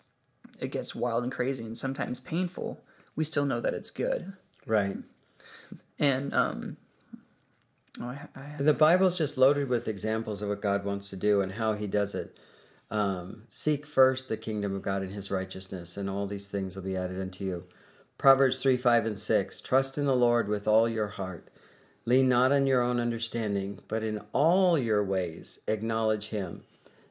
it 0.60 0.70
gets 0.70 0.94
wild 0.94 1.22
and 1.22 1.32
crazy 1.32 1.64
and 1.64 1.76
sometimes 1.76 2.20
painful, 2.20 2.80
we 3.16 3.24
still 3.24 3.46
know 3.46 3.60
that 3.60 3.74
it's 3.74 3.90
good. 3.90 4.34
Right. 4.66 4.96
And 5.98 6.32
um, 6.32 6.76
oh, 8.00 8.08
I, 8.08 8.28
I, 8.36 8.62
The 8.62 8.74
Bible's 8.74 9.18
just 9.18 9.38
loaded 9.38 9.68
with 9.68 9.88
examples 9.88 10.42
of 10.42 10.48
what 10.48 10.60
God 10.60 10.84
wants 10.84 11.10
to 11.10 11.16
do 11.16 11.40
and 11.40 11.52
how 11.52 11.72
He 11.72 11.86
does 11.86 12.14
it. 12.14 12.38
Um, 12.90 13.44
Seek 13.48 13.86
first 13.86 14.28
the 14.28 14.36
kingdom 14.36 14.74
of 14.74 14.82
God 14.82 15.02
and 15.02 15.12
His 15.12 15.30
righteousness, 15.30 15.96
and 15.96 16.08
all 16.08 16.26
these 16.26 16.48
things 16.48 16.76
will 16.76 16.84
be 16.84 16.96
added 16.96 17.20
unto 17.20 17.44
you. 17.44 17.64
Proverbs 18.18 18.62
3 18.62 18.76
5 18.76 19.06
and 19.06 19.18
6 19.18 19.60
Trust 19.60 19.98
in 19.98 20.06
the 20.06 20.16
Lord 20.16 20.48
with 20.48 20.68
all 20.68 20.88
your 20.88 21.08
heart. 21.08 21.48
Lean 22.06 22.28
not 22.28 22.52
on 22.52 22.66
your 22.66 22.82
own 22.82 23.00
understanding, 23.00 23.78
but 23.88 24.02
in 24.02 24.20
all 24.32 24.78
your 24.78 25.02
ways 25.02 25.60
acknowledge 25.66 26.28
Him, 26.28 26.64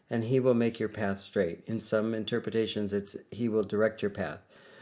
and 0.09 0.25
He 0.25 0.39
will 0.39 0.53
make 0.53 0.79
your 0.79 0.89
path 0.89 1.19
straight. 1.19 1.63
In 1.65 1.79
some 1.79 2.13
interpretations, 2.13 2.93
it's 2.93 3.15
He 3.31 3.49
will 3.49 3.63
direct 3.63 4.01
your 4.01 4.11
path. 4.11 4.39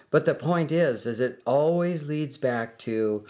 But 0.09 0.25
the 0.25 0.35
point 0.35 0.71
is, 0.71 1.05
is 1.05 1.19
it 1.21 1.41
always 1.45 2.07
leads 2.07 2.37
back 2.37 2.77
to 2.79 3.25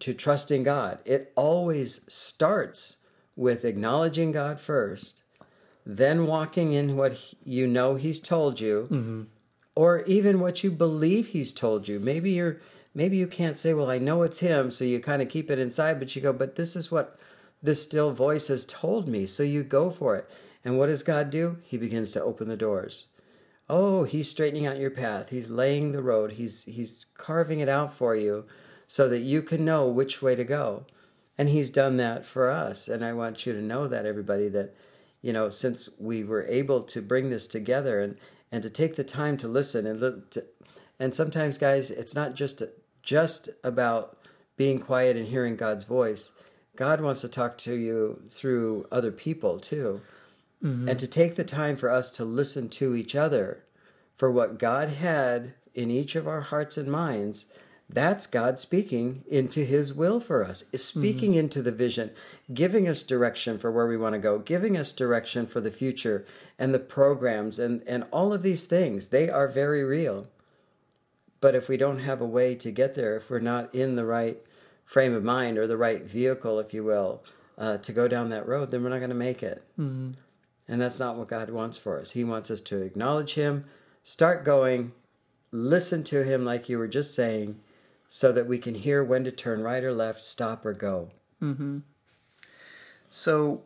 to 0.00 0.14
trusting 0.14 0.62
God. 0.62 0.98
It 1.04 1.32
always 1.36 2.12
starts 2.12 2.98
with 3.36 3.64
acknowledging 3.64 4.32
God 4.32 4.58
first, 4.58 5.22
then 5.86 6.26
walking 6.26 6.72
in 6.72 6.96
what 6.96 7.12
he- 7.12 7.36
you 7.44 7.66
know 7.66 7.94
He's 7.94 8.20
told 8.20 8.60
you, 8.60 8.88
mm-hmm. 8.90 9.22
or 9.74 10.02
even 10.04 10.40
what 10.40 10.64
you 10.64 10.70
believe 10.70 11.28
He's 11.28 11.52
told 11.52 11.88
you. 11.88 12.00
Maybe 12.00 12.32
you're 12.32 12.58
maybe 12.98 13.16
you 13.16 13.28
can't 13.28 13.56
say, 13.56 13.72
"Well, 13.72 13.88
I 13.88 13.98
know 13.98 14.22
it's 14.24 14.40
Him," 14.40 14.72
so 14.72 14.84
you 14.84 14.98
kind 14.98 15.22
of 15.22 15.28
keep 15.28 15.50
it 15.52 15.58
inside, 15.60 16.00
but 16.00 16.14
you 16.16 16.20
go, 16.20 16.32
"But 16.32 16.56
this 16.56 16.74
is 16.74 16.90
what 16.90 17.16
this 17.62 17.80
still 17.80 18.12
voice 18.12 18.48
has 18.48 18.66
told 18.66 19.06
me," 19.06 19.24
so 19.24 19.44
you 19.44 19.62
go 19.62 19.88
for 19.88 20.16
it. 20.16 20.28
And 20.64 20.76
what 20.76 20.86
does 20.86 21.04
God 21.04 21.30
do? 21.30 21.58
He 21.62 21.76
begins 21.78 22.10
to 22.12 22.22
open 22.22 22.48
the 22.48 22.56
doors. 22.56 23.06
Oh, 23.70 24.02
he's 24.02 24.28
straightening 24.28 24.66
out 24.66 24.78
your 24.78 24.90
path. 24.90 25.30
He's 25.30 25.48
laying 25.48 25.92
the 25.92 26.02
road. 26.02 26.32
He's 26.32 26.64
he's 26.64 27.06
carving 27.16 27.60
it 27.60 27.68
out 27.68 27.92
for 27.92 28.16
you 28.16 28.46
so 28.86 29.08
that 29.08 29.20
you 29.20 29.42
can 29.42 29.64
know 29.64 29.86
which 29.86 30.20
way 30.20 30.34
to 30.34 30.44
go. 30.44 30.84
And 31.36 31.48
he's 31.50 31.70
done 31.70 31.98
that 31.98 32.26
for 32.26 32.50
us. 32.50 32.88
And 32.88 33.04
I 33.04 33.12
want 33.12 33.46
you 33.46 33.52
to 33.52 33.62
know 33.62 33.86
that 33.86 34.06
everybody 34.06 34.48
that 34.48 34.74
you 35.22 35.32
know, 35.32 35.50
since 35.50 35.88
we 35.98 36.24
were 36.24 36.46
able 36.46 36.82
to 36.82 37.02
bring 37.02 37.30
this 37.30 37.46
together 37.46 38.00
and 38.00 38.16
and 38.50 38.62
to 38.62 38.70
take 38.70 38.96
the 38.96 39.04
time 39.04 39.36
to 39.36 39.46
listen 39.46 39.86
and 39.86 40.30
to, 40.32 40.46
and 40.98 41.14
sometimes 41.14 41.58
guys, 41.58 41.90
it's 41.90 42.14
not 42.14 42.34
just 42.34 42.62
just 43.08 43.48
about 43.64 44.18
being 44.58 44.78
quiet 44.78 45.16
and 45.16 45.28
hearing 45.28 45.56
God's 45.56 45.84
voice. 45.84 46.32
God 46.76 47.00
wants 47.00 47.22
to 47.22 47.28
talk 47.28 47.56
to 47.58 47.74
you 47.74 48.20
through 48.28 48.86
other 48.92 49.10
people 49.10 49.58
too 49.58 50.02
mm-hmm. 50.62 50.86
and 50.86 50.98
to 50.98 51.06
take 51.06 51.34
the 51.34 51.42
time 51.42 51.74
for 51.74 51.88
us 51.88 52.10
to 52.10 52.24
listen 52.26 52.68
to 52.68 52.94
each 52.94 53.16
other 53.16 53.64
for 54.14 54.30
what 54.30 54.58
God 54.58 54.90
had 54.90 55.54
in 55.74 55.90
each 55.90 56.16
of 56.16 56.28
our 56.28 56.42
hearts 56.42 56.76
and 56.76 56.92
minds. 56.92 57.46
That's 57.88 58.26
God 58.26 58.58
speaking 58.58 59.24
into 59.26 59.64
His 59.64 59.94
will 59.94 60.20
for 60.20 60.44
us, 60.44 60.64
is 60.70 60.84
speaking 60.84 61.30
mm-hmm. 61.30 61.38
into 61.38 61.62
the 61.62 61.72
vision, 61.72 62.10
giving 62.52 62.86
us 62.86 63.02
direction 63.02 63.56
for 63.56 63.72
where 63.72 63.86
we 63.86 63.96
want 63.96 64.12
to 64.12 64.18
go, 64.18 64.38
giving 64.38 64.76
us 64.76 64.92
direction 64.92 65.46
for 65.46 65.62
the 65.62 65.70
future 65.70 66.26
and 66.58 66.74
the 66.74 66.78
programs 66.78 67.58
and, 67.58 67.82
and 67.86 68.04
all 68.10 68.34
of 68.34 68.42
these 68.42 68.66
things. 68.66 69.06
They 69.06 69.30
are 69.30 69.48
very 69.48 69.82
real. 69.82 70.26
But 71.40 71.54
if 71.54 71.68
we 71.68 71.76
don't 71.76 72.00
have 72.00 72.20
a 72.20 72.26
way 72.26 72.54
to 72.56 72.70
get 72.70 72.94
there, 72.94 73.16
if 73.16 73.30
we're 73.30 73.38
not 73.38 73.72
in 73.74 73.94
the 73.96 74.04
right 74.04 74.38
frame 74.84 75.14
of 75.14 75.22
mind 75.22 75.56
or 75.58 75.66
the 75.66 75.76
right 75.76 76.02
vehicle, 76.02 76.58
if 76.58 76.74
you 76.74 76.82
will, 76.82 77.22
uh, 77.56 77.78
to 77.78 77.92
go 77.92 78.08
down 78.08 78.28
that 78.30 78.46
road, 78.48 78.70
then 78.70 78.82
we're 78.82 78.88
not 78.90 78.98
going 78.98 79.10
to 79.10 79.16
make 79.16 79.42
it. 79.42 79.62
And 80.70 80.80
that's 80.80 80.98
not 81.00 81.16
what 81.16 81.28
God 81.28 81.50
wants 81.50 81.76
for 81.78 81.98
us. 81.98 82.10
He 82.12 82.24
wants 82.24 82.50
us 82.50 82.60
to 82.62 82.82
acknowledge 82.82 83.34
Him, 83.34 83.64
start 84.02 84.44
going, 84.44 84.92
listen 85.50 86.04
to 86.04 86.24
Him, 86.24 86.44
like 86.44 86.68
you 86.68 86.78
were 86.78 86.88
just 86.88 87.14
saying, 87.14 87.56
so 88.06 88.32
that 88.32 88.46
we 88.46 88.58
can 88.58 88.74
hear 88.74 89.02
when 89.04 89.24
to 89.24 89.30
turn 89.30 89.62
right 89.62 89.82
or 89.84 89.92
left, 89.92 90.22
stop 90.22 90.64
or 90.66 90.72
go. 90.74 91.10
so 93.08 93.62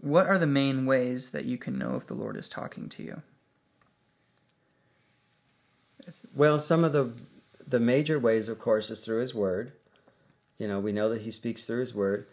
what 0.00 0.26
are 0.26 0.38
the 0.38 0.46
main 0.46 0.86
ways 0.86 1.30
that 1.30 1.44
you 1.44 1.56
can 1.58 1.78
know 1.78 1.94
if 1.96 2.06
the 2.06 2.14
Lord 2.14 2.36
is 2.36 2.48
talking 2.48 2.88
to 2.90 3.02
you? 3.02 3.22
Well, 6.34 6.58
some 6.58 6.84
of 6.84 6.92
the 6.92 7.12
the 7.66 7.80
major 7.80 8.18
ways, 8.18 8.48
of 8.48 8.58
course, 8.58 8.90
is 8.90 9.04
through 9.04 9.20
His 9.20 9.34
Word. 9.34 9.72
You 10.58 10.68
know, 10.68 10.80
we 10.80 10.92
know 10.92 11.08
that 11.08 11.22
He 11.22 11.30
speaks 11.30 11.64
through 11.64 11.80
His 11.80 11.94
Word. 11.94 12.26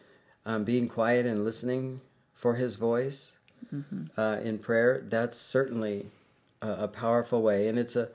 Um, 0.46 0.64
being 0.64 0.88
quiet 0.88 1.26
and 1.28 1.46
listening 1.46 2.02
for 2.34 2.56
His 2.56 2.76
voice 2.76 3.38
uh, 4.18 4.40
in 4.44 4.58
prayer, 4.58 5.04
that's 5.08 5.38
certainly 5.38 6.08
a, 6.62 6.72
a 6.72 6.88
powerful 6.88 7.42
way, 7.44 7.68
and 7.68 7.78
it's 7.78 7.96
a 7.96 8.10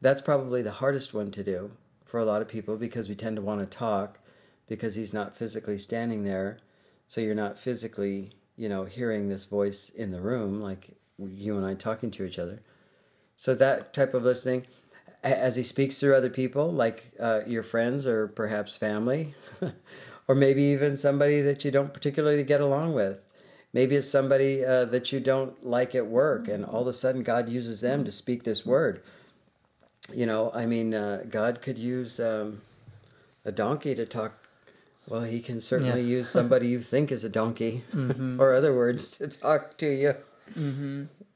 that's 0.00 0.20
probably 0.20 0.60
the 0.62 0.72
hardest 0.72 1.14
one 1.14 1.30
to 1.30 1.44
do 1.44 1.70
for 2.04 2.18
a 2.18 2.24
lot 2.24 2.42
of 2.42 2.48
people 2.48 2.76
because 2.76 3.08
we 3.08 3.14
tend 3.14 3.36
to 3.36 3.42
want 3.42 3.60
to 3.60 3.78
talk 3.78 4.18
because 4.66 4.96
He's 4.96 5.14
not 5.14 5.36
physically 5.36 5.78
standing 5.78 6.24
there, 6.24 6.58
so 7.06 7.20
you're 7.20 7.34
not 7.34 7.58
physically, 7.58 8.32
you 8.56 8.68
know, 8.68 8.84
hearing 8.84 9.28
this 9.28 9.44
voice 9.46 9.88
in 9.88 10.10
the 10.10 10.20
room 10.20 10.60
like 10.60 10.96
you 11.16 11.56
and 11.56 11.64
I 11.64 11.74
talking 11.74 12.10
to 12.12 12.24
each 12.24 12.38
other. 12.38 12.60
So 13.36 13.54
that 13.54 13.94
type 13.94 14.14
of 14.14 14.24
listening, 14.24 14.66
as 15.22 15.56
he 15.56 15.62
speaks 15.62 15.98
through 15.98 16.14
other 16.14 16.30
people, 16.30 16.70
like 16.72 17.12
uh, 17.18 17.40
your 17.46 17.62
friends 17.62 18.06
or 18.06 18.28
perhaps 18.28 18.76
family, 18.78 19.34
or 20.28 20.34
maybe 20.34 20.62
even 20.62 20.96
somebody 20.96 21.40
that 21.40 21.64
you 21.64 21.70
don't 21.70 21.92
particularly 21.92 22.42
get 22.44 22.60
along 22.60 22.94
with. 22.94 23.24
Maybe 23.72 23.96
it's 23.96 24.08
somebody 24.10 24.64
uh, 24.64 24.86
that 24.86 25.12
you 25.12 25.20
don't 25.20 25.64
like 25.66 25.94
at 25.94 26.06
work, 26.06 26.48
and 26.48 26.64
all 26.64 26.82
of 26.82 26.86
a 26.88 26.92
sudden 26.92 27.22
God 27.22 27.48
uses 27.48 27.80
them 27.80 28.04
to 28.04 28.10
speak 28.10 28.44
this 28.44 28.64
word. 28.64 29.02
You 30.14 30.24
know, 30.24 30.50
I 30.54 30.64
mean, 30.64 30.94
uh, 30.94 31.24
God 31.28 31.60
could 31.60 31.76
use 31.78 32.18
um, 32.18 32.62
a 33.44 33.52
donkey 33.52 33.94
to 33.94 34.06
talk. 34.06 34.32
Well, 35.06 35.22
he 35.22 35.40
can 35.40 35.60
certainly 35.60 36.00
Yeah. 36.02 36.16
use 36.18 36.30
somebody 36.30 36.68
you 36.68 36.80
think 36.80 37.10
is 37.12 37.24
a 37.24 37.28
donkey, 37.28 37.84
or 38.38 38.54
other 38.54 38.74
words, 38.74 39.18
to 39.18 39.28
talk 39.28 39.76
to 39.78 39.86
you. 39.86 40.14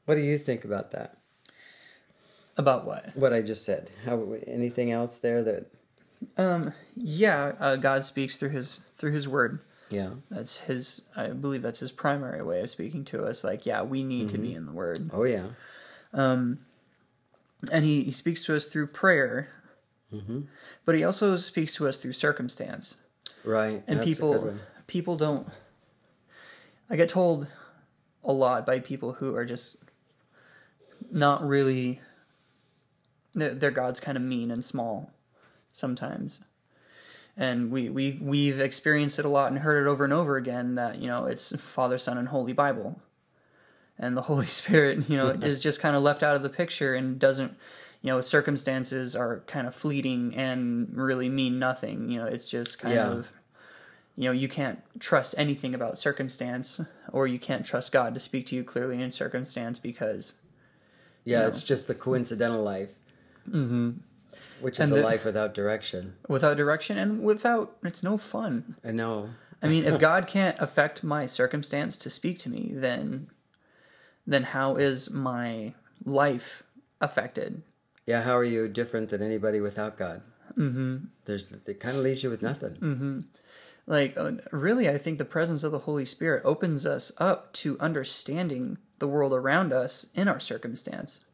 What 0.05 0.15
do 0.15 0.21
you 0.21 0.37
think 0.39 0.65
about 0.65 0.91
that? 0.91 1.17
About 2.57 2.85
what? 2.85 3.15
what 3.15 3.33
I 3.33 3.41
just 3.41 3.65
said. 3.65 3.89
How 4.05 4.35
anything 4.45 4.91
else 4.91 5.17
there 5.17 5.41
that 5.43 5.65
Um, 6.37 6.73
yeah, 6.95 7.53
uh, 7.59 7.75
God 7.75 8.05
speaks 8.05 8.37
through 8.37 8.49
his 8.49 8.77
through 8.95 9.11
his 9.11 9.27
word. 9.27 9.59
yeah. 9.89 10.11
That's 10.29 10.59
his. 10.61 11.01
I 11.15 11.27
believe 11.29 11.61
that's 11.61 11.79
his 11.79 11.91
primary 11.91 12.43
way 12.43 12.61
of 12.61 12.69
speaking 12.69 13.05
to 13.05 13.25
us. 13.25 13.43
Like, 13.43 13.65
yeah, 13.65 13.81
we 13.81 14.03
need 14.03 14.29
to 14.29 14.37
be 14.37 14.53
in 14.53 14.65
the 14.65 14.71
word. 14.71 15.09
Oh 15.13 15.23
yeah. 15.23 15.47
Um. 16.13 16.59
And 17.71 17.85
he, 17.85 18.03
he 18.03 18.11
speaks 18.11 18.43
to 18.45 18.55
us 18.57 18.67
through 18.67 18.87
prayer 18.87 19.49
mm-hmm. 20.13 20.41
but 20.85 20.95
he 20.95 21.03
also 21.05 21.37
speaks 21.37 21.73
to 21.75 21.87
us 21.87 21.97
through 21.97 22.11
circumstance 22.11 22.97
Right. 23.45 23.81
and 23.87 23.99
That's 23.99 24.05
people 24.05 24.55
people 24.87 25.15
don't 25.15 25.47
i 26.89 26.97
get 26.97 27.07
told 27.07 27.47
a 28.23 28.33
lot 28.33 28.65
by 28.65 28.79
people 28.79 29.13
who 29.13 29.33
are 29.37 29.45
just 29.45 29.77
not 31.09 31.41
really 31.47 32.01
their, 33.33 33.53
their 33.53 33.71
god's 33.71 33.99
kind 33.99 34.17
of 34.17 34.23
mean 34.23 34.51
and 34.51 34.63
small 34.63 35.11
sometimes. 35.71 36.43
And 37.35 37.71
we, 37.71 37.89
we 37.89 38.19
we've 38.21 38.59
experienced 38.59 39.17
it 39.17 39.25
a 39.25 39.29
lot 39.29 39.49
and 39.51 39.59
heard 39.59 39.85
it 39.85 39.89
over 39.89 40.03
and 40.03 40.13
over 40.13 40.37
again 40.37 40.75
that 40.75 40.99
you 40.99 41.07
know 41.07 41.25
it's 41.25 41.55
father 41.59 41.97
son 41.97 42.17
and 42.17 42.27
holy 42.27 42.53
bible. 42.53 43.01
And 43.97 44.15
the 44.15 44.21
holy 44.29 44.45
spirit 44.45 45.09
you 45.09 45.17
know 45.17 45.29
is 45.29 45.61
just 45.63 45.81
kind 45.81 45.95
of 45.95 46.03
left 46.03 46.21
out 46.23 46.35
of 46.35 46.43
the 46.43 46.49
picture 46.49 46.93
and 46.93 47.17
doesn't 47.19 47.57
you 48.03 48.11
know 48.11 48.21
circumstances 48.21 49.15
are 49.15 49.39
kind 49.47 49.65
of 49.65 49.73
fleeting 49.73 50.35
and 50.35 50.89
really 50.95 51.27
mean 51.29 51.57
nothing. 51.57 52.09
You 52.09 52.19
know 52.19 52.25
it's 52.25 52.49
just 52.49 52.77
kind 52.77 52.95
Yeah. 52.95 53.07
of 53.07 53.33
you 54.15 54.25
know 54.25 54.31
you 54.31 54.47
can't 54.47 54.79
trust 54.99 55.33
anything 55.35 55.73
about 55.73 55.97
circumstance 55.97 56.79
or 57.11 57.25
you 57.25 57.39
can't 57.39 57.65
trust 57.65 57.91
god 57.91 58.13
to 58.13 58.19
speak 58.19 58.45
to 58.47 58.55
you 58.55 58.63
clearly 58.63 59.01
in 59.01 59.09
circumstance 59.09 59.79
because 59.79 60.35
Yeah, 61.25 61.47
it's 61.47 61.63
just 61.63 61.87
the 61.87 61.95
coincidental 61.95 62.61
life. 62.61 62.91
Mm-hmm. 63.49 63.91
Which 64.61 64.75
is 64.75 64.79
And 64.79 64.91
a 64.93 64.95
the- 64.95 65.03
life 65.03 65.25
without 65.25 65.53
direction. 65.53 66.13
without 66.27 66.55
direction 66.57 66.97
and 66.97 67.21
without 67.23 67.75
it's 67.83 68.03
no 68.03 68.17
fun 68.17 68.75
I 68.83 68.91
know. 68.91 69.29
i 69.61 69.67
mean 69.67 69.83
if 69.85 69.99
god 70.09 70.27
can't 70.27 70.57
affect 70.59 71.03
my 71.03 71.25
circumstance 71.25 71.97
to 71.97 72.09
speak 72.09 72.39
to 72.39 72.49
me 72.49 72.71
then 72.73 73.27
then 74.25 74.43
how 74.55 74.75
is 74.75 75.11
my 75.11 75.73
life 76.05 76.63
affected 77.01 77.61
Yeah, 78.05 78.21
how 78.23 78.35
are 78.37 78.43
you 78.55 78.67
different 78.67 79.09
than 79.09 79.21
anybody 79.21 79.59
without 79.61 79.97
God? 79.97 80.21
Mm-hmm. 80.57 81.05
There's 81.25 81.51
it 81.51 81.79
kind 81.79 81.95
of 81.97 82.03
leaves 82.03 82.21
you 82.23 82.29
with 82.29 82.41
nothing. 82.43 83.25
like 83.87 84.15
uh, 84.17 84.31
really 84.51 84.87
i 84.87 84.97
think 84.97 85.17
the 85.17 85.25
presence 85.35 85.63
of 85.63 85.71
the 85.73 85.79
holy 85.87 86.05
spirit 86.05 86.41
opens 86.45 86.85
us 86.85 87.11
up 87.17 87.51
to 87.63 87.77
understanding 87.79 88.77
the 88.99 89.07
world 89.07 89.33
around 89.33 89.73
us 89.73 90.07
in 90.15 90.27
our 90.27 90.39
circumstance 90.39 91.25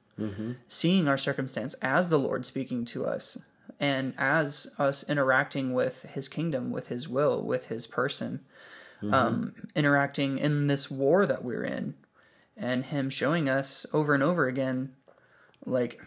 seeing 0.68 1.08
our 1.08 1.18
circumstance 1.18 1.74
as 1.76 2.10
the 2.10 2.20
lord 2.20 2.46
speaking 2.46 2.86
to 2.86 3.06
us 3.06 3.38
and 3.80 4.14
as 4.18 4.74
us 4.78 5.08
interacting 5.10 5.74
with 5.74 6.04
his 6.04 6.28
kingdom 6.28 6.72
with 6.72 6.88
his 6.88 7.08
will 7.08 7.44
with 7.44 7.68
his 7.68 7.88
person 7.88 8.42
um, 9.14 9.54
interacting 9.76 10.38
in 10.38 10.68
this 10.68 10.92
war 10.92 11.26
that 11.26 11.44
we're 11.44 11.64
in 11.64 11.96
and 12.58 12.86
him 12.86 13.10
showing 13.10 13.48
us 13.48 13.86
over 13.94 14.14
and 14.14 14.24
over 14.24 14.48
again 14.48 14.92
like 15.66 16.02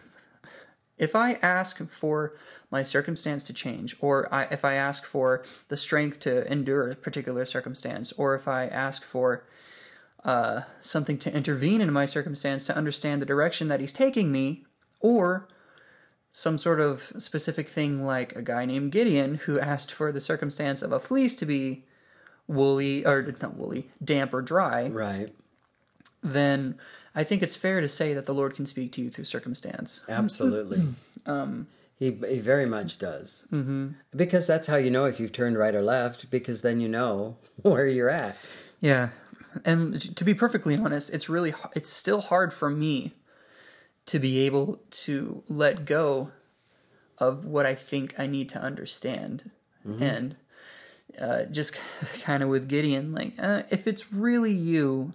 if 0.97 1.15
I 1.15 1.33
ask 1.33 1.85
for 1.89 2.35
my 2.71 2.83
circumstance 2.83 3.43
to 3.43 3.53
change, 3.53 3.95
or 3.99 4.33
I, 4.33 4.43
if 4.45 4.63
I 4.63 4.73
ask 4.75 5.05
for 5.05 5.43
the 5.67 5.77
strength 5.77 6.19
to 6.21 6.49
endure 6.51 6.91
a 6.91 6.95
particular 6.95 7.45
circumstance, 7.45 8.11
or 8.13 8.35
if 8.35 8.47
I 8.47 8.67
ask 8.67 9.03
for 9.03 9.45
uh, 10.23 10.61
something 10.81 11.17
to 11.19 11.33
intervene 11.35 11.81
in 11.81 11.91
my 11.91 12.05
circumstance 12.05 12.65
to 12.67 12.75
understand 12.77 13.21
the 13.21 13.25
direction 13.25 13.67
that 13.67 13.79
he's 13.79 13.93
taking 13.93 14.31
me, 14.31 14.63
or 14.99 15.47
some 16.31 16.57
sort 16.57 16.79
of 16.79 17.11
specific 17.17 17.67
thing 17.69 18.05
like 18.05 18.35
a 18.35 18.41
guy 18.41 18.65
named 18.65 18.91
Gideon 18.91 19.35
who 19.35 19.59
asked 19.59 19.91
for 19.91 20.11
the 20.11 20.19
circumstance 20.21 20.81
of 20.81 20.91
a 20.91 20.99
fleece 20.99 21.35
to 21.35 21.45
be 21.45 21.83
woolly, 22.47 23.05
or 23.05 23.21
not 23.41 23.55
woolly, 23.55 23.89
damp 24.03 24.33
or 24.33 24.41
dry, 24.41 24.87
Right. 24.87 25.33
then 26.21 26.75
I 27.15 27.23
think 27.23 27.43
it's 27.43 27.55
fair 27.55 27.81
to 27.81 27.87
say 27.87 28.13
that 28.13 28.25
the 28.25 28.33
Lord 28.33 28.55
can 28.55 28.65
speak 28.65 28.91
to 28.93 29.01
you 29.01 29.09
through 29.09 29.25
circumstance. 29.25 30.01
Absolutely. 30.09 30.81
um, 31.25 31.67
he 31.95 32.11
he 32.27 32.39
very 32.39 32.65
much 32.65 32.97
does. 32.97 33.45
Mm-hmm. 33.51 33.89
Because 34.15 34.47
that's 34.47 34.67
how 34.67 34.77
you 34.77 34.89
know 34.89 35.05
if 35.05 35.19
you've 35.19 35.31
turned 35.31 35.57
right 35.57 35.75
or 35.75 35.81
left. 35.83 36.31
Because 36.31 36.61
then 36.63 36.79
you 36.81 36.89
know 36.89 37.37
where 37.61 37.87
you're 37.87 38.09
at. 38.09 38.35
Yeah, 38.81 39.09
and 39.65 40.15
to 40.15 40.23
be 40.23 40.33
perfectly 40.33 40.77
honest, 40.77 41.13
it's 41.13 41.29
really 41.29 41.53
it's 41.75 41.89
still 41.89 42.21
hard 42.21 42.53
for 42.53 42.69
me 42.69 43.13
to 44.05 44.19
be 44.19 44.45
able 44.45 44.81
to 44.91 45.43
let 45.47 45.85
go 45.85 46.31
of 47.17 47.45
what 47.45 47.65
I 47.65 47.75
think 47.75 48.19
I 48.19 48.27
need 48.27 48.49
to 48.49 48.59
understand, 48.61 49.51
and 50.01 50.35
uh, 51.19 51.45
just 51.45 51.79
kind 52.23 52.43
of 52.43 52.49
with 52.49 52.67
Gideon, 52.67 53.13
like 53.13 53.33
uh, 53.39 53.63
if 53.69 53.87
it's 53.87 54.11
really 54.11 54.53
you, 54.53 55.13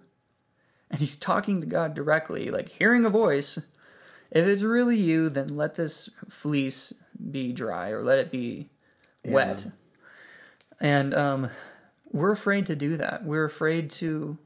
and 0.90 1.00
he's 1.00 1.16
talking 1.16 1.60
to 1.60 1.66
God 1.66 1.94
directly, 1.94 2.50
like 2.50 2.68
hearing 2.70 3.04
a 3.04 3.10
voice. 3.10 3.58
If 4.30 4.46
it's 4.46 4.62
really 4.62 4.98
you, 4.98 5.30
then 5.30 5.56
let 5.56 5.76
this 5.76 6.10
fleece 6.28 6.92
be 7.30 7.52
dry 7.52 7.88
or 7.90 8.02
let 8.02 8.18
it 8.18 8.30
be 8.30 8.68
wet. 9.24 9.66
And 10.80 11.14
um, 11.14 11.48
we're 12.12 12.32
afraid 12.32 12.66
to 12.66 12.76
do 12.76 12.96
that. 12.96 13.24
We're 13.24 13.44
afraid 13.44 13.90
to 14.02 14.38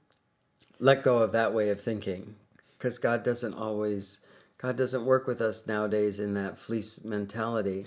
Let 0.79 1.03
go 1.03 1.19
of 1.19 1.33
that 1.33 1.53
way 1.55 1.69
of 1.71 1.81
thinking. 1.81 2.35
Because 2.79 2.99
God 2.99 3.23
doesn't 3.23 3.55
always. 3.55 4.21
God 4.59 4.77
doesn't 4.77 5.05
work 5.05 5.27
with 5.27 5.41
us 5.41 5.67
nowadays 5.67 6.19
in 6.21 6.35
that 6.35 6.57
fleece 6.59 7.05
mentality. 7.05 7.87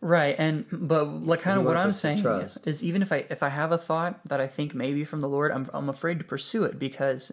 right 0.00 0.34
and 0.38 0.64
but 0.72 1.04
like 1.04 1.40
kind 1.40 1.58
of 1.58 1.64
what 1.64 1.76
I'm 1.78 1.92
saying 1.92 2.18
is, 2.66 2.82
even 2.82 3.00
if 3.02 3.10
I 3.12 3.24
if 3.30 3.42
I 3.42 3.48
have 3.50 3.72
a 3.72 3.78
thought 3.78 4.20
that 4.28 4.40
I 4.40 4.46
think 4.46 4.74
maybe 4.74 5.04
from 5.04 5.20
the 5.20 5.28
Lord, 5.28 5.50
I'm 5.52 5.68
I'm 5.74 5.88
afraid 5.88 6.18
to 6.18 6.24
pursue 6.24 6.64
it 6.64 6.78
because 6.78 7.32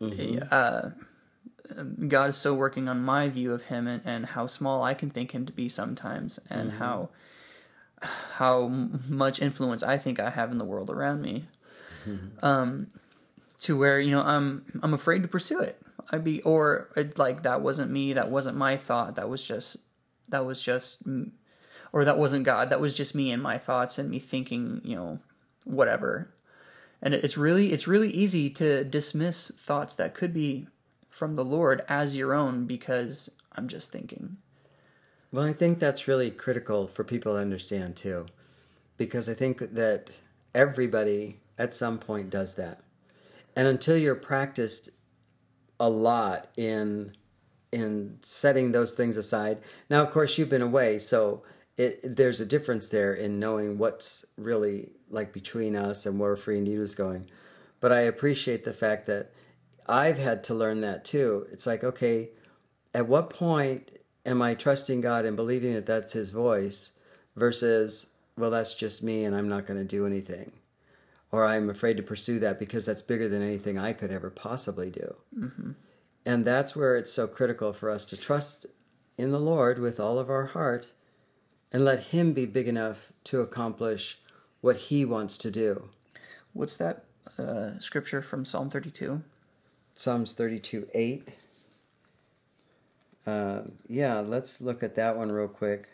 Mm-hmm. 0.00 0.42
uh, 0.50 0.90
God 2.08 2.28
is 2.30 2.36
still 2.36 2.56
working 2.56 2.88
on 2.88 3.02
my 3.02 3.28
view 3.28 3.52
of 3.52 3.64
Him 3.66 3.86
and, 3.86 4.02
and 4.04 4.26
how 4.26 4.46
small 4.46 4.82
I 4.82 4.92
can 4.94 5.08
think 5.10 5.30
Him 5.32 5.46
to 5.46 5.52
be 5.52 5.68
sometimes, 5.68 6.38
and 6.50 6.70
Mm-hmm. 6.70 6.78
how 6.78 7.08
how 8.34 8.68
much 9.08 9.40
influence 9.40 9.82
I 9.82 9.98
think 9.98 10.20
I 10.20 10.30
have 10.30 10.50
in 10.50 10.58
the 10.58 10.64
world 10.64 10.90
around 10.90 11.22
me. 11.22 11.44
Mm-hmm. 12.06 12.44
Um, 12.44 12.88
to 13.60 13.78
where 13.78 13.98
you 13.98 14.10
know 14.10 14.22
I'm 14.22 14.64
I'm 14.82 14.94
afraid 14.94 15.22
to 15.22 15.28
pursue 15.28 15.60
it. 15.60 15.80
I'd 16.10 16.24
be 16.24 16.42
or 16.42 16.90
it, 16.96 17.18
like 17.18 17.42
that 17.42 17.62
wasn't 17.62 17.90
me. 17.90 18.12
That 18.12 18.30
wasn't 18.30 18.56
my 18.56 18.76
thought. 18.76 19.14
That 19.16 19.28
was 19.28 19.46
just 19.46 19.78
that 20.28 20.44
was 20.44 20.62
just 20.62 21.02
or 21.92 22.04
that 22.04 22.18
wasn't 22.18 22.44
God. 22.44 22.70
That 22.70 22.80
was 22.80 22.94
just 22.94 23.14
me 23.14 23.30
and 23.30 23.42
my 23.42 23.56
thoughts 23.56 23.98
and 23.98 24.10
me 24.10 24.18
thinking, 24.18 24.80
you 24.84 24.96
know, 24.96 25.18
whatever. 25.64 26.34
And 27.00 27.14
it's 27.14 27.38
really 27.38 27.72
it's 27.72 27.88
really 27.88 28.10
easy 28.10 28.50
to 28.50 28.84
dismiss 28.84 29.50
thoughts 29.50 29.94
that 29.96 30.14
could 30.14 30.34
be 30.34 30.66
from 31.08 31.36
the 31.36 31.44
Lord 31.44 31.82
as 31.88 32.18
your 32.18 32.34
own 32.34 32.66
because 32.66 33.30
I'm 33.52 33.68
just 33.68 33.92
thinking. 33.92 34.38
Well, 35.34 35.44
I 35.44 35.52
think 35.52 35.80
that's 35.80 36.06
really 36.06 36.30
critical 36.30 36.86
for 36.86 37.02
people 37.02 37.32
to 37.32 37.40
understand 37.40 37.96
too, 37.96 38.26
because 38.96 39.28
I 39.28 39.34
think 39.34 39.58
that 39.58 40.12
everybody 40.54 41.40
at 41.58 41.74
some 41.74 41.98
point 41.98 42.30
does 42.30 42.54
that, 42.54 42.82
and 43.56 43.66
until 43.66 43.96
you're 43.96 44.14
practiced 44.14 44.90
a 45.80 45.90
lot 45.90 46.50
in 46.56 47.16
in 47.72 48.18
setting 48.20 48.70
those 48.70 48.94
things 48.94 49.16
aside. 49.16 49.58
Now, 49.90 50.02
of 50.02 50.12
course, 50.12 50.38
you've 50.38 50.50
been 50.50 50.62
away, 50.62 50.98
so 50.98 51.42
it, 51.76 51.98
there's 52.04 52.40
a 52.40 52.46
difference 52.46 52.88
there 52.90 53.12
in 53.12 53.40
knowing 53.40 53.76
what's 53.76 54.24
really 54.38 54.92
like 55.10 55.32
between 55.32 55.74
us 55.74 56.06
and 56.06 56.20
where 56.20 56.36
Free 56.36 56.78
was 56.78 56.94
going. 56.94 57.28
But 57.80 57.90
I 57.90 58.02
appreciate 58.02 58.62
the 58.62 58.72
fact 58.72 59.06
that 59.06 59.32
I've 59.88 60.18
had 60.18 60.44
to 60.44 60.54
learn 60.54 60.80
that 60.82 61.04
too. 61.04 61.48
It's 61.50 61.66
like, 61.66 61.82
okay, 61.82 62.28
at 62.94 63.08
what 63.08 63.30
point 63.30 63.90
am 64.24 64.42
I 64.42 64.54
trusting 64.54 65.00
God 65.00 65.24
and 65.24 65.36
believing 65.36 65.74
that 65.74 65.86
that's 65.86 66.12
His 66.12 66.30
voice 66.30 66.92
versus, 67.36 68.10
well, 68.36 68.50
that's 68.50 68.74
just 68.74 69.02
me 69.02 69.24
and 69.24 69.34
I'm 69.34 69.48
not 69.48 69.66
going 69.66 69.78
to 69.78 69.84
do 69.84 70.06
anything? 70.06 70.52
Or 71.30 71.44
I'm 71.44 71.68
afraid 71.68 71.96
to 71.96 72.02
pursue 72.02 72.38
that 72.40 72.58
because 72.58 72.86
that's 72.86 73.02
bigger 73.02 73.28
than 73.28 73.42
anything 73.42 73.76
I 73.76 73.92
could 73.92 74.12
ever 74.12 74.30
possibly 74.30 74.90
do. 74.90 75.16
And 76.24 76.44
that's 76.44 76.76
where 76.76 76.96
it's 76.96 77.12
so 77.12 77.26
critical 77.26 77.72
for 77.72 77.90
us 77.90 78.06
to 78.06 78.16
trust 78.16 78.66
in 79.18 79.30
the 79.30 79.40
Lord 79.40 79.78
with 79.78 80.00
all 80.00 80.18
of 80.18 80.30
our 80.30 80.46
heart 80.46 80.92
and 81.72 81.84
let 81.84 82.06
Him 82.06 82.32
be 82.32 82.46
big 82.46 82.68
enough 82.68 83.12
to 83.24 83.40
accomplish 83.40 84.20
what 84.60 84.76
He 84.76 85.04
wants 85.04 85.36
to 85.38 85.50
do. 85.50 85.90
What's 86.52 86.78
that 86.78 87.04
uh, 87.36 87.78
scripture 87.80 88.22
from 88.22 88.44
Psalm 88.44 88.70
32? 88.70 89.22
Psalms 89.92 90.34
32 90.34 90.88
8. 90.94 91.28
Uh, 93.26 93.62
yeah, 93.88 94.20
let's 94.20 94.60
look 94.60 94.82
at 94.82 94.96
that 94.96 95.16
one 95.16 95.32
real 95.32 95.48
quick. 95.48 95.88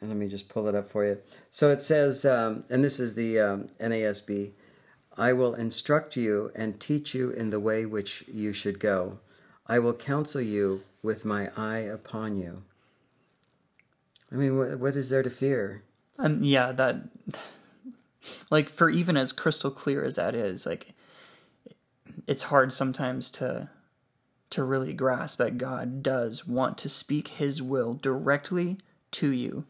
And 0.00 0.10
let 0.10 0.18
me 0.18 0.28
just 0.28 0.48
pull 0.48 0.68
it 0.68 0.74
up 0.74 0.86
for 0.86 1.06
you. 1.06 1.18
So 1.50 1.70
it 1.70 1.80
says, 1.80 2.24
um, 2.24 2.64
and 2.68 2.84
this 2.84 3.00
is 3.00 3.14
the 3.14 3.40
um, 3.40 3.66
NASB 3.80 4.52
I 5.18 5.32
will 5.32 5.54
instruct 5.54 6.16
you 6.16 6.50
and 6.54 6.78
teach 6.78 7.14
you 7.14 7.30
in 7.30 7.50
the 7.50 7.60
way 7.60 7.86
which 7.86 8.24
you 8.28 8.52
should 8.52 8.78
go. 8.78 9.18
I 9.66 9.78
will 9.78 9.94
counsel 9.94 10.42
you 10.42 10.82
with 11.02 11.24
my 11.24 11.50
eye 11.56 11.78
upon 11.78 12.36
you. 12.36 12.62
I 14.30 14.36
mean, 14.36 14.58
what, 14.58 14.78
what 14.78 14.96
is 14.96 15.08
there 15.08 15.22
to 15.22 15.30
fear? 15.30 15.82
Um, 16.18 16.42
yeah, 16.42 16.72
that 16.72 16.96
like 18.50 18.68
for 18.68 18.90
even 18.90 19.16
as 19.16 19.32
crystal 19.32 19.70
clear 19.70 20.04
as 20.04 20.16
that 20.16 20.34
is, 20.34 20.66
like 20.66 20.94
it's 22.26 22.44
hard 22.44 22.72
sometimes 22.72 23.30
to 23.32 23.70
to 24.56 24.64
really 24.64 24.92
grasp 24.92 25.38
that 25.38 25.58
God 25.58 26.02
does 26.02 26.46
want 26.46 26.76
to 26.78 26.88
speak 26.88 27.28
his 27.28 27.62
will 27.62 27.94
directly 27.94 28.78
to 29.12 29.30
you. 29.30 29.64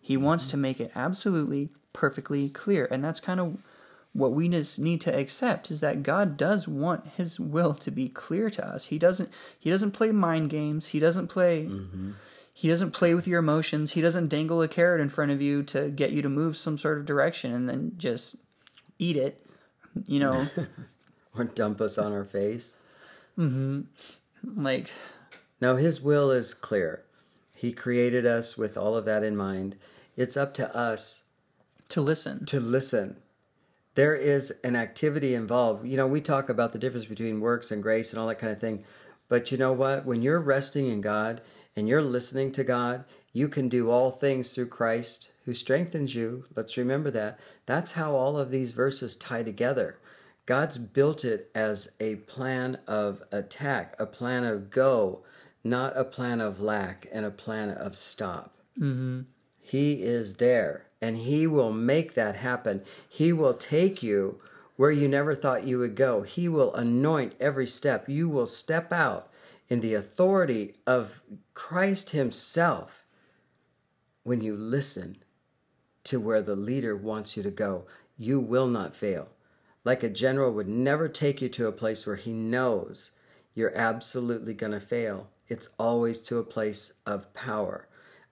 He 0.00 0.16
wants 0.16 0.50
to 0.50 0.56
make 0.56 0.80
it 0.80 0.92
absolutely 0.94 1.70
perfectly 1.92 2.48
clear. 2.48 2.86
And 2.90 3.02
that's 3.02 3.20
kind 3.20 3.40
of 3.40 3.64
what 4.12 4.32
we 4.32 4.48
just 4.48 4.78
need 4.78 5.00
to 5.02 5.16
accept 5.16 5.70
is 5.70 5.80
that 5.80 6.02
God 6.02 6.36
does 6.36 6.68
want 6.68 7.06
his 7.16 7.40
will 7.40 7.74
to 7.74 7.90
be 7.90 8.08
clear 8.08 8.50
to 8.50 8.66
us. 8.66 8.86
He 8.86 8.98
doesn't 8.98 9.30
he 9.58 9.70
doesn't 9.70 9.92
play 9.92 10.12
mind 10.12 10.50
games. 10.50 10.88
He 10.88 11.00
doesn't 11.00 11.28
play 11.28 11.68
he 12.52 12.68
doesn't 12.68 12.90
play 12.90 13.14
with 13.14 13.26
your 13.26 13.38
emotions. 13.38 13.92
He 13.92 14.00
doesn't 14.00 14.28
dangle 14.28 14.62
a 14.62 14.68
carrot 14.68 15.00
in 15.00 15.08
front 15.08 15.32
of 15.32 15.40
you 15.40 15.62
to 15.64 15.90
get 15.90 16.12
you 16.12 16.22
to 16.22 16.28
move 16.28 16.56
some 16.56 16.78
sort 16.78 16.98
of 16.98 17.06
direction 17.06 17.52
and 17.52 17.68
then 17.68 17.92
just 17.96 18.36
eat 18.98 19.16
it. 19.16 19.44
You 20.06 20.20
know, 20.20 20.46
Or 21.36 21.44
dump 21.44 21.80
us 21.80 21.98
on 21.98 22.12
our 22.12 22.24
face? 22.24 22.76
Mm-hmm. 23.36 23.82
Like 24.56 24.90
No, 25.60 25.76
His 25.76 26.00
will 26.00 26.30
is 26.30 26.54
clear. 26.54 27.04
He 27.54 27.72
created 27.72 28.26
us 28.26 28.58
with 28.58 28.76
all 28.76 28.96
of 28.96 29.04
that 29.04 29.22
in 29.22 29.36
mind. 29.36 29.76
It's 30.16 30.36
up 30.36 30.54
to 30.54 30.76
us 30.76 31.24
To 31.88 32.00
listen. 32.00 32.44
to 32.46 32.60
listen. 32.60 33.16
There 33.94 34.14
is 34.16 34.50
an 34.64 34.74
activity 34.74 35.34
involved. 35.34 35.86
You 35.86 35.96
know, 35.96 36.06
we 36.06 36.20
talk 36.20 36.48
about 36.48 36.72
the 36.72 36.78
difference 36.78 37.06
between 37.06 37.40
works 37.40 37.70
and 37.70 37.82
grace 37.82 38.12
and 38.12 38.20
all 38.20 38.26
that 38.28 38.38
kind 38.40 38.52
of 38.52 38.60
thing. 38.60 38.84
But 39.28 39.52
you 39.52 39.58
know 39.58 39.72
what? 39.72 40.04
When 40.04 40.20
you're 40.20 40.40
resting 40.40 40.88
in 40.88 41.00
God 41.00 41.40
and 41.76 41.88
you're 41.88 42.02
listening 42.02 42.50
to 42.52 42.64
God, 42.64 43.04
you 43.32 43.48
can 43.48 43.68
do 43.68 43.90
all 43.90 44.10
things 44.10 44.52
through 44.52 44.66
Christ 44.66 45.32
who 45.44 45.54
strengthens 45.54 46.14
you. 46.14 46.44
Let's 46.54 46.76
remember 46.76 47.10
that. 47.12 47.38
That's 47.66 47.92
how 47.92 48.14
all 48.14 48.36
of 48.38 48.50
these 48.50 48.72
verses 48.72 49.16
tie 49.16 49.42
together. 49.42 49.98
God's 50.46 50.76
built 50.76 51.24
it 51.24 51.50
as 51.54 51.92
a 52.00 52.16
plan 52.16 52.78
of 52.86 53.22
attack, 53.32 53.94
a 53.98 54.06
plan 54.06 54.44
of 54.44 54.70
go, 54.70 55.22
not 55.62 55.96
a 55.96 56.04
plan 56.04 56.40
of 56.40 56.60
lack 56.60 57.06
and 57.12 57.24
a 57.24 57.30
plan 57.30 57.70
of 57.70 57.94
stop. 57.94 58.54
Mm-hmm. 58.78 59.22
He 59.58 60.02
is 60.02 60.34
there 60.36 60.86
and 61.00 61.16
He 61.16 61.46
will 61.46 61.72
make 61.72 62.14
that 62.14 62.36
happen. 62.36 62.82
He 63.08 63.32
will 63.32 63.54
take 63.54 64.02
you 64.02 64.40
where 64.76 64.90
you 64.90 65.08
never 65.08 65.34
thought 65.34 65.64
you 65.64 65.78
would 65.78 65.94
go. 65.94 66.22
He 66.22 66.48
will 66.48 66.74
anoint 66.74 67.34
every 67.40 67.66
step. 67.66 68.08
You 68.08 68.28
will 68.28 68.46
step 68.46 68.92
out 68.92 69.30
in 69.68 69.80
the 69.80 69.94
authority 69.94 70.74
of 70.86 71.22
Christ 71.54 72.10
Himself 72.10 73.06
when 74.24 74.40
you 74.40 74.56
listen 74.56 75.18
to 76.04 76.20
where 76.20 76.42
the 76.42 76.56
leader 76.56 76.94
wants 76.94 77.36
you 77.36 77.42
to 77.42 77.50
go. 77.50 77.86
You 78.18 78.40
will 78.40 78.66
not 78.66 78.94
fail. 78.94 79.28
Like 79.84 80.02
a 80.02 80.08
general 80.08 80.52
would 80.52 80.68
never 80.68 81.08
take 81.08 81.42
you 81.42 81.48
to 81.50 81.66
a 81.66 81.72
place 81.72 82.06
where 82.06 82.16
he 82.16 82.32
knows 82.32 83.10
you're 83.54 83.76
absolutely 83.76 84.54
going 84.54 84.72
to 84.72 84.80
fail. 84.80 85.28
It's 85.46 85.74
always 85.78 86.22
to 86.22 86.38
a 86.38 86.44
place 86.44 87.00
of 87.06 87.32
power. 87.34 87.88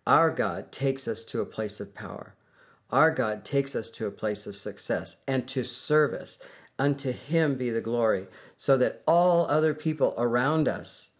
Our 0.07 0.31
God 0.31 0.73
takes 0.73 1.07
us 1.07 1.25
to 1.27 1.41
a 1.41 1.47
place 1.47 1.79
of 1.79 1.95
power. 1.95 2.35
Our 2.91 3.11
God 3.11 3.45
takes 3.45 3.77
us 3.77 3.91
to 3.93 4.07
a 4.07 4.11
place 4.11 4.47
of 4.47 4.57
success 4.57 5.23
and 5.29 5.47
to 5.49 5.63
service. 5.65 6.43
Unto 6.79 7.13
Him 7.13 7.57
be 7.57 7.71
the 7.71 7.81
glory, 7.81 8.27
so 8.57 8.77
that 8.79 9.03
all 9.07 9.47
other 9.47 9.75
people 9.75 10.15
around 10.17 10.67
us 10.67 11.11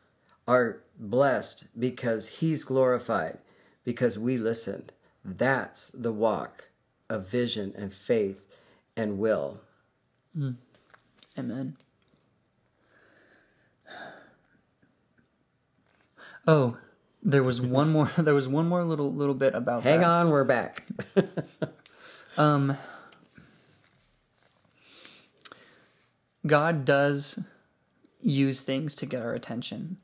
are 0.49 0.81
blessed 0.99 1.79
because 1.79 2.41
He's 2.41 2.65
glorified, 2.65 3.39
because 3.85 4.19
we 4.19 4.39
listened. 4.39 4.93
That's 5.25 5.91
the 5.91 6.13
walk 6.13 6.71
of 7.09 7.29
vision 7.29 7.75
and 7.77 7.93
faith 7.93 8.57
and 8.97 9.19
will. 9.19 9.61
Amen. 10.37 11.77
Oh, 16.47 16.77
there 17.23 17.43
was 17.43 17.61
one 17.61 17.91
more. 17.91 18.11
There 18.19 18.35
was 18.35 18.49
one 18.49 18.69
more 18.69 18.85
little 18.85 19.13
little 19.13 19.35
bit 19.35 19.55
about. 19.55 19.83
Hang 19.85 20.01
that. 20.01 20.09
on, 20.09 20.31
we're 20.31 20.45
back. 20.45 20.87
Um, 22.39 22.79
God 26.47 26.87
does 26.87 27.45
use 28.23 28.63
things 28.63 28.95
to 28.95 29.05
get 29.05 29.23
our 29.23 29.35
attention, 29.35 29.99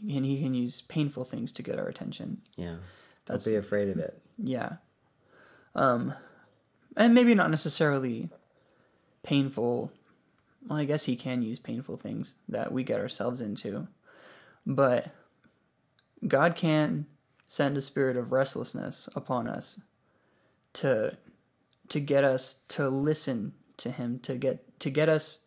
and 0.00 0.24
He 0.24 0.40
can 0.40 0.54
use 0.54 0.80
painful 0.82 1.24
things 1.24 1.52
to 1.54 1.62
get 1.64 1.78
our 1.78 1.88
attention. 1.88 2.42
Yeah. 2.56 2.76
Don't 3.24 3.44
be 3.44 3.56
afraid 3.56 3.88
of 3.88 3.98
it. 3.98 4.22
Yeah. 4.38 4.76
Um, 5.74 6.14
and 6.96 7.12
maybe 7.12 7.34
not 7.34 7.50
necessarily 7.50 8.30
painful. 9.26 9.92
Well, 10.66 10.78
I 10.78 10.84
guess 10.84 11.04
he 11.04 11.16
can 11.16 11.42
use 11.42 11.58
painful 11.58 11.96
things 11.96 12.36
that 12.48 12.72
we 12.72 12.84
get 12.84 13.00
ourselves 13.00 13.40
into, 13.40 13.88
but 14.64 15.10
God 16.26 16.54
can 16.54 17.06
send 17.46 17.76
a 17.76 17.80
spirit 17.80 18.16
of 18.16 18.32
restlessness 18.32 19.08
upon 19.14 19.48
us 19.48 19.80
to 20.74 21.16
to 21.88 22.00
get 22.00 22.24
us 22.24 22.62
to 22.68 22.88
listen 22.88 23.52
to 23.76 23.90
him 23.90 24.18
to 24.20 24.36
get 24.36 24.78
to 24.80 24.90
get 24.90 25.08
us 25.08 25.40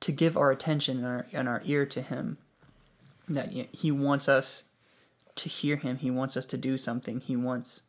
to 0.00 0.12
give 0.12 0.36
our 0.36 0.50
attention 0.50 0.98
and 0.98 1.06
our, 1.06 1.26
and 1.32 1.48
our 1.48 1.62
ear 1.64 1.86
to 1.86 2.02
him 2.02 2.36
that 3.26 3.50
he- 3.50 3.68
he 3.72 3.90
wants 3.90 4.28
us 4.28 4.64
to 5.34 5.48
hear 5.48 5.76
him 5.76 5.96
he 5.96 6.10
wants 6.10 6.36
us 6.36 6.44
to 6.46 6.58
do 6.58 6.76
something 6.76 7.20
he 7.20 7.36
wants 7.36 7.82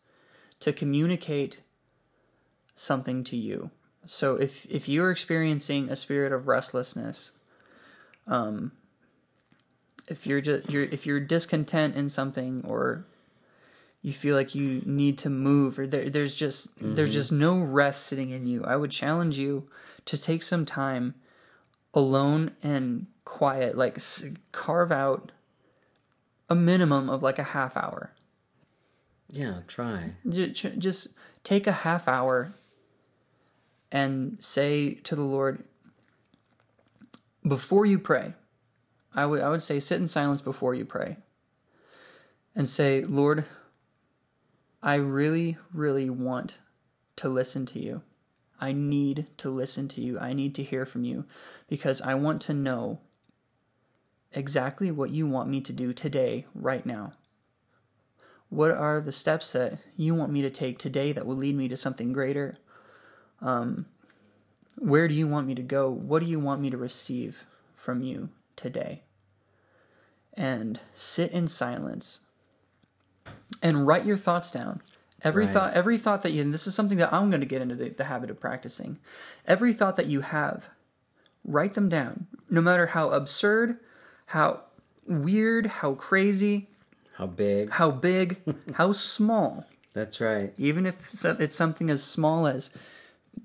to 0.62 0.72
communicate 0.72 1.62
something 2.74 3.24
to 3.24 3.36
you 3.36 3.70
so 4.06 4.36
if 4.36 4.66
if 4.70 4.88
you're 4.88 5.12
experiencing 5.12 5.90
a 5.90 5.96
spirit 5.96 6.32
of 6.32 6.48
restlessness 6.48 7.32
um 8.28 8.72
if 10.08 10.28
you're 10.28 10.42
just 10.42 10.70
you're 10.70 10.84
if 10.84 11.06
you're 11.06 11.20
discontent 11.20 11.96
in 11.96 12.08
something 12.10 12.64
or 12.66 13.06
you 14.02 14.14
feel 14.14 14.36
like 14.36 14.54
you 14.54 14.84
need 14.86 15.18
to 15.18 15.30
move 15.32 15.80
or 15.80 15.88
there, 15.88 16.10
there's 16.10 16.36
just 16.36 16.70
there's 16.80 17.14
just 17.14 17.32
no 17.32 17.58
rest 17.60 18.06
sitting 18.06 18.30
in 18.30 18.46
you 18.46 18.64
i 18.64 18.76
would 18.76 18.92
challenge 18.92 19.38
you 19.38 19.68
to 20.06 20.22
take 20.22 20.44
some 20.44 20.66
time 20.66 21.16
alone 21.94 22.52
and 22.62 23.08
quiet 23.24 23.76
like 23.78 23.96
s- 23.96 24.26
carve 24.52 24.92
out 24.92 25.32
a 26.50 26.54
minimum 26.56 27.10
of 27.10 27.24
like 27.24 27.40
a 27.40 27.44
half 27.44 27.76
hour 27.76 28.12
Yeah, 29.32 29.62
try. 29.68 30.14
Just 30.78 31.16
take 31.44 31.66
a 31.66 31.72
half 31.72 32.08
hour 32.08 32.54
and 33.96 34.42
say 34.42 34.96
to 34.96 35.16
the 35.16 35.22
lord 35.22 35.64
before 37.48 37.86
you 37.86 37.98
pray 37.98 38.34
i 39.14 39.26
would 39.26 39.42
i 39.42 39.50
would 39.50 39.62
say 39.62 39.80
sit 39.80 40.00
in 40.00 40.08
silence 40.08 40.42
before 40.42 40.74
you 40.74 40.84
pray 40.84 41.18
and 42.56 42.68
say 42.68 43.04
lord 43.04 43.46
i 44.84 44.96
really 44.96 45.58
really 45.74 46.10
want 46.10 46.60
to 47.16 47.30
listen 47.30 47.66
to 47.68 47.80
you. 47.80 48.02
I 48.60 48.72
need 48.72 49.28
to 49.38 49.50
listen 49.50 49.88
to 49.90 50.02
you. 50.02 50.18
I 50.20 50.34
need 50.34 50.56
to 50.56 50.64
hear 50.64 50.86
from 50.86 51.04
you 51.04 51.26
because 51.68 52.02
i 52.02 52.16
want 52.16 52.42
to 52.44 52.54
know 52.54 53.00
exactly 54.32 54.92
what 54.92 55.12
you 55.12 55.28
want 55.28 55.50
me 55.50 55.62
to 55.62 55.74
do 55.74 55.94
today 55.94 56.46
right 56.54 56.86
now. 56.86 57.14
What 58.50 58.72
are 58.72 59.02
the 59.02 59.12
steps 59.12 59.54
that 59.54 59.80
you 59.98 60.14
want 60.14 60.32
me 60.32 60.42
to 60.42 60.50
take 60.50 60.78
today 60.78 61.12
that 61.12 61.26
will 61.26 61.36
lead 61.36 61.56
me 61.56 61.68
to 61.68 61.78
something 61.78 62.14
greater 62.14 62.58
um, 63.42 63.86
where 64.80 65.08
do 65.08 65.14
you 65.14 65.28
want 65.28 65.48
me 65.48 65.56
to 65.56 65.62
go 65.62 65.90
what 65.90 66.20
do 66.22 66.26
you 66.26 66.40
want 66.40 66.62
me 66.62 66.70
to 66.70 66.78
receive 66.78 67.46
from 67.76 68.02
you 68.02 68.30
today 68.56 69.02
and 70.34 70.80
sit 70.94 71.32
in 71.32 71.48
silence 71.48 72.22
and 73.64 73.88
write 73.88 74.06
your 74.06 74.18
thoughts 74.18 74.52
down 74.52 74.82
every 75.24 75.46
Right. 75.46 75.54
thought 75.54 75.74
every 75.74 75.98
thought 75.98 76.24
that 76.24 76.32
you 76.34 76.42
and 76.42 76.54
this 76.54 76.68
is 76.68 76.76
something 76.76 76.98
that 76.98 77.12
i'm 77.14 77.30
going 77.30 77.40
to 77.42 77.46
get 77.48 77.62
into 77.62 77.76
the, 77.76 77.90
the 77.90 78.04
habit 78.06 78.30
of 78.30 78.40
practicing 78.40 78.98
every 79.48 79.74
thought 79.74 79.96
that 79.96 80.08
you 80.08 80.22
have 80.22 80.70
write 81.46 81.74
them 81.74 81.88
down 81.90 82.28
no 82.50 82.62
matter 82.62 82.88
how 82.88 83.10
absurd 83.12 83.78
how 84.28 84.64
weird 85.08 85.66
how 85.68 85.94
crazy 85.94 86.68
How 87.14 87.28
big? 87.28 87.70
how 87.70 87.92
big, 87.92 88.42
how 88.74 88.92
small. 88.92 89.66
That's 89.94 90.20
right. 90.20 90.54
Even 90.58 90.86
if 90.86 91.14
it's 91.40 91.56
something 91.56 91.90
as 91.90 92.04
small 92.04 92.48
as 92.48 92.70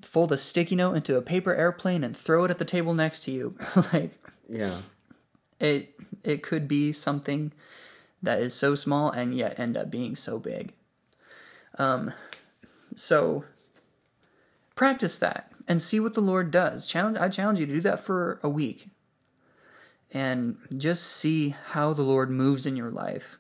fold 0.03 0.33
a 0.33 0.37
sticky 0.37 0.77
note 0.77 0.95
into 0.95 1.17
a 1.17 1.23
paper 1.23 1.55
airplane 1.55 2.03
and 2.05 2.17
throw 2.17 2.45
it 2.45 2.51
at 2.51 2.59
the 2.59 2.65
table 2.65 2.95
next 2.95 3.21
to 3.25 3.31
you. 3.31 3.57
like 3.93 4.13
Yeah. 4.49 4.79
it 5.59 5.95
it 6.25 6.43
could 6.43 6.67
be 6.69 6.93
something 6.93 7.53
that 8.23 8.41
is 8.41 8.53
so 8.55 8.75
small 8.75 9.11
and 9.11 9.35
yet 9.35 9.59
end 9.59 9.77
up 9.77 9.91
being 9.91 10.17
so 10.17 10.39
big. 10.39 10.73
Um 11.79 12.13
so 12.95 13.45
practice 14.75 15.19
that 15.19 15.53
and 15.69 15.81
see 15.81 16.01
what 16.01 16.15
the 16.15 16.21
Lord 16.21 16.51
does. 16.51 16.87
Challenge 16.87 17.17
I 17.19 17.29
challenge 17.29 17.61
you 17.61 17.67
to 17.67 17.73
do 17.75 17.81
that 17.83 18.01
for 18.01 18.41
a 18.43 18.49
week. 18.49 18.89
And 20.13 20.57
just 20.77 21.05
see 21.05 21.51
how 21.73 21.93
the 21.93 22.03
Lord 22.03 22.31
moves 22.31 22.67
in 22.67 22.77
your 22.77 22.91
life. 22.91 23.39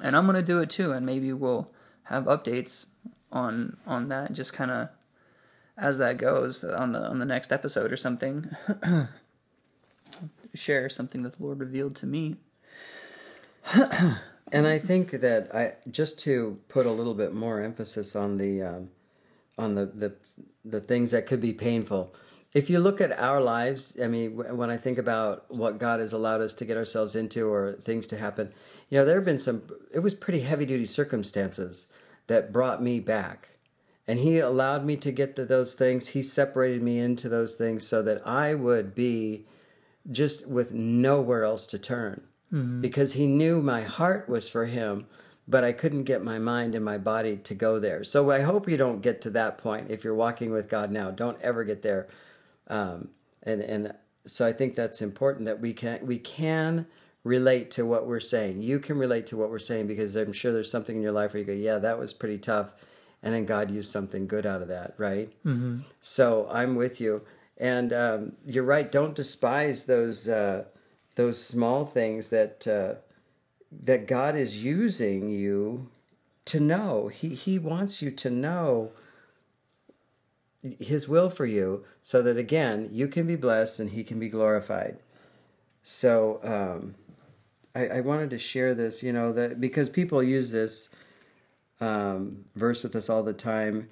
And 0.00 0.14
I'm 0.16 0.24
going 0.24 0.36
to 0.36 0.42
do 0.42 0.60
it 0.60 0.70
too 0.70 0.92
and 0.92 1.04
maybe 1.04 1.32
we'll 1.32 1.70
have 2.04 2.24
updates 2.24 2.86
on 3.32 3.76
on 3.86 4.08
that 4.08 4.32
just 4.32 4.52
kind 4.52 4.70
of 4.70 4.88
as 5.80 5.98
that 5.98 6.18
goes 6.18 6.62
on 6.62 6.92
the 6.92 7.00
on 7.00 7.18
the 7.18 7.24
next 7.24 7.52
episode 7.52 7.92
or 7.92 7.96
something. 7.96 8.50
Share 10.54 10.88
something 10.88 11.22
that 11.22 11.34
the 11.34 11.42
Lord 11.42 11.60
revealed 11.60 11.96
to 11.96 12.06
me. 12.06 12.36
And 14.52 14.66
I 14.66 14.78
think 14.78 15.10
that 15.10 15.54
I 15.54 15.74
just 15.90 16.18
to 16.20 16.58
put 16.68 16.86
a 16.86 16.90
little 16.90 17.14
bit 17.14 17.32
more 17.32 17.60
emphasis 17.60 18.16
on 18.16 18.36
the 18.36 18.62
um, 18.62 18.90
on 19.56 19.74
the, 19.74 19.86
the 19.86 20.14
the 20.64 20.80
things 20.80 21.12
that 21.12 21.26
could 21.26 21.40
be 21.40 21.52
painful. 21.52 22.14
If 22.52 22.68
you 22.68 22.80
look 22.80 23.00
at 23.00 23.16
our 23.16 23.40
lives, 23.40 23.96
I 24.02 24.08
mean, 24.08 24.36
when 24.56 24.70
I 24.70 24.76
think 24.76 24.98
about 24.98 25.44
what 25.48 25.78
God 25.78 26.00
has 26.00 26.12
allowed 26.12 26.40
us 26.40 26.52
to 26.54 26.64
get 26.64 26.76
ourselves 26.76 27.14
into 27.14 27.48
or 27.48 27.72
things 27.74 28.08
to 28.08 28.16
happen, 28.16 28.52
you 28.88 28.98
know, 28.98 29.04
there 29.04 29.14
have 29.14 29.24
been 29.24 29.38
some. 29.38 29.62
It 29.94 30.00
was 30.00 30.14
pretty 30.14 30.40
heavy 30.40 30.66
duty 30.66 30.86
circumstances 30.86 31.86
that 32.26 32.52
brought 32.52 32.82
me 32.82 32.98
back, 32.98 33.50
and 34.10 34.18
He 34.18 34.38
allowed 34.38 34.84
me 34.84 34.96
to 34.96 35.12
get 35.12 35.36
to 35.36 35.44
those 35.44 35.74
things. 35.74 36.08
He 36.08 36.22
separated 36.22 36.82
me 36.82 36.98
into 36.98 37.28
those 37.28 37.54
things 37.54 37.86
so 37.86 38.02
that 38.02 38.26
I 38.26 38.54
would 38.54 38.94
be 38.94 39.46
just 40.10 40.48
with 40.50 40.72
nowhere 40.74 41.44
else 41.44 41.66
to 41.68 41.78
turn 41.78 42.22
because 42.80 43.12
he 43.12 43.26
knew 43.28 43.62
my 43.62 43.82
heart 43.82 44.28
was 44.28 44.50
for 44.50 44.64
him 44.64 45.06
but 45.50 45.64
I 45.64 45.72
couldn't 45.72 46.04
get 46.04 46.22
my 46.22 46.38
mind 46.38 46.76
and 46.76 46.84
my 46.84 46.96
body 46.96 47.36
to 47.36 47.54
go 47.54 47.80
there. 47.80 48.04
So 48.04 48.30
I 48.30 48.42
hope 48.42 48.68
you 48.68 48.76
don't 48.76 49.02
get 49.02 49.20
to 49.22 49.30
that 49.30 49.58
point. 49.58 49.90
If 49.90 50.04
you're 50.04 50.14
walking 50.14 50.52
with 50.52 50.68
God 50.68 50.92
now, 50.92 51.10
don't 51.10 51.40
ever 51.42 51.64
get 51.64 51.82
there. 51.82 52.06
Um, 52.68 53.08
and 53.42 53.60
and 53.60 53.94
so 54.24 54.46
I 54.46 54.52
think 54.52 54.76
that's 54.76 55.02
important 55.02 55.46
that 55.46 55.60
we 55.60 55.72
can 55.72 56.06
we 56.06 56.18
can 56.18 56.86
relate 57.24 57.70
to 57.72 57.84
what 57.84 58.06
we're 58.06 58.20
saying. 58.20 58.62
You 58.62 58.78
can 58.78 58.96
relate 58.96 59.26
to 59.26 59.36
what 59.36 59.50
we're 59.50 59.58
saying 59.58 59.88
because 59.88 60.14
I'm 60.14 60.32
sure 60.32 60.52
there's 60.52 60.70
something 60.70 60.96
in 60.96 61.02
your 61.02 61.12
life 61.12 61.34
where 61.34 61.40
you 61.40 61.46
go, 61.46 61.52
yeah, 61.52 61.78
that 61.78 61.98
was 61.98 62.12
pretty 62.12 62.38
tough, 62.38 62.74
and 63.22 63.34
then 63.34 63.44
God 63.44 63.70
used 63.70 63.90
something 63.90 64.26
good 64.26 64.46
out 64.46 64.62
of 64.62 64.68
that, 64.68 64.94
right? 64.98 65.32
Mm-hmm. 65.44 65.80
So 66.00 66.48
I'm 66.50 66.76
with 66.76 67.00
you, 67.00 67.22
and 67.58 67.92
um, 67.92 68.32
you're 68.46 68.64
right. 68.64 68.90
Don't 68.90 69.14
despise 69.14 69.86
those 69.86 70.28
uh, 70.28 70.64
those 71.16 71.42
small 71.42 71.84
things 71.84 72.30
that. 72.30 72.66
Uh, 72.66 73.00
that 73.70 74.06
God 74.06 74.34
is 74.36 74.64
using 74.64 75.30
you 75.30 75.88
to 76.46 76.60
know. 76.60 77.08
He 77.08 77.30
He 77.30 77.58
wants 77.58 78.02
you 78.02 78.10
to 78.10 78.30
know 78.30 78.90
His 80.62 81.08
will 81.08 81.30
for 81.30 81.46
you, 81.46 81.84
so 82.02 82.22
that 82.22 82.36
again 82.36 82.88
you 82.92 83.06
can 83.08 83.26
be 83.26 83.36
blessed 83.36 83.80
and 83.80 83.90
He 83.90 84.02
can 84.04 84.18
be 84.18 84.28
glorified. 84.28 84.98
So 85.82 86.40
um, 86.42 86.94
I, 87.74 87.98
I 87.98 88.00
wanted 88.00 88.30
to 88.30 88.38
share 88.38 88.74
this, 88.74 89.02
you 89.02 89.12
know, 89.12 89.32
that 89.32 89.60
because 89.60 89.88
people 89.88 90.22
use 90.22 90.50
this 90.50 90.90
um, 91.80 92.44
verse 92.54 92.82
with 92.82 92.94
us 92.94 93.08
all 93.08 93.22
the 93.22 93.32
time, 93.32 93.88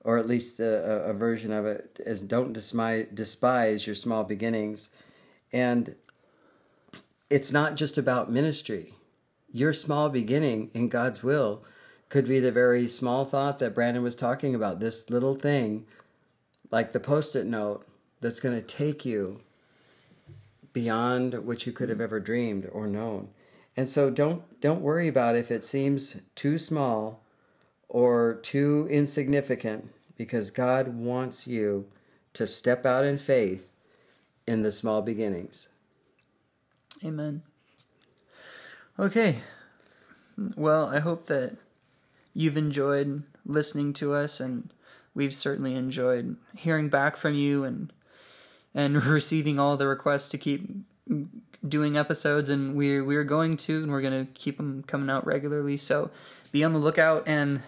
or 0.00 0.18
at 0.18 0.26
least 0.26 0.60
a, 0.60 1.04
a 1.04 1.12
version 1.12 1.52
of 1.52 1.66
it, 1.66 2.00
is 2.04 2.22
"Don't 2.22 2.52
despise, 2.52 3.06
despise 3.12 3.86
your 3.86 3.94
small 3.94 4.24
beginnings," 4.24 4.90
and 5.52 5.94
it's 7.30 7.52
not 7.52 7.76
just 7.76 7.98
about 7.98 8.30
ministry 8.30 8.94
your 9.50 9.72
small 9.72 10.08
beginning 10.08 10.70
in 10.74 10.88
God's 10.88 11.22
will 11.22 11.64
could 12.08 12.26
be 12.26 12.40
the 12.40 12.52
very 12.52 12.88
small 12.88 13.24
thought 13.24 13.58
that 13.58 13.74
Brandon 13.74 14.02
was 14.02 14.16
talking 14.16 14.54
about. 14.54 14.80
This 14.80 15.10
little 15.10 15.34
thing, 15.34 15.86
like 16.70 16.92
the 16.92 17.00
post 17.00 17.36
it 17.36 17.46
note, 17.46 17.86
that's 18.20 18.40
going 18.40 18.58
to 18.58 18.66
take 18.66 19.04
you 19.04 19.40
beyond 20.72 21.46
what 21.46 21.66
you 21.66 21.72
could 21.72 21.88
have 21.88 22.00
ever 22.00 22.20
dreamed 22.20 22.68
or 22.72 22.86
known. 22.86 23.28
And 23.76 23.88
so 23.88 24.10
don't 24.10 24.42
don't 24.60 24.82
worry 24.82 25.08
about 25.08 25.36
if 25.36 25.50
it 25.50 25.64
seems 25.64 26.20
too 26.34 26.58
small 26.58 27.22
or 27.88 28.34
too 28.42 28.86
insignificant 28.90 29.90
because 30.16 30.50
God 30.50 30.88
wants 30.88 31.46
you 31.46 31.86
to 32.34 32.46
step 32.46 32.84
out 32.84 33.04
in 33.04 33.16
faith 33.16 33.70
in 34.46 34.62
the 34.62 34.72
small 34.72 35.02
beginnings. 35.02 35.68
Amen. 37.04 37.42
Okay. 38.98 39.36
Well, 40.56 40.86
I 40.86 40.98
hope 40.98 41.26
that 41.26 41.56
you've 42.34 42.56
enjoyed 42.56 43.22
listening 43.44 43.92
to 43.94 44.14
us 44.14 44.40
and 44.40 44.72
we've 45.14 45.34
certainly 45.34 45.74
enjoyed 45.74 46.36
hearing 46.56 46.88
back 46.88 47.16
from 47.16 47.34
you 47.34 47.64
and 47.64 47.92
and 48.74 49.02
receiving 49.04 49.58
all 49.58 49.76
the 49.76 49.86
requests 49.86 50.28
to 50.28 50.38
keep 50.38 50.68
doing 51.66 51.96
episodes 51.96 52.48
and 52.48 52.76
we're 52.76 53.04
we're 53.04 53.24
going 53.24 53.56
to 53.56 53.82
and 53.82 53.90
we're 53.90 54.00
going 54.00 54.26
to 54.26 54.32
keep 54.32 54.58
them 54.58 54.84
coming 54.86 55.10
out 55.10 55.26
regularly 55.26 55.76
so 55.76 56.10
be 56.52 56.62
on 56.62 56.72
the 56.72 56.78
lookout 56.78 57.24
and 57.26 57.60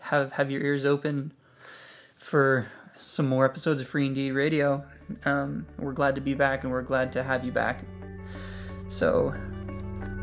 have 0.00 0.32
have 0.32 0.50
your 0.50 0.62
ears 0.62 0.84
open 0.84 1.32
for 2.14 2.68
some 2.94 3.28
more 3.28 3.44
episodes 3.44 3.80
of 3.80 3.88
free 3.88 4.06
indeed 4.06 4.32
radio 4.32 4.84
um, 5.24 5.66
we're 5.78 5.92
glad 5.92 6.14
to 6.14 6.20
be 6.20 6.34
back 6.34 6.64
and 6.64 6.72
we're 6.72 6.82
glad 6.82 7.10
to 7.12 7.22
have 7.22 7.44
you 7.44 7.52
back 7.52 7.84
so 8.88 9.34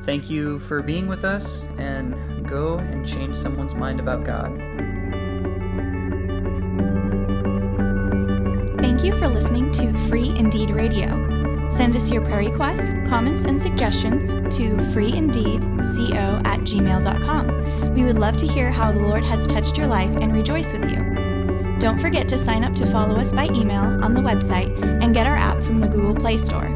Thank 0.07 0.30
you 0.30 0.59
for 0.59 0.82
being 0.82 1.07
with 1.07 1.25
us 1.25 1.65
and 1.78 2.15
go 2.47 2.78
and 2.78 3.05
change 3.05 3.36
someone's 3.36 3.75
mind 3.75 3.99
about 3.99 4.23
God. 4.23 4.57
Thank 8.80 9.03
you 9.03 9.11
for 9.19 9.28
listening 9.28 9.69
to 9.73 9.93
Free 10.07 10.30
Indeed 10.30 10.69
Radio. 10.69 11.37
Send 11.70 11.95
us 11.95 12.09
your 12.09 12.24
prayer 12.24 12.39
requests, 12.39 12.89
comments, 13.07 13.43
and 13.43 13.59
suggestions 13.59 14.32
to 14.55 14.76
freeindeedco 14.93 16.45
at 16.45 16.61
gmail.com. 16.61 17.93
We 17.93 18.03
would 18.03 18.18
love 18.18 18.38
to 18.38 18.47
hear 18.47 18.72
how 18.72 18.91
the 18.91 19.01
Lord 19.01 19.24
has 19.24 19.45
touched 19.45 19.78
your 19.78 19.86
life 19.88 20.09
and 20.22 20.34
rejoice 20.34 20.74
with 20.74 20.89
you. 20.89 21.03
Don't 21.80 21.99
forget 21.99 22.28
to 22.30 22.38
sign 22.38 22.63
up 22.63 22.74
to 22.76 22.88
follow 22.88 23.15
us 23.15 23.34
by 23.34 23.45
email 23.45 24.03
on 24.03 24.13
the 24.13 24.22
website 24.22 24.82
and 25.03 25.13
get 25.13 25.28
our 25.28 25.36
app 25.36 25.61
from 25.61 25.80
the 25.80 25.88
Google 25.88 26.15
Play 26.15 26.38
Store. 26.38 26.70